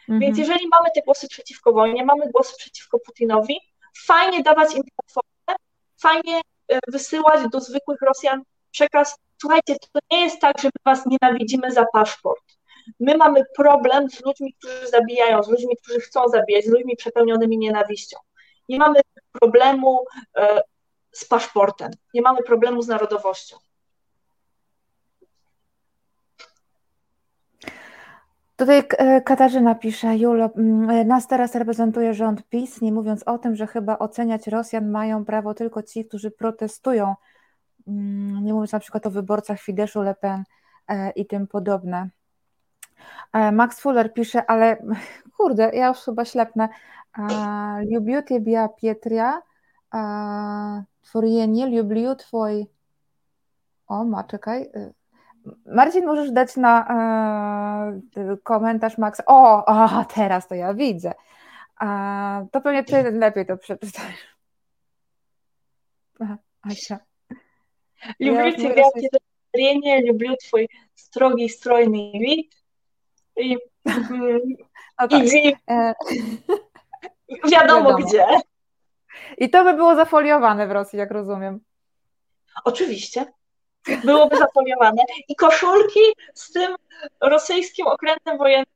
[0.00, 0.20] Mhm.
[0.20, 3.60] Więc jeżeli mamy te głosy przeciwko wojnie, mamy głosy przeciwko Putinowi,
[4.06, 5.64] fajnie dawać im platformę,
[6.00, 11.06] fajnie e, wysyłać do zwykłych Rosjan przekaz, słuchajcie, to nie jest tak, że my was
[11.06, 12.42] nienawidzimy za paszport.
[13.00, 17.58] My mamy problem z ludźmi, którzy zabijają, z ludźmi, którzy chcą zabijać, z ludźmi przepełnionymi
[17.58, 18.18] nienawiścią.
[18.68, 19.00] Nie mamy
[19.32, 20.04] problemu
[20.36, 20.62] e,
[21.12, 23.56] z paszportem, nie mamy problemu z narodowością.
[28.56, 33.56] Tutaj e, Katarzyna pisze, Julo, mm, nas teraz reprezentuje rząd PiS, nie mówiąc o tym,
[33.56, 37.14] że chyba oceniać Rosjan mają prawo tylko ci, którzy protestują,
[37.88, 40.44] mm, nie mówiąc na przykład o wyborcach Fideszu, Le Pen
[40.88, 42.08] e, i tym podobne.
[43.52, 44.76] Max Fuller pisze, ale
[45.36, 46.68] kurde, ja już chyba ślepnę,
[47.89, 49.41] Люблю тебя, Петря,
[51.05, 52.65] Twoje lubię twój...
[53.87, 54.69] O, ma, czekaj.
[55.65, 56.87] Marcin, możesz dać na
[58.15, 59.21] e, komentarz Max.
[59.25, 61.13] O, o, teraz to ja widzę.
[61.77, 64.35] A, to pewnie ty lepiej to przeczytasz.
[66.61, 66.99] Asia.
[68.19, 68.83] Люблю тебя,
[69.51, 72.53] Петя, люблю твой строгий, стройный вид.
[73.35, 73.57] I,
[74.99, 75.23] no tak.
[75.23, 75.55] i,
[77.30, 78.26] Wiadomo, Wiadomo, gdzie.
[79.38, 81.60] I to by było zafoliowane w Rosji, jak rozumiem.
[82.64, 83.26] Oczywiście.
[84.04, 85.02] Byłoby zafoliowane.
[85.28, 86.00] I koszulki
[86.34, 86.76] z tym
[87.20, 88.66] rosyjskim okrętem wojennym.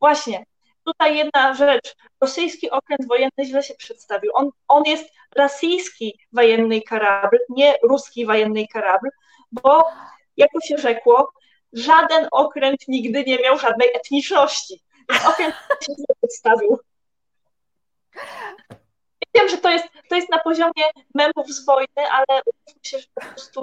[0.00, 0.44] Właśnie,
[0.84, 1.96] tutaj jedna rzecz.
[2.20, 4.30] Rosyjski okręt wojenny źle się przedstawił.
[4.34, 9.08] On, on jest rosyjski wojenny karabl, nie ruski wojenny karabl,
[9.52, 9.84] bo
[10.36, 11.32] jak to się rzekło,
[11.72, 14.82] żaden okręt nigdy nie miał żadnej etniczności.
[15.10, 16.78] Więc okręt się źle przedstawił.
[19.34, 20.84] Wiem, że to jest, to jest na poziomie
[21.14, 22.42] memów z wojny, ale
[22.82, 23.62] myślę, że po prostu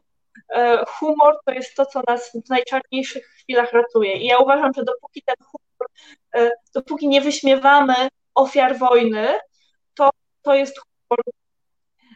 [0.55, 4.13] e, humor to jest to, co nas w najczarniejszych chwilach ratuje.
[4.13, 5.89] I ja uważam, że dopóki ten humor,
[6.35, 7.95] e, dopóki nie wyśmiewamy
[8.35, 9.39] ofiar wojny,
[9.95, 10.09] to,
[10.41, 11.23] to jest humor.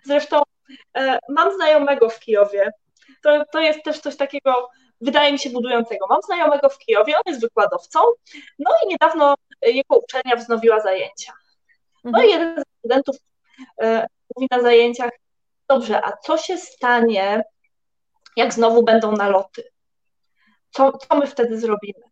[0.04, 0.42] Zresztą
[0.98, 2.72] e, mam znajomego w Kijowie.
[3.24, 4.70] To, to jest też coś takiego,
[5.02, 6.08] wydaje mi się, budującego.
[6.10, 8.00] Mam znajomego w Kijowie, on jest wykładowcą,
[8.60, 11.34] no i niedawno jego uczelnia wznowiła zajęcia.
[12.04, 12.40] No i mhm.
[12.40, 13.16] jeden z studentów
[13.82, 15.12] e, mówi na zajęciach,
[15.70, 17.44] dobrze, a co się stanie,
[18.36, 19.64] jak znowu będą naloty?
[20.72, 22.04] Co, co my wtedy zrobimy?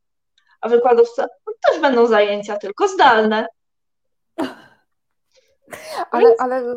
[0.62, 3.48] A wykładowca, no, też będą zajęcia, tylko zdalne.
[6.12, 6.76] Ale, ale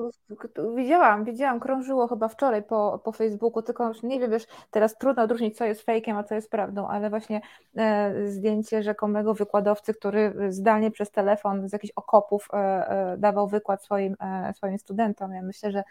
[0.76, 5.22] widziałam, widziałam, krążyło chyba wczoraj po, po Facebooku, tylko już nie wiem, wiesz, teraz trudno
[5.22, 7.40] odróżnić, co jest fejkiem, a co jest prawdą, ale właśnie
[7.76, 13.84] e, zdjęcie rzekomego wykładowcy, który zdalnie przez telefon z jakichś okopów e, e, dawał wykład
[13.84, 15.32] swoim, e, swoim studentom.
[15.32, 15.82] Ja myślę, że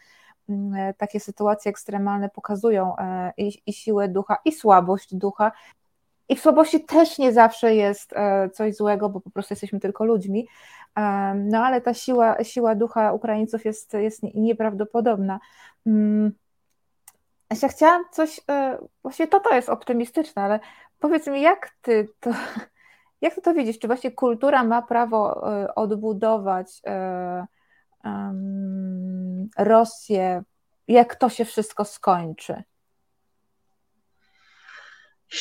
[0.50, 5.52] mm, e, takie sytuacje ekstremalne pokazują e, i, i siłę ducha, i słabość ducha,
[6.30, 8.14] i w słabości też nie zawsze jest
[8.54, 10.48] coś złego, bo po prostu jesteśmy tylko ludźmi,
[11.36, 15.40] no ale ta siła, siła ducha Ukraińców jest, jest nieprawdopodobna.
[15.88, 16.32] Mm,
[17.62, 20.60] ja chciałam coś, e, właśnie to to jest optymistyczne, ale
[21.00, 22.30] powiedz mi, jak ty to,
[23.22, 23.80] jak ty to widzisz?
[23.80, 27.48] Czy właśnie kultura ma prawo e, odbudować e,
[29.58, 30.44] Rosję,
[30.88, 32.64] jak to się wszystko skończy?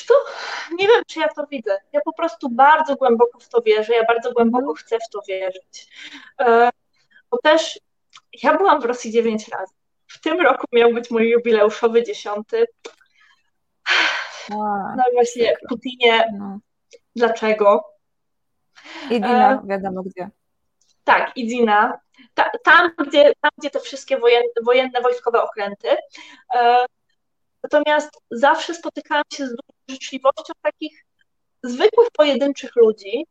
[0.06, 0.14] To
[0.78, 1.78] nie wiem, czy ja to widzę.
[1.92, 4.76] Ja po prostu bardzo głęboko w to wierzę, ja bardzo głęboko mhm.
[4.76, 5.86] chcę w to wierzyć.
[6.40, 6.70] E,
[7.30, 7.80] bo też
[8.42, 9.74] ja byłam w Rosji dziewięć razy.
[10.06, 12.66] W tym roku miał być mój jubileuszowy dziesiąty.
[14.96, 16.58] No właśnie, Putinie, no.
[17.16, 17.84] dlaczego?
[19.10, 20.30] Idina, e, wiadomo gdzie.
[21.04, 22.00] Tak, Idina.
[22.34, 25.88] Ta, tam, gdzie, tam, gdzie te wszystkie wojenne, wojenne wojskowe okręty.
[26.54, 26.86] E,
[27.62, 29.54] natomiast zawsze spotykałam się z
[29.90, 31.04] życzliwością takich
[31.62, 33.26] zwykłych, pojedynczych ludzi.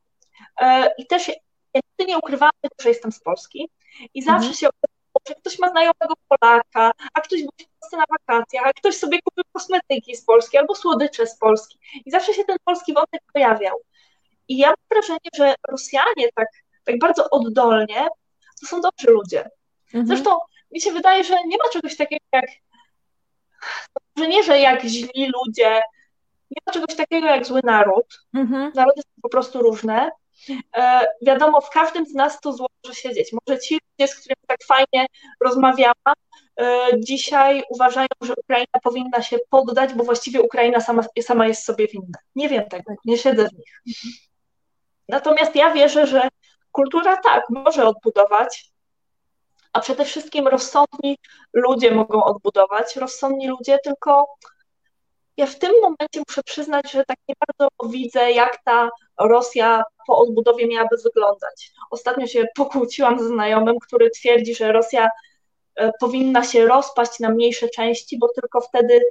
[0.61, 1.34] E, I też ja
[1.76, 3.69] nigdy nie ukrywałam tego, że jestem z Polski.
[4.14, 4.53] I zawsze mhm.
[4.53, 8.73] się okazało, że ktoś ma znajomego Polaka, a ktoś był w Polsce na wakacjach, a
[8.73, 11.80] ktoś sobie kupił kosmetyki z Polski albo słodycze z Polski.
[12.06, 13.76] I zawsze się ten polski wątek pojawiał.
[14.48, 16.48] I ja mam wrażenie, że Rosjanie tak
[16.90, 18.07] tak bardzo oddolnie,
[18.61, 19.49] to są dobrzy ludzie.
[19.86, 20.07] Mhm.
[20.07, 20.38] Zresztą
[20.72, 22.45] mi się wydaje, że nie ma czegoś takiego jak,
[24.18, 25.81] że nie, że jak źli ludzie,
[26.51, 28.19] nie ma czegoś takiego jak zły naród.
[28.34, 28.71] Mhm.
[28.76, 30.11] Narody są po prostu różne.
[30.77, 33.34] E, wiadomo, w każdym z nas to zło może siedzieć.
[33.34, 35.07] Może ci ludzie, z którymi tak fajnie
[35.43, 36.13] rozmawiałam,
[36.59, 41.88] e, dzisiaj uważają, że Ukraina powinna się poddać, bo właściwie Ukraina sama, sama jest sobie
[41.88, 42.17] winna.
[42.35, 43.81] Nie wiem tego, nie siedzę w nich.
[45.09, 46.27] Natomiast ja wierzę, że
[46.71, 48.71] kultura tak, może odbudować,
[49.73, 51.17] a przede wszystkim rozsądni
[51.53, 52.95] ludzie mogą odbudować.
[52.95, 54.27] Rozsądni ludzie, tylko
[55.40, 58.90] ja w tym momencie muszę przyznać, że tak nie bardzo widzę, jak ta
[59.20, 61.72] Rosja po odbudowie miałaby wyglądać.
[61.91, 65.10] Ostatnio się pokłóciłam ze znajomym, który twierdzi, że Rosja
[65.76, 69.02] e, powinna się rozpaść na mniejsze części, bo tylko wtedy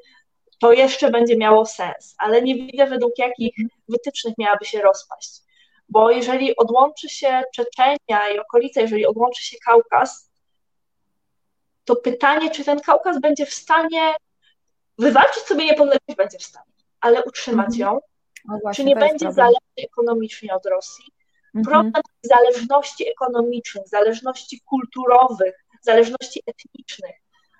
[0.58, 2.14] to jeszcze będzie miało sens.
[2.18, 3.54] Ale nie widzę według jakich
[3.88, 5.30] wytycznych miałaby się rozpaść.
[5.88, 10.30] Bo jeżeli odłączy się Czeczenia i okolice, jeżeli odłączy się Kaukaz,
[11.84, 14.14] to pytanie, czy ten Kaukaz będzie w stanie
[14.98, 17.80] wywalczyć sobie niepodległość, będzie w stanie, ale utrzymać mhm.
[17.80, 18.00] ją,
[18.44, 21.04] no właśnie, czy nie będzie zależny ekonomicznie od Rosji.
[21.54, 21.64] Mhm.
[21.64, 27.16] Problem zależności ekonomicznych, zależności kulturowych, zależności etnicznych.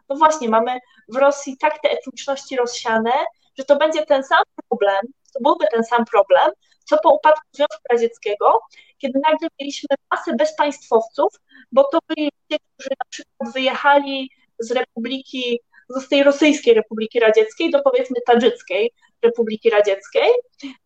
[0.09, 0.79] No właśnie, mamy
[1.09, 3.13] w Rosji tak te etniczności rozsiane,
[3.59, 5.01] że to będzie ten sam problem,
[5.35, 6.51] to byłby ten sam problem,
[6.85, 8.61] co po upadku Związku Radzieckiego,
[8.99, 11.33] kiedy nagle mieliśmy masę bezpaństwowców,
[11.73, 17.71] bo to byli ludzie, którzy na przykład wyjechali z Republiki, z tej rosyjskiej Republiki Radzieckiej
[17.71, 18.93] do powiedzmy tadżyckiej
[19.23, 20.33] Republiki Radzieckiej,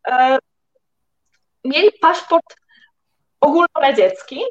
[0.08, 0.38] e,
[1.64, 2.56] mieli paszport
[3.40, 4.44] ogólnoradziecki.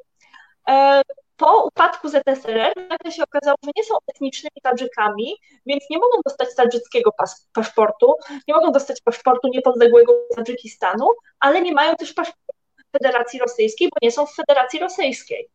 [0.70, 1.02] E,
[1.38, 6.56] po upadku ZSRR nagle się okazało, że nie są etnicznymi Tadżykami, więc nie mogą dostać
[6.56, 8.16] tadżyckiego pas paszportu,
[8.48, 11.08] nie mogą dostać paszportu niepodległego Tadżykistanu,
[11.40, 12.54] ale nie mają też paszportu
[12.92, 15.50] Federacji Rosyjskiej, bo nie są w Federacji Rosyjskiej.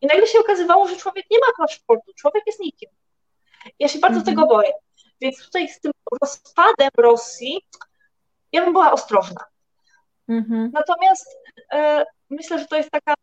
[0.00, 2.90] I nagle się okazywało, że człowiek nie ma paszportu, człowiek jest nikim.
[3.78, 4.36] Ja się bardzo mhm.
[4.36, 4.72] tego boję.
[5.20, 5.92] Więc tutaj z tym
[6.22, 7.60] rozpadem Rosji
[8.52, 9.40] ja bym była ostrożna.
[10.28, 10.70] Mhm.
[10.72, 11.38] Natomiast
[11.72, 13.14] e, myślę, że to jest taka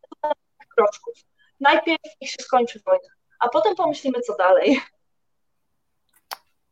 [0.76, 1.14] kroczków.
[1.60, 3.10] Najpierw niech się skończy wojna,
[3.40, 4.82] a potem pomyślimy, co dalej.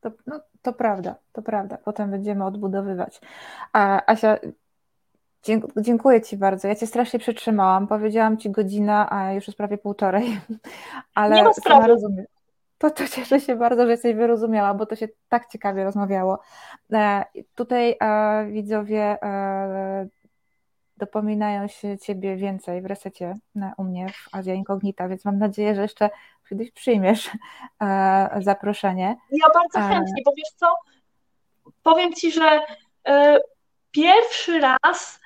[0.02, 1.78] To, no, to prawda, to prawda.
[1.78, 3.22] Potem będziemy odbudowywać.
[3.74, 4.38] A, Asia,
[5.78, 6.68] dziękuję Ci bardzo.
[6.68, 7.88] Ja Cię strasznie przytrzymałam.
[7.88, 10.42] Powiedziałam Ci godzina, a już jest prawie półtorej.
[11.16, 11.88] Ale Nie ma sprawy.
[11.88, 12.26] rozumiem.
[12.80, 16.40] To, to cieszę się bardzo, że jesteś wyrozumiała, bo to się tak ciekawie rozmawiało.
[16.94, 17.26] E,
[17.56, 20.08] tutaj e, widzowie e,
[21.00, 25.76] dopominają się Ciebie więcej w resecie e, u mnie w Azja Incognita, więc mam nadzieję,
[25.76, 26.10] że jeszcze
[26.50, 27.30] kiedyś przyjmiesz
[27.82, 29.16] e, zaproszenie.
[29.32, 30.76] Ja bardzo e, chętnie, bo wiesz co,
[31.84, 32.60] powiem Ci, że
[33.92, 35.20] pierwszy raz,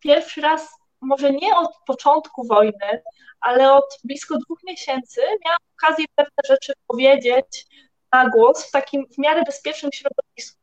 [0.00, 3.02] pierwszy raz, może nie od początku wojny,
[3.40, 7.66] ale od blisko dwóch miesięcy miałam okazję pewne rzeczy powiedzieć
[8.12, 10.60] na głos w takim w miarę bezpiecznym środowisku,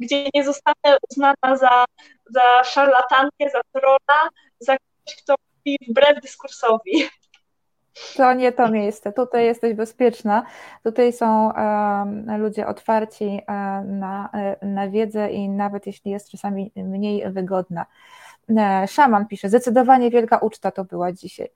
[0.00, 1.84] gdzie nie zostanę uznana za,
[2.30, 4.28] za szarlatankę, za trolla,
[4.58, 7.08] za ktoś, kto mówi wbrew dyskursowi.
[8.16, 9.12] To nie to miejsce.
[9.12, 10.42] Tutaj jesteś bezpieczna.
[10.84, 14.30] Tutaj są um, ludzie otwarci um, na,
[14.62, 17.86] na wiedzę i nawet jeśli jest czasami mniej wygodna.
[18.58, 21.48] E, szaman pisze, zdecydowanie wielka uczta to była dzisiaj.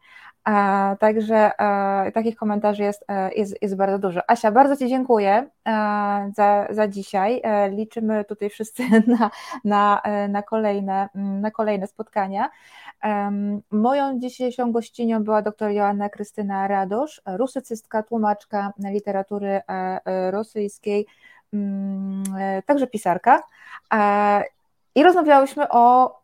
[0.48, 3.04] E, także e, takich komentarzy jest,
[3.36, 4.20] jest, jest bardzo dużo.
[4.30, 5.50] Asia, bardzo Ci dziękuję
[6.36, 7.42] za, za dzisiaj.
[7.70, 8.82] Liczymy tutaj wszyscy
[9.18, 9.30] na,
[9.64, 12.50] na, na, kolejne, na kolejne spotkania.
[13.70, 19.60] Moją dzisiejszą gościnią była dr Joanna Krystyna Radosz, rusycystka, tłumaczka literatury
[20.30, 21.06] rosyjskiej,
[21.52, 22.22] mm,
[22.66, 23.42] także pisarka.
[24.94, 26.14] I rozmawiałyśmy o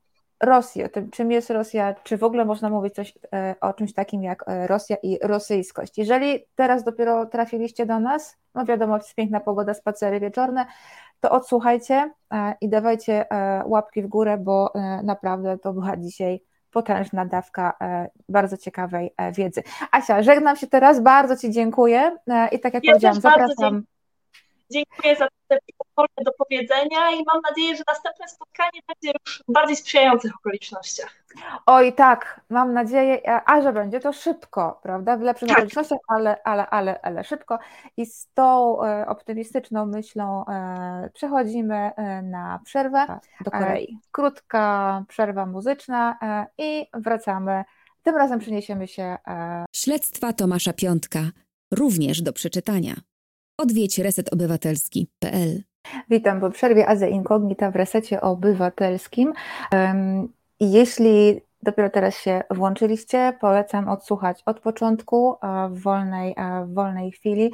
[0.43, 4.23] Rosję, tym, czym jest Rosja, czy w ogóle można mówić coś e, o czymś takim
[4.23, 5.99] jak e, Rosja i rosyjskość.
[5.99, 10.67] Jeżeli teraz dopiero trafiliście do nas, no wiadomo, jest piękna pogoda, spacery wieczorne,
[11.21, 13.25] to odsłuchajcie e, i dawajcie
[13.65, 17.77] łapki w górę, bo naprawdę to była dzisiaj potężna dawka
[18.29, 19.63] bardzo ciekawej wiedzy.
[19.91, 22.17] Asia, żegnam się teraz, bardzo Ci dziękuję
[22.53, 23.83] i tak jak ja powiedziałam, zapraszam
[24.73, 25.59] Dziękuję za te
[25.95, 31.25] pole do powiedzenia i mam nadzieję, że następne spotkanie będzie już w bardziej sprzyjających okolicznościach.
[31.67, 35.17] Oj tak, mam nadzieję, a że będzie to szybko, prawda?
[35.17, 35.59] W lepszych tak.
[35.59, 37.59] okolicznościach, ale, ale, ale, ale szybko.
[37.97, 43.99] I z tą e, optymistyczną myślą e, przechodzimy e, na przerwę do Korei.
[44.13, 46.19] Krótka przerwa muzyczna
[46.59, 47.65] i wracamy.
[48.03, 49.17] Tym razem przeniesiemy się.
[49.75, 51.21] Śledztwa Tomasza Piątka,
[51.71, 52.95] również do przeczytania.
[53.63, 55.63] Odwiedź resetobywatelski.pl.
[56.11, 59.33] Witam po przerwie Azja Inkognita w resecie obywatelskim.
[60.61, 65.37] Jeśli dopiero teraz się włączyliście, polecam odsłuchać od początku
[65.71, 66.35] w wolnej,
[66.67, 67.53] w wolnej chwili.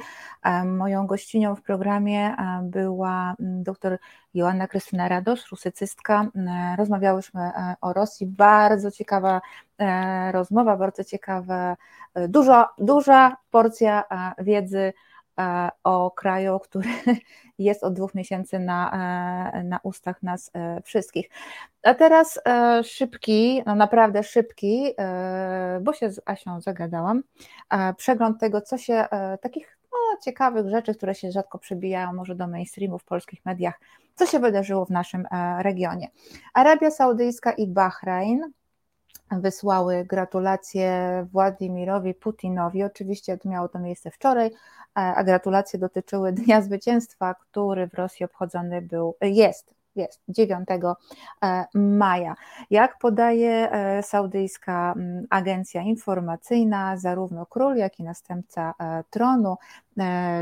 [0.65, 3.97] Moją gościnią w programie była dr
[4.33, 6.27] Joanna Krystyna Radosz, rusycystka.
[6.77, 8.27] Rozmawiałyśmy o Rosji.
[8.27, 9.41] Bardzo ciekawa
[10.31, 11.77] rozmowa, bardzo ciekawa,
[12.27, 14.03] duża, duża porcja
[14.39, 14.93] wiedzy E,
[15.83, 16.89] o kraju, który
[17.59, 18.91] jest od dwóch miesięcy na,
[19.53, 21.29] e, na ustach nas e, wszystkich.
[21.83, 22.39] A teraz
[22.83, 24.93] szybki, no naprawdę szybki,
[25.81, 27.23] bo się z Asią zagadałam,
[27.97, 29.05] przegląd tego, co się,
[29.41, 33.79] takich no, ciekawych rzeczy, które się rzadko przebijają może do mainstreamu w polskich mediach,
[34.15, 35.27] co się wydarzyło w naszym
[35.59, 36.07] regionie.
[36.53, 38.51] Arabia Saudyjska i Bahrain
[39.31, 42.83] wysłały gratulacje Władimirowi Putinowi.
[42.83, 44.51] Oczywiście miało to miejsce wczoraj,
[44.93, 50.69] a gratulacje dotyczyły Dnia Zwycięstwa, który w Rosji obchodzony był, jest, jest 9
[51.43, 52.35] e, maja.
[52.69, 54.95] Jak podaje e, saudyjska
[55.29, 59.57] agencja informacyjna, zarówno król, jak i następca e, tronu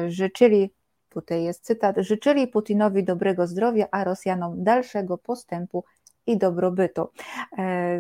[0.08, 0.72] życzyli
[1.10, 5.84] tutaj jest cytat, życzyli Putinowi dobrego zdrowia, a Rosjanom dalszego postępu
[6.28, 7.10] i dobrobytu.
[7.58, 8.00] E,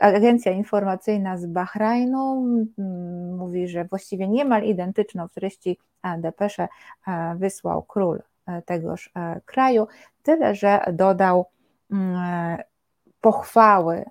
[0.00, 2.46] agencja informacyjna z Bahrajnu
[2.78, 5.78] mm, mówi, że właściwie niemal identyczną w treści
[6.18, 6.68] depeszę
[7.06, 9.12] e, wysłał król e, tegoż
[9.44, 9.86] kraju,
[10.22, 11.46] tyle że dodał
[11.90, 12.58] mm,
[13.20, 14.04] pochwały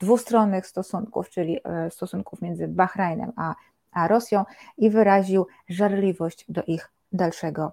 [0.00, 1.58] dwustronnych stosunków, czyli
[1.90, 3.54] stosunków między Bahrajnem a,
[3.92, 4.44] a Rosją
[4.78, 7.72] i wyraził żarliwość do ich dalszego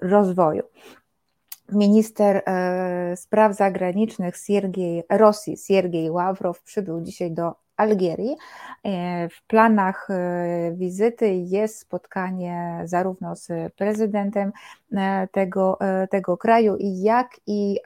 [0.00, 0.62] rozwoju
[1.72, 8.36] minister e, spraw zagranicznych Siergiej, Rosji, Siergiej Ławrow, przybył dzisiaj do Algierii.
[8.84, 14.52] E, w planach e, wizyty jest spotkanie zarówno z prezydentem
[15.32, 15.78] tego,
[16.10, 17.80] tego kraju, jak i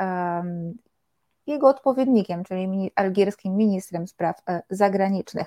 [1.46, 5.46] jego odpowiednikiem, czyli algierskim ministrem spraw zagranicznych.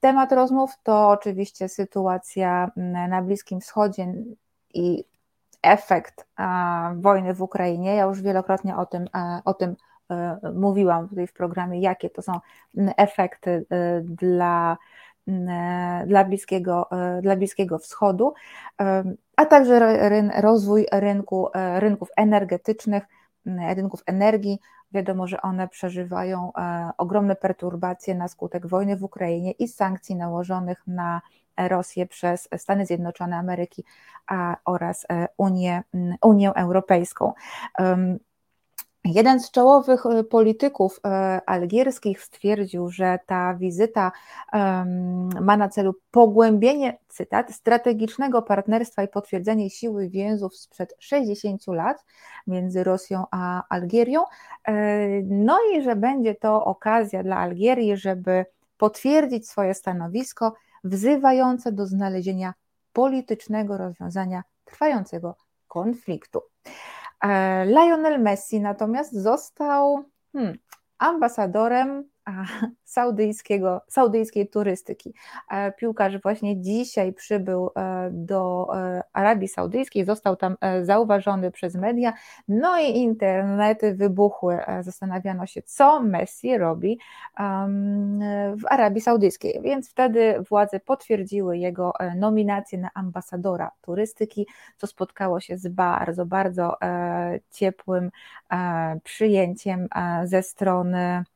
[0.00, 2.70] Temat rozmów to oczywiście sytuacja
[3.08, 4.14] na Bliskim Wschodzie
[4.74, 5.04] i
[5.66, 6.26] efekt
[6.96, 7.94] wojny w Ukrainie.
[7.94, 9.06] Ja już wielokrotnie o tym,
[9.44, 9.76] o tym
[10.10, 12.40] e, mówiłam tutaj w programie, jakie to są
[12.96, 14.76] efekty e, dla,
[16.06, 18.34] dla, bliskiego, e, dla Bliskiego Wschodu,
[19.36, 19.98] a także
[20.40, 21.48] rozwój rynku,
[21.78, 23.04] rynków energetycznych,
[23.76, 24.58] rynków energii.
[24.92, 26.52] Wiadomo, że one przeżywają
[26.98, 31.20] ogromne perturbacje na skutek wojny w Ukrainie i sankcji nałożonych na
[31.58, 33.84] Rosję przez Stany Zjednoczone Ameryki
[34.64, 35.82] oraz e, Unię,
[36.22, 37.32] Unię Europejską.
[39.04, 44.12] Jeden z czołowych e, polityków e, algierskich stwierdził, że ta wizyta
[45.40, 52.04] ma na celu pogłębienie, cytat, strategicznego partnerstwa i potwierdzenie siły więzów sprzed 60 lat
[52.46, 54.20] między Rosją a Algierią.
[55.24, 58.46] No i że będzie to okazja dla Algierii, żeby
[58.78, 60.52] potwierdzić swoje stanowisko
[60.88, 62.54] wzywające do znalezienia
[62.92, 65.36] politycznego rozwiązania trwającego
[65.68, 66.40] konfliktu.
[67.22, 70.58] E, Lionel Messi natomiast został hmm,
[70.98, 72.08] ambasadorem
[72.84, 75.14] saudyjskiego, saudyjskiej turystyki.
[75.50, 82.12] E, piłkarz właśnie dzisiaj przybył e, do e, Arabii Saudyjskiej, został tam zauważony przez media,
[82.48, 84.58] no i internety wybuchły.
[84.80, 86.98] Zastanawiano się, co Messi robi
[88.56, 94.46] w Arabii Saudyjskiej, więc wtedy władze potwierdziły jego nominację na ambasadora turystyki,
[94.76, 96.76] co spotkało się z bardzo, bardzo
[97.50, 98.10] ciepłym
[99.04, 99.88] przyjęciem
[100.24, 101.35] ze strony E,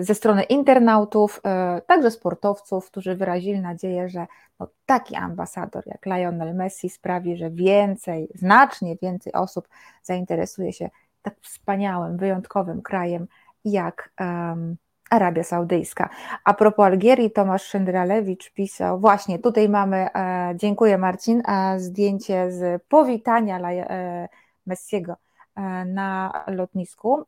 [0.00, 4.26] ze strony internautów, e, także sportowców, którzy wyrazili nadzieję, że
[4.60, 9.68] no, taki ambasador jak Lionel Messi sprawi, że więcej, znacznie więcej osób
[10.02, 10.90] zainteresuje się
[11.22, 13.26] tak wspaniałym, wyjątkowym krajem
[13.64, 14.76] jak um,
[15.10, 16.08] Arabia Saudyjska.
[16.44, 22.82] A propos Algierii, Tomasz Szyndralewicz pisał, właśnie tutaj mamy, e, dziękuję Marcin, e, zdjęcie z
[22.88, 24.28] powitania e,
[24.66, 25.16] Messiego
[25.56, 27.24] e, na lotnisku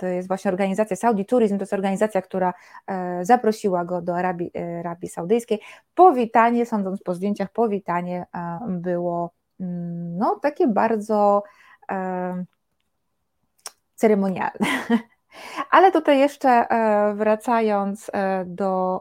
[0.00, 2.54] to jest właśnie organizacja Saudi Tourism, to jest organizacja, która
[2.86, 5.60] e, zaprosiła go do Arabii, e, Arabii Saudyjskiej.
[5.94, 11.42] Powitanie, sądząc po zdjęciach, powitanie e, było mm, no, takie bardzo
[13.94, 14.66] ceremonialne.
[15.70, 16.66] Ale tutaj jeszcze
[17.14, 18.10] wracając
[18.46, 19.00] do.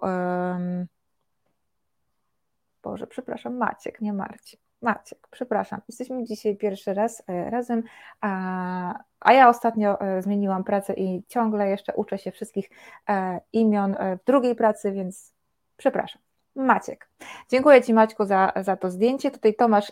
[2.84, 4.69] Boże, przepraszam, Maciek, nie Marcin.
[4.82, 7.84] Maciek, przepraszam, jesteśmy dzisiaj pierwszy raz e, razem,
[8.22, 12.70] a, a ja ostatnio e, zmieniłam pracę i ciągle jeszcze uczę się wszystkich
[13.10, 15.34] e, imion w drugiej pracy, więc
[15.78, 16.22] przepraszam.
[16.56, 17.10] Maciek.
[17.50, 19.32] Dziękuję Ci Maćku za, za to zdjęcie.
[19.32, 19.92] Tutaj Tomasz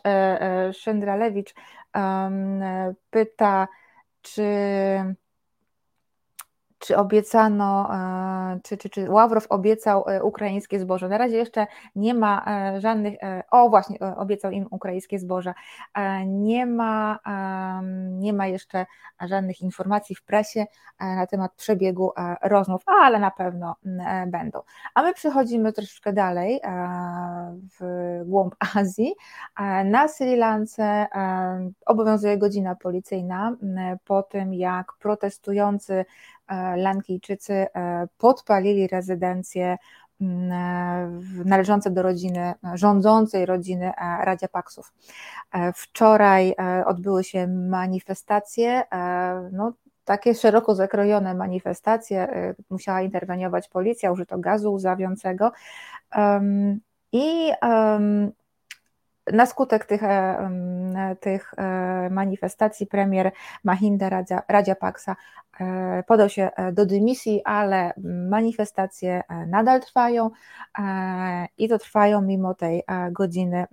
[0.72, 1.54] Szyndralewicz
[3.10, 3.68] pyta,
[4.22, 4.44] czy
[6.80, 11.10] czy obiecano, e, czy, czy, czy Ławrow obiecał e, ukraińskie zboże.
[11.10, 13.14] Na razie jeszcze nie ma e, żadnych,
[13.52, 15.54] o właśnie, obiecał im ukraińskie zboża.
[16.26, 17.20] Nie ma,
[18.12, 18.86] nie ma jeszcze
[19.22, 20.66] żadnych informacji w prasie
[21.00, 23.76] na temat przebiegu rozmów, ale na pewno
[24.28, 24.62] będą.
[24.94, 26.62] A my przechodzimy troszeczkę dalej
[27.80, 29.16] w głąb Azji.
[29.86, 31.08] Na Sri Lance
[31.86, 33.56] obowiązuje godzina policyjna
[34.06, 36.06] po tym, jak protestujący
[36.76, 37.68] Lankijczycy e,
[38.18, 39.78] podpalili rezydencje
[40.22, 43.92] mm, e, należące do rodziny, rządzącej rodziny
[44.24, 44.94] Radziapaksów.
[45.76, 46.56] Wczoraj
[46.86, 48.84] odbyły się manifestacje,
[49.52, 49.74] no,
[50.06, 52.28] takie szeroko zakrojone manifestacje,
[52.70, 55.52] musiała interweniować policja, użyto gazu łzawiącego
[57.12, 57.52] i
[59.34, 60.02] na skutek tych,
[61.20, 61.54] tych
[62.10, 63.32] manifestacji premier
[63.64, 65.16] Mahinda Rajapaksa
[65.60, 67.94] E, podał się e, do dymisji, ale
[68.30, 70.30] manifestacje e, nadal trwają
[71.58, 73.66] i to trwają mimo tej godziny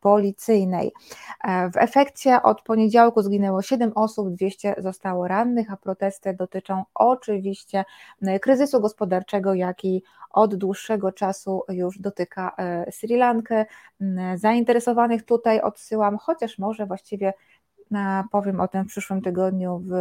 [0.00, 0.92] policyjnej.
[1.44, 7.84] W efekcie od poniedziałku zginęło 7 osób, 200 zostało rannych, a protesty dotyczą oczywiście
[8.42, 12.56] kryzysu gospodarczego, jaki od dłuższego czasu już dotyka
[12.90, 13.66] Sri Lankę.
[14.34, 17.32] Zainteresowanych tutaj odsyłam, chociaż może właściwie
[18.32, 19.92] powiem o tym w przyszłym tygodniu w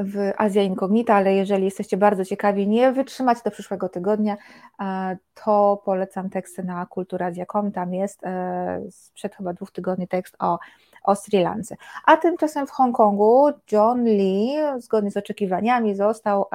[0.00, 4.36] w Azja Incognita, ale jeżeli jesteście bardzo ciekawi, nie wytrzymać do przyszłego tygodnia,
[4.80, 10.58] e, to polecam teksty na kulturazja.com, tam jest e, sprzed chyba dwóch tygodni tekst o,
[11.02, 11.76] o Sri Lance.
[12.04, 16.46] A tymczasem w Hongkongu John Lee, zgodnie z oczekiwaniami, został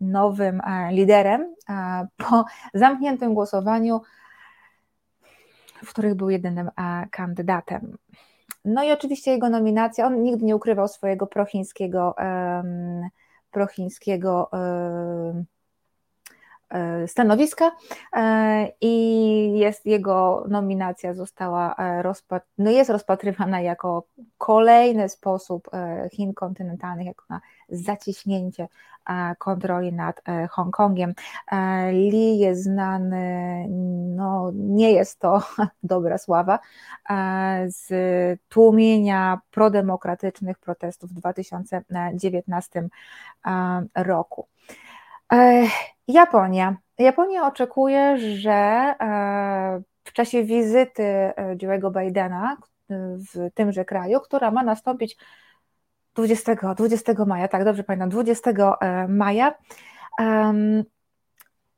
[0.00, 1.54] nowym e, liderem
[2.16, 2.44] po
[2.74, 4.00] zamkniętym głosowaniu,
[5.84, 6.70] w których był jedynym
[7.10, 7.96] kandydatem.
[8.66, 13.08] No i oczywiście jego nominacja, on nigdy nie ukrywał swojego prochińskiego, um,
[13.50, 15.44] prochińskiego um,
[17.06, 17.70] stanowiska
[18.16, 24.06] e, i jest jego nominacja została rozpat, no jest rozpatrywana jako
[24.38, 25.70] kolejny sposób
[26.12, 28.68] Chin kontynentalnych, jako na zaciśnięcie
[29.38, 31.14] kontroli nad e, Hongkongiem.
[31.52, 33.66] E, Lee jest znany,
[34.16, 35.42] no nie jest to
[35.82, 36.58] dobra sława,
[37.10, 37.90] e, z
[38.48, 42.88] tłumienia prodemokratycznych protestów w 2019
[43.94, 44.46] roku.
[46.08, 46.76] Japonia.
[46.98, 48.94] Japonia oczekuje, że
[50.04, 52.56] w czasie wizyty Joe'ego Bidena
[52.90, 55.16] w tymże kraju, która ma nastąpić
[56.16, 59.54] 20, 20 maja, tak dobrze pamiętam, 20 e, maja,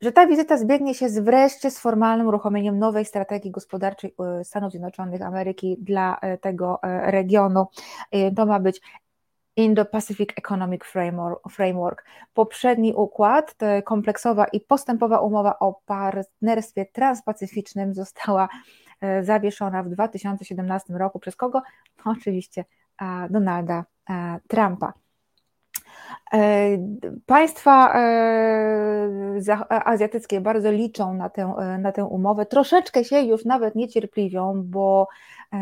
[0.00, 4.70] że ta wizyta zbiegnie się z wreszcie z formalnym uruchomieniem nowej strategii gospodarczej e, Stanów
[4.70, 7.66] Zjednoczonych Ameryki dla e, tego regionu.
[8.36, 8.80] To ma być
[9.56, 10.82] Indo-Pacific Economic
[11.50, 12.04] Framework.
[12.34, 13.54] Poprzedni układ,
[13.84, 18.48] kompleksowa i postępowa umowa o partnerstwie transpacyficznym została
[19.22, 21.62] zawieszona w 2017 roku przez kogo?
[22.04, 22.64] Oczywiście
[23.30, 23.84] Donalda
[24.48, 24.92] Trumpa.
[26.32, 26.78] E,
[27.26, 34.62] państwa e, azjatyckie bardzo liczą na tę, na tę umowę, troszeczkę się już nawet niecierpliwią,
[34.64, 35.08] bo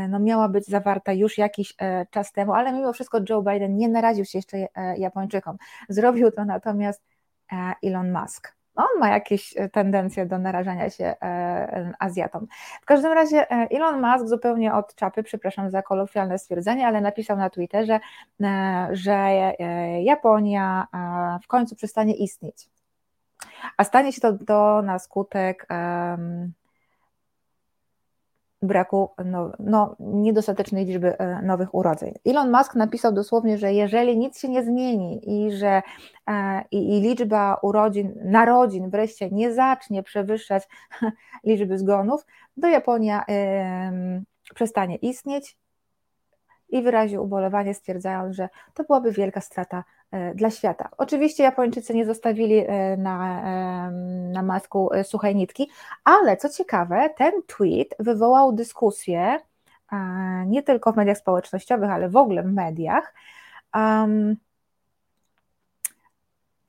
[0.09, 1.75] no miała być zawarta już jakiś
[2.11, 4.69] czas temu, ale mimo wszystko Joe Biden nie naraził się jeszcze
[4.99, 5.57] Japończykom.
[5.89, 7.03] Zrobił to natomiast
[7.83, 12.47] Elon Musk on ma jakieś e, tendencje do narażania się e, Azjatom.
[12.83, 17.37] W każdym razie e, Elon Musk zupełnie od czapy, przepraszam za kolokwialne stwierdzenie, ale napisał
[17.37, 18.01] na Twitterze,
[18.91, 19.33] że
[20.03, 20.87] Japonia
[21.43, 22.69] w końcu przestanie istnieć.
[23.77, 26.53] A stanie się to, to na skutek um,
[28.63, 32.15] braku no, no, niedostatecznej liczby e, nowych urodzeń.
[32.27, 35.83] Elon Musk napisał dosłownie, że jeżeli nic się nie zmieni i że
[36.29, 40.69] e, i, i liczba urodzin, narodzin wreszcie nie zacznie przewyższać
[41.45, 42.27] liczby zgonów,
[42.61, 44.23] to Japonia e,
[44.55, 45.57] przestanie istnieć
[46.69, 49.85] i wyraził ubolewanie, stwierdzając, że to byłaby wielka strata
[50.35, 50.89] dla świata.
[50.99, 53.91] Oczywiście Japończycy nie zostawili e, na,
[54.33, 55.71] na masku e, suchej nitki,
[56.05, 59.39] ale co ciekawe, ten tweet wywołał dyskusję
[60.47, 63.15] nie tylko w mediach społecznościowych, ale w ogóle w mediach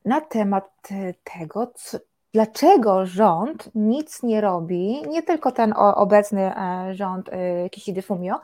[0.06, 0.90] na temat
[1.24, 1.98] tego, co,
[2.38, 6.52] dlaczego rząd nic nie robi, nie tylko ten obecny
[6.92, 7.30] rząd
[7.72, 8.40] Kishida Fumio,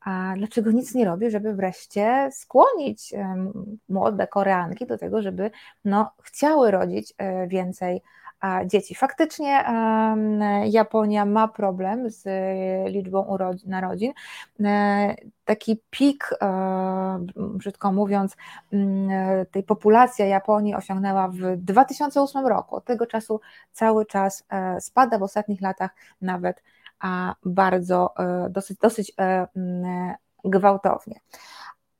[0.00, 3.14] a dlaczego nic nie robi, żeby wreszcie skłonić
[3.88, 5.50] młode Koreanki do tego, żeby
[5.84, 8.02] no, chciały rodzić e, więcej
[8.66, 8.94] dzieci.
[8.94, 9.64] Faktycznie
[10.64, 12.24] Japonia ma problem z
[12.90, 14.12] liczbą narodzin.
[15.44, 16.30] Taki pik,
[17.36, 18.36] brzydko mówiąc,
[19.50, 22.76] tej populacji Japonii osiągnęła w 2008 roku.
[22.76, 23.40] Od tego czasu
[23.72, 24.44] cały czas
[24.80, 25.90] spada, w ostatnich latach
[26.20, 26.62] nawet
[27.44, 28.14] bardzo,
[28.50, 29.12] dosyć, dosyć
[30.44, 31.20] gwałtownie.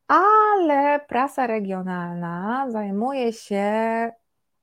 [0.08, 4.10] Ale prasa regionalna zajmuje się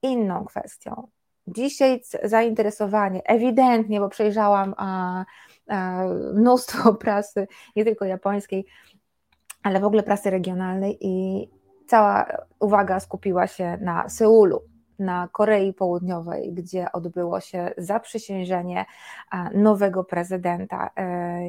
[0.02, 1.08] inną kwestią.
[1.48, 5.26] Dzisiaj zainteresowanie, ewidentnie, bo przejrzałam a,
[5.70, 6.04] a,
[6.34, 8.66] mnóstwo prasy, nie tylko japońskiej,
[9.64, 11.48] ale w ogóle prasy regionalnej i
[11.88, 12.26] cała
[12.60, 14.62] uwaga skupiła się na Seulu,
[15.00, 18.86] na Korei Południowej, gdzie odbyło się zaprzysiężenie
[19.54, 21.40] nowego prezydenta e,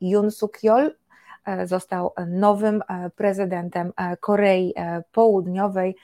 [0.00, 0.86] Yoon Suk Yeol.
[0.86, 1.07] E,
[1.64, 4.74] został nowym e, prezydentem e, Korei
[5.12, 5.96] Południowej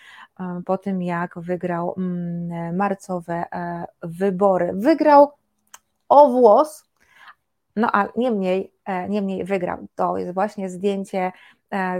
[0.66, 3.45] po tym, jak wygrał mm, marcowe
[4.03, 4.73] wybory.
[4.75, 5.33] Wygrał
[6.09, 6.85] o włos,
[7.77, 8.73] no a niemniej,
[9.09, 9.79] niemniej wygrał.
[9.95, 11.33] To jest właśnie zdjęcie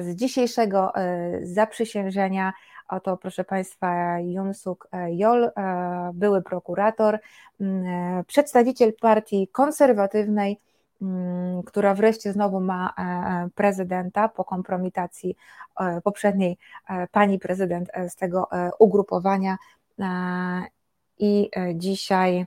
[0.01, 0.93] z dzisiejszego
[1.43, 2.53] zaprzysiężenia.
[2.89, 5.51] Oto, proszę Państwa, Yoon Suk Yeol,
[6.15, 7.19] były prokurator,
[8.27, 10.74] przedstawiciel partii konserwatywnej, Mm,
[11.67, 15.37] która wreszcie znowu ma e, e, prezydenta po kompromitacji
[15.81, 16.59] e, poprzedniej
[17.11, 18.49] pani prezydent z tego
[18.79, 19.57] ugrupowania.
[21.19, 22.47] I dzisiaj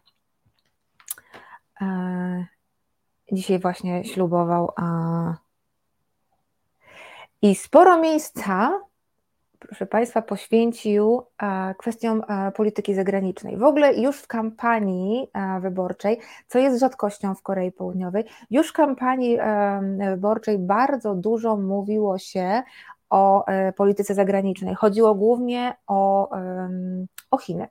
[3.32, 4.74] dzisiaj właśnie ślubował
[7.42, 8.80] i sporo miejsca
[9.60, 13.58] proszę Państwa, poświęcił e, kwestiom e, polityki zagranicznej.
[13.58, 18.74] W ogóle już w kampanii e, wyborczej, co jest rzadkością w Korei Południowej, już w
[18.74, 19.38] kampanii
[20.10, 22.64] wyborczej bardzo dużo mówiło się
[23.10, 24.76] o polityce zagranicznej.
[24.76, 26.30] Chodziło głównie o,
[27.32, 27.68] o Chiny.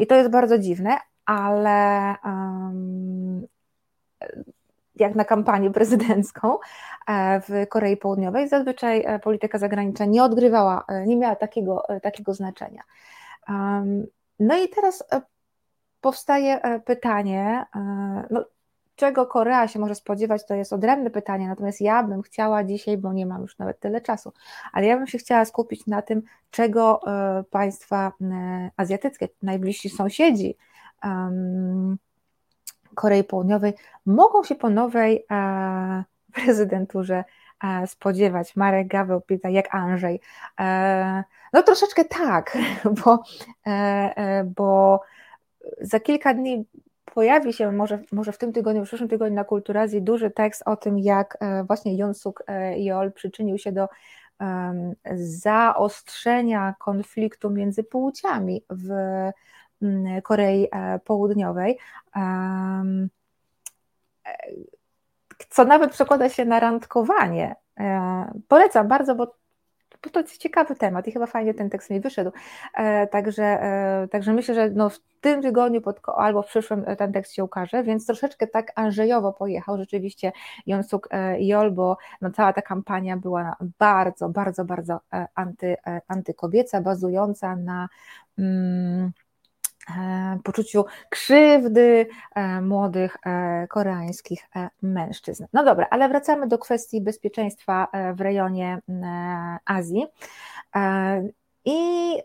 [0.00, 2.14] I to jest bardzo dziwne, ale
[5.00, 6.58] jak na kampanię prezydencką
[7.06, 12.34] e, w Korei Południowej, zazwyczaj e, polityka zagraniczna nie odgrywała, e, nie miała takiego, takiego
[12.34, 12.82] znaczenia.
[14.38, 15.04] No i teraz
[16.00, 17.64] powstaje pytanie,
[18.30, 18.44] no,
[18.96, 23.12] czego Korea się może spodziewać, to jest odrębne pytanie, natomiast ja bym chciała dzisiaj, bo
[23.12, 24.32] nie mam już nawet tyle czasu,
[24.72, 27.00] ale ja bym się chciała skupić na tym, czego
[27.50, 28.12] państwa
[28.76, 30.56] azjatyckie, najbliżsi sąsiedzi,
[33.00, 33.72] Korei Południowej
[34.06, 37.24] mogą się po nowej e, prezydenturze
[37.64, 38.56] e, spodziewać.
[38.56, 40.20] Marek Gaweł pyta, jak Andrzej.
[40.60, 42.58] E, no troszeczkę tak,
[43.04, 43.22] bo,
[44.56, 45.00] bo
[45.80, 46.66] za kilka dni
[47.14, 50.76] pojawi się może, może w tym tygodniu, w przyszłym tygodniu na Kulturazji duży tekst o
[50.76, 52.44] tym, jak właśnie Jonsuk
[52.76, 53.88] Jol przyczynił się do
[55.14, 58.90] zaostrzenia konfliktu między płciami w
[60.22, 61.78] Korei e, Południowej,
[65.48, 67.54] co nawet przekłada się na randkowanie.
[67.80, 69.40] E, polecam bardzo, bo
[70.12, 72.30] to jest ciekawy temat i chyba fajnie ten tekst mi wyszedł.
[72.74, 73.58] E, także,
[74.10, 77.82] także myślę, że no w tym tygodniu pod, albo w przyszłym ten tekst się ukaże,
[77.82, 80.32] więc troszeczkę tak Andrzejowo pojechał rzeczywiście
[80.66, 81.08] Jonsuk
[81.38, 85.00] Jol, bo no cała ta kampania była bardzo, bardzo, bardzo
[85.34, 85.76] anty,
[86.08, 87.88] antykobieca, bazująca na.
[88.38, 89.29] Mm, E,
[90.44, 94.48] poczuciu krzywdy e, młodych e, koreańskich
[94.82, 95.46] mężczyzn.
[95.52, 98.78] No dobra, ale wracamy do kwestii bezpieczeństwa w rejonie
[99.64, 100.06] Azji.
[101.64, 102.16] I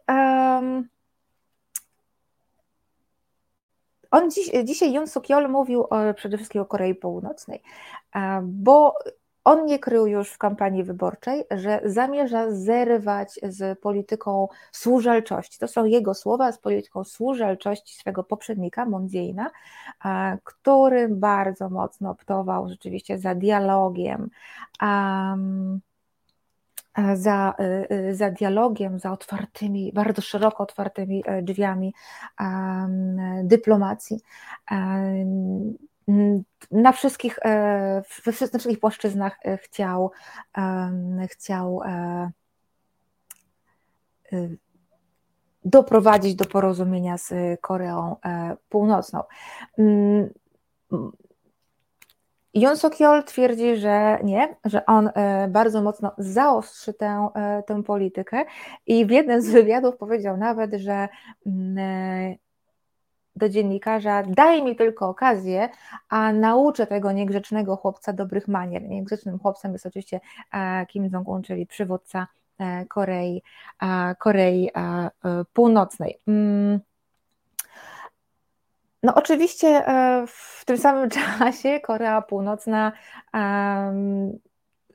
[4.11, 7.61] on dziś, dzisiaj Yoon Suk Yeol mówił o, przede wszystkim o Korei Północnej,
[8.43, 8.93] bo
[9.45, 15.59] on nie krył już w kampanii wyborczej, że zamierza zerwać z polityką służalczości.
[15.59, 19.51] To są jego słowa z polityką służalczości swego poprzednika, Mondziejna,
[20.43, 24.29] który bardzo mocno optował rzeczywiście za dialogiem.
[24.81, 25.81] Um,
[27.15, 31.93] za, y, y, za dialogiem, za otwartymi, bardzo szeroko otwartymi e, drzwiami
[33.43, 34.19] dyplomacji
[36.71, 40.11] na wszystkich, e, we wszystkich płaszczyznach e, chciał,
[41.31, 42.31] chciał e,
[45.65, 48.15] doprowadzić do porozumienia z Koreą
[48.69, 49.23] Północną.
[49.77, 50.29] Mm,
[52.53, 55.09] Yoon Suk Yeol twierdzi, że nie, że on
[55.49, 57.27] bardzo mocno zaostrzy tę,
[57.67, 58.45] tę politykę
[58.87, 61.07] i w jednym z wywiadów powiedział nawet, że
[61.45, 62.35] mm,
[63.35, 65.69] do dziennikarza, daj mi tylko okazję,
[66.09, 68.83] a nauczę tego niegrzecznego chłopca dobrych manier.
[68.83, 70.19] Niegrzecznym chłopcem jest oczywiście
[70.53, 72.27] e, Kim Jong-un, czyli przywódca
[72.59, 73.43] e, Korei,
[74.19, 75.09] Korei e,
[75.53, 76.19] Północnej.
[76.27, 76.79] Mm.
[79.03, 79.83] No oczywiście
[80.27, 81.09] w tym samym
[81.39, 82.91] czasie Korea Północna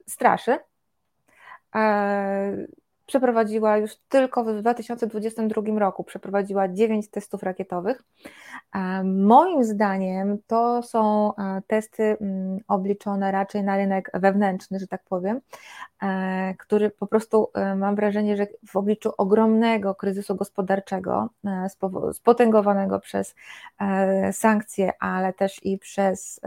[0.07, 0.59] straszy
[3.11, 8.03] przeprowadziła już tylko w 2022 roku, przeprowadziła 9 testów rakietowych.
[9.05, 15.41] Moim zdaniem to są e, testy mm, obliczone raczej na rynek wewnętrzny, że tak powiem,
[16.03, 21.28] e, który po prostu e, mam wrażenie, że w obliczu ogromnego kryzysu gospodarczego,
[22.12, 23.35] spotęgowanego przez
[24.32, 26.41] sankcje, ale też i przez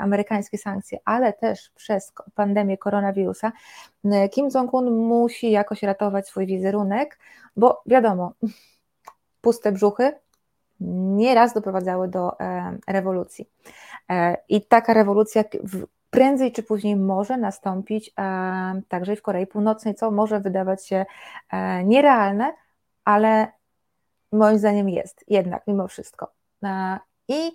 [0.00, 3.52] amerykańskie sankcje, ale też przez pandemię koronawirusa,
[4.30, 7.18] Kim Jong-un musi jakoś ratować swój wizerunek,
[7.56, 8.32] bo wiadomo,
[9.42, 10.12] puste brzuchy
[11.16, 13.48] nieraz doprowadzały do e, rewolucji.
[14.10, 15.44] E, I taka rewolucja
[16.10, 21.06] prędzej czy później może nastąpić e, także w Korei Północnej, co może wydawać się
[21.84, 22.52] nierealne,
[23.04, 23.52] ale
[24.32, 26.32] moim zdaniem jest jednak mimo wszystko.
[27.28, 27.52] I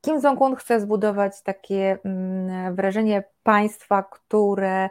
[0.00, 4.90] Kim Jong-un chce zbudować takie mm, wrażenie państwa, które,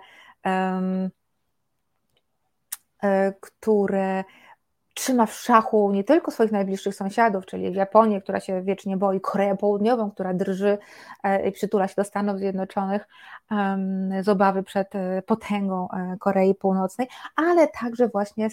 [3.39, 4.23] które
[4.99, 9.57] trzyma w szachu nie tylko swoich najbliższych sąsiadów, czyli Japonię, która się wiecznie boi, Koreę
[9.57, 10.77] Południową, która drży
[11.23, 13.07] e, i przytula się do Stanów Zjednoczonych
[14.21, 18.47] z obawy przed e, potęgą e, Korei Północnej, ale także właśnie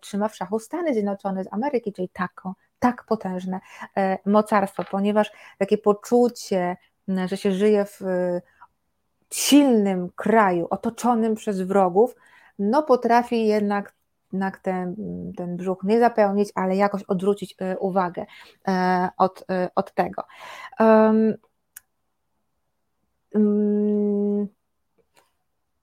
[0.00, 2.52] trzyma w szachu Stany Zjednoczone z Ameryki, czyli taką,
[2.82, 3.60] tak potężne
[4.26, 6.76] mocarstwo, ponieważ takie poczucie,
[7.26, 8.00] że się żyje w
[9.30, 12.14] silnym kraju, otoczonym przez wrogów,
[12.58, 13.94] no potrafi jednak
[14.32, 14.94] jednak ten,
[15.36, 18.26] ten brzuch nie zapełnić, ale jakoś odwrócić e, uwagę
[18.68, 20.22] e, od, e, od tego.
[23.34, 24.48] Mm,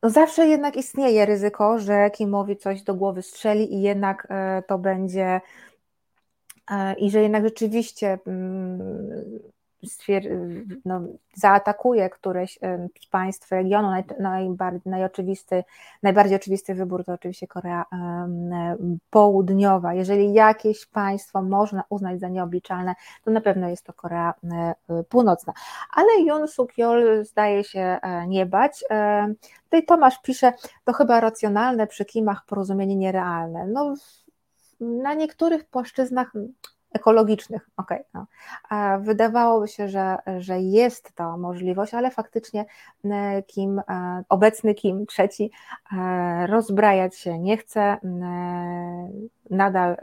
[0.04, 4.28] no zawsze jednak istnieje ryzyko, że Kimowi coś do głowy strzeli i jednak
[4.68, 5.42] to będzie
[6.98, 9.40] i że jednak rzeczywiście mm,
[10.86, 11.02] no,
[11.34, 12.60] zaatakuje któreś
[13.02, 15.64] z państw regionu, naj, najbardziej, najoczywisty,
[16.04, 17.86] najbardziej oczywisty wybór to oczywiście Korea
[19.10, 19.94] Południowa.
[19.94, 24.34] Jeżeli jakieś państwo można uznać za nieobliczalne, to na pewno jest to Korea
[25.10, 25.54] Północna.
[25.94, 28.84] Ale Yun Suk-yeol zdaje się e, nie bać.
[28.90, 29.34] E,
[29.64, 33.68] tutaj Tomasz pisze, to chyba racjonalne przy Kimach porozumienie nierealne.
[33.68, 33.96] No,
[34.80, 36.32] na niektórych płaszczyznach
[36.92, 37.70] ekologicznych.
[37.78, 38.26] Okay, no.
[39.00, 42.66] Wydawałoby się, że, że jest to możliwość, ale faktycznie
[43.06, 45.52] e, Kim, e, obecny Kim trzeci
[45.98, 47.98] e, rozbrajać się nie chce,
[49.50, 49.98] nadal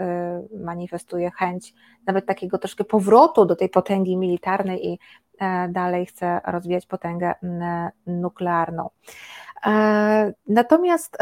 [0.61, 1.75] manifestuje chęć
[2.07, 4.99] nawet takiego troszkę powrotu do tej potęgi militarnej i
[5.69, 7.35] dalej chce rozwijać potęgę
[8.07, 8.91] nuklearną.
[10.49, 11.17] Natomiast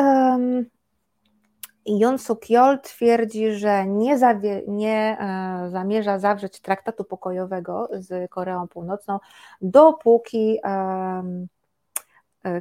[1.87, 9.21] Yun Suk-yeol twierdzi, że nie, zawie, nie e, zamierza zawrzeć traktatu pokojowego z Koreą Północną,
[9.61, 11.53] dopóki e,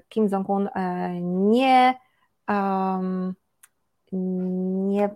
[0.10, 2.00] Kim Jong-un e, nie,
[4.88, 5.10] nie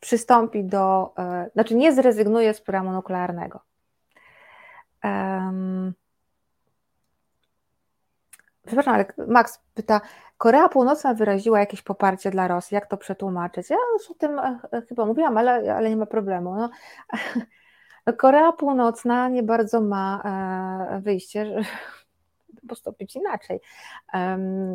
[0.00, 1.14] przystąpi do,
[1.52, 3.60] znaczy nie zrezygnuje z programu nuklearnego.
[8.66, 10.00] Przepraszam, ale Max pyta,
[10.38, 13.70] Korea Północna wyraziła jakieś poparcie dla Rosji, jak to przetłumaczyć?
[13.70, 16.54] Ja już o tym e, e, chyba mówiłam, ale, ale nie ma problemu.
[16.54, 16.70] No,
[18.06, 20.22] no Korea Północna nie bardzo ma
[20.90, 21.64] e, wyjście, żeby
[22.68, 23.60] postąpić inaczej.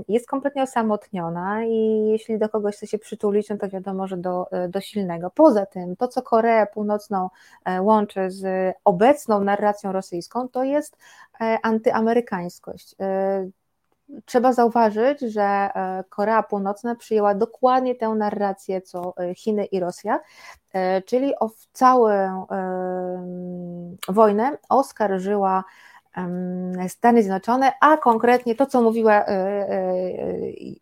[0.08, 4.48] Jest kompletnie osamotniona i jeśli do kogoś chce się przytulić, no to wiadomo, że do,
[4.70, 5.32] do silnego.
[5.36, 7.30] Poza tym, to co Koreę Północną
[7.80, 10.98] łączy z obecną narracją rosyjską, to jest
[11.64, 12.96] antyamerykańskość
[14.26, 20.20] Trzeba zauważyć, że e, Korea Północna przyjęła dokładnie tę narrację co e, Chiny i Rosja,
[20.74, 22.08] e, czyli o całą
[24.08, 25.64] wojnę oskarżyła
[26.88, 29.26] Stany Zjednoczone, a konkretnie to, co mówiła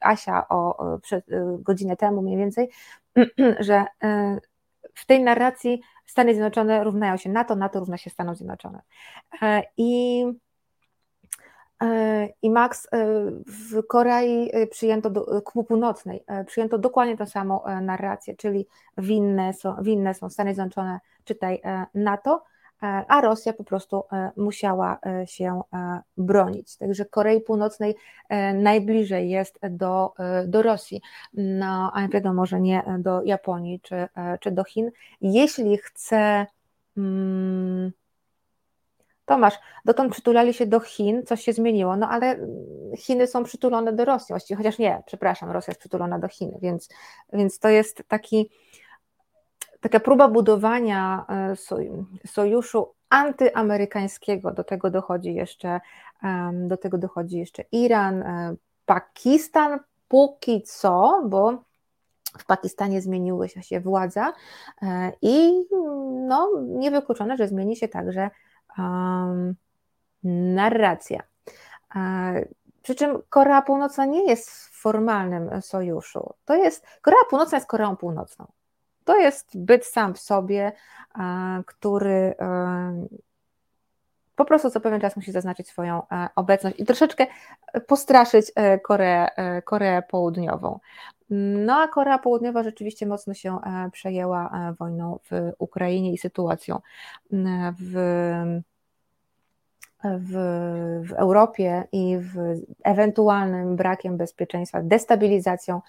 [0.01, 0.87] Asia o,
[1.59, 2.69] godzinę temu mniej więcej,
[3.59, 3.85] że
[4.93, 8.81] w tej narracji Stany Zjednoczone równają się NATO, NATO równa się Stanom Zjednoczonym.
[9.77, 10.25] I
[12.41, 13.05] I Max, e,
[13.45, 20.13] w Korei e, przyjęto do Północnej, przyjęto dokładnie tą samą narrację, czyli winne są, winne
[20.13, 21.61] są Stany Zjednoczone, czytaj
[21.93, 22.43] NATO,
[23.07, 24.03] a Rosja po prostu
[24.37, 25.61] musiała się
[26.17, 26.77] bronić.
[26.77, 27.95] Także Korei Północnej
[28.53, 30.13] najbliżej jest do,
[30.47, 31.01] do Rosji,
[31.33, 34.07] no, a wiadomo, że nie do Japonii czy,
[34.39, 34.91] czy do Chin.
[35.21, 36.45] Jeśli chce.
[36.95, 37.91] Hmm,
[39.25, 42.39] Tomasz, dotąd przytulali się do Chin, coś się zmieniło, no ale
[42.97, 46.89] Chiny są przytulone do Rosji, chociaż nie, przepraszam, Rosja jest przytulona do Chin, więc,
[47.33, 48.49] więc to jest taki,
[49.81, 51.55] taka próba budowania e,
[52.27, 54.51] sojuszu antyamerykańskiego.
[54.51, 55.79] Do tego dochodzi jeszcze,
[56.53, 58.23] do tego dochodzi jeszcze Iran,
[58.85, 61.63] Pakistan póki co, bo
[62.39, 64.33] w Pakistanie zmieniły się władza
[65.21, 65.65] i
[66.27, 68.29] no, niewykluczone, że zmieni się także
[68.77, 69.55] um,
[70.23, 71.23] narracja.
[72.83, 76.33] Przy czym Korea Północna nie jest w formalnym sojuszu.
[76.45, 78.47] To jest, Korea Północna jest Koreą Północną.
[79.05, 80.71] To jest byt sam w sobie,
[81.65, 82.35] który
[84.35, 87.27] po prostu co pewien czas musi zaznaczyć swoją e, obecność i troszeczkę
[87.87, 90.79] postraszyć e, Koreę, e, Koreę Południową.
[91.29, 93.59] No a Korea Południowa rzeczywiście mocno się
[93.91, 96.79] przejęła wojną w Ukrainie i sytuacją
[97.79, 97.95] w
[100.03, 100.31] w,
[101.09, 102.35] w Europie i w
[102.83, 105.81] ewentualnym brakiem bezpieczeństwa, destabilizacją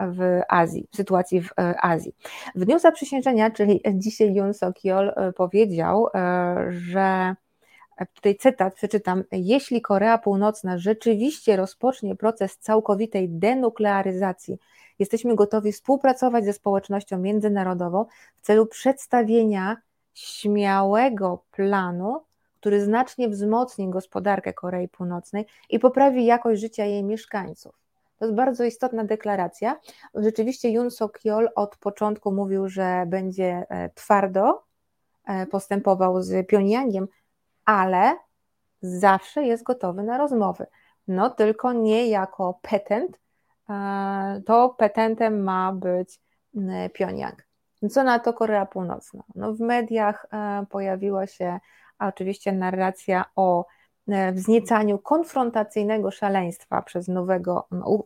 [0.00, 2.14] w Azji, w sytuacji w e, Azji.
[2.54, 7.36] W dniu zaprzysiężenia, czyli dzisiaj Yoon Suk-yeol e, powiedział, e, że
[8.14, 14.58] tutaj cytat przeczytam, jeśli Korea Północna rzeczywiście rozpocznie proces całkowitej denuklearyzacji,
[14.98, 18.06] jesteśmy gotowi współpracować ze społecznością międzynarodową
[18.36, 19.76] w celu przedstawienia
[20.14, 22.20] śmiałego planu
[22.62, 27.74] który znacznie wzmocni gospodarkę Korei Północnej i poprawi jakość życia jej mieszkańców.
[28.18, 29.80] To jest bardzo istotna deklaracja.
[30.14, 34.62] Rzeczywiście Yoon Suk-yeol od początku mówił, że będzie e, twardo
[35.24, 37.08] e, postępował z Pjongjangiem,
[37.64, 38.16] ale
[38.82, 40.66] zawsze jest gotowy na rozmowy.
[41.08, 43.18] No tylko nie jako petent,
[44.46, 46.20] to petentem ma być
[46.92, 47.44] Pjongjang.
[47.90, 49.22] Co na to Korea Północna?
[49.34, 50.26] No w mediach
[50.70, 51.60] pojawiła się
[51.98, 53.66] oczywiście narracja o
[54.08, 58.04] e, wzniecaniu konfrontacyjnego szaleństwa przez nowego, no,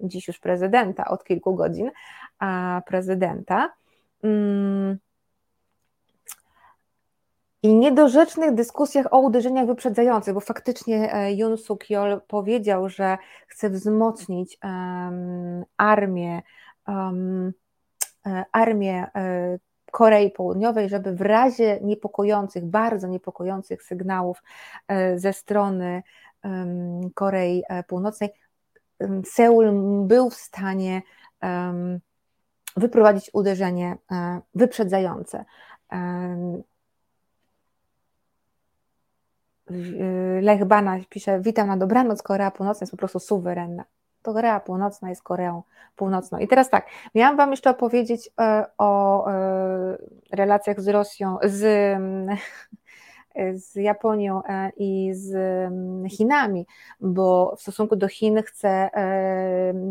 [0.00, 1.90] dziś już prezydenta, od kilku godzin,
[2.86, 3.72] prezydenta.
[4.24, 4.98] Mm,
[7.62, 13.70] I niedorzecznych dyskusjach o uderzeniach wyprzedzających, bo faktycznie e, Yoon Suk Yeol powiedział, że chce
[13.70, 16.42] wzmocnić um, armię,
[16.86, 17.52] um,
[18.52, 19.06] armię
[19.90, 24.42] Korei Południowej, żeby w razie niepokojących, bardzo niepokojących sygnałów
[24.88, 26.02] e, ze strony
[27.14, 28.30] Korei e, Północnej,
[29.24, 29.72] Seul
[30.06, 31.02] był w stanie
[32.76, 35.44] wyprowadzić uderzenie e, wyprzedzające.
[40.40, 43.84] Lech Bana pisze, witam na dobranoc, Korea Północna jest po prostu suwerenna.
[44.22, 45.62] Korea Północna jest Koreą
[45.96, 46.38] Północną.
[46.38, 49.98] I teraz tak, miałam Wam jeszcze opowiedzieć e, o e,
[50.32, 51.98] relacjach z Rosją, z,
[53.64, 55.36] z Japonią e, i z
[56.10, 56.66] Chinami,
[57.00, 58.90] bo w stosunku do Chin chce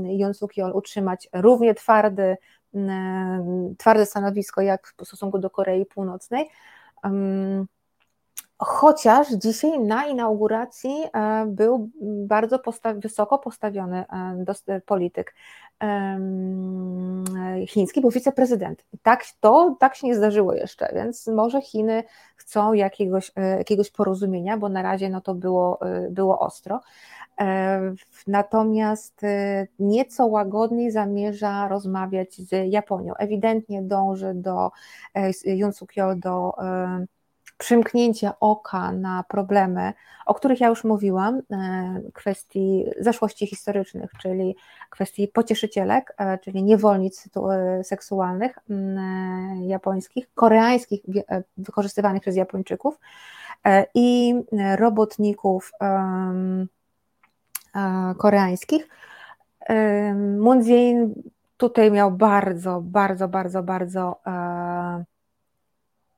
[0.04, 2.38] Yoon Suk utrzymać równie twardy,
[3.78, 6.50] twarde stanowisko jak w stosunku do Korei Północnej.
[8.60, 14.06] Chociaż dzisiaj na inauguracji e, był bardzo posta- wysoko postawiony
[14.68, 15.34] e, polityk
[17.68, 18.86] chiński, był wiceprezydent.
[19.04, 22.04] Tak, to tak się nie zdarzyło jeszcze, więc może Chiny
[22.36, 26.82] chcą jakiegoś, e, jakiegoś porozumienia, bo na razie no to było, było ostro.
[28.28, 29.22] Natomiast
[29.80, 33.14] nieco łagodniej zamierza rozmawiać z Japonią.
[33.16, 34.72] Ewidentnie dąży do
[35.46, 36.54] Yoon Suk Yeol do
[37.58, 39.94] przymknięcie oka na problemy,
[40.26, 44.56] o których ja już mówiłam, e, kwestii zaszłości historycznych, czyli
[44.90, 48.60] kwestii pocieszycielek, e, czyli niewolnic e, seksualnych
[49.62, 51.02] japońskich, koreańskich,
[51.58, 53.00] wykorzystywanych przez Japończyków
[53.94, 54.36] i
[54.78, 55.72] robotników
[58.18, 58.88] koreańskich.
[60.38, 61.14] Moon Jae-in
[61.58, 64.20] tutaj miał bardzo, bardzo, bardzo, bardzo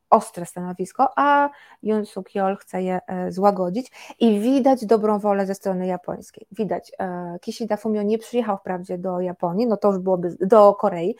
[0.09, 1.49] ostre stanowisko, a
[1.83, 6.47] Yoon Suk Yeol chce je e, złagodzić i widać dobrą wolę ze strony japońskiej.
[6.51, 11.15] Widać, e, Kishida Fumio nie przyjechał wprawdzie do Japonii, no to już byłoby, do Korei,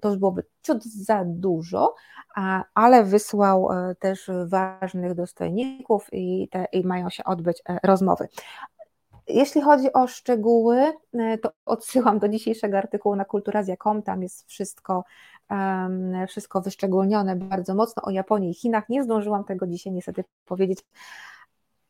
[0.00, 1.94] to już byłoby ciut za dużo,
[2.74, 8.28] ale wysłał e, też ważnych dostojników i, te, i mają się odbyć rozmowy.
[9.28, 10.92] Jeśli chodzi o szczegóły,
[11.42, 15.04] to odsyłam do dzisiejszego artykułu na kulturazja.com, tam jest wszystko
[16.28, 18.88] wszystko wyszczególnione bardzo mocno o Japonii i Chinach.
[18.88, 20.78] Nie zdążyłam tego dzisiaj niestety powiedzieć,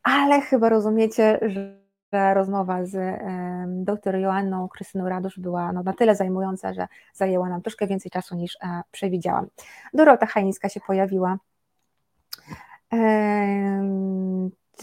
[0.02, 1.82] ale chyba rozumiecie, że
[2.34, 3.20] rozmowa z
[3.66, 8.36] dr Joanną Krystyną Radusz była no, na tyle zajmująca, że zajęła nam troszkę więcej czasu
[8.36, 9.46] niż e, przewidziałam.
[9.94, 11.38] Dorota Hajniska się pojawiła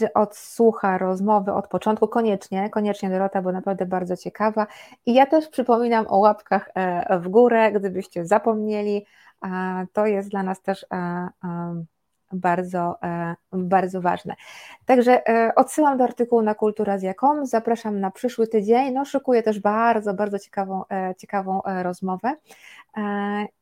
[0.00, 4.66] czy odsłucha rozmowy od początku, koniecznie, koniecznie Dorota, bo naprawdę bardzo ciekawa.
[5.06, 9.06] I ja też przypominam o łapkach e, w górę, gdybyście zapomnieli.
[9.92, 11.28] To jest dla nas też e,
[12.32, 12.96] bardzo,
[13.52, 14.34] bardzo ważne.
[14.84, 15.22] Także
[15.56, 20.82] odsyłam do artykułu na kulturazja.com, zapraszam na przyszły tydzień, no szykuję też bardzo, bardzo ciekawą,
[21.18, 22.34] ciekawą rozmowę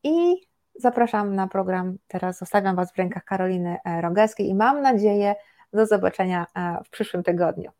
[0.03, 0.35] i
[0.75, 5.35] zapraszam na program, teraz zostawiam Was w rękach Karoliny Rogeskiej i mam nadzieję
[5.73, 6.45] do zobaczenia
[6.85, 7.71] w przyszłym tygodniu.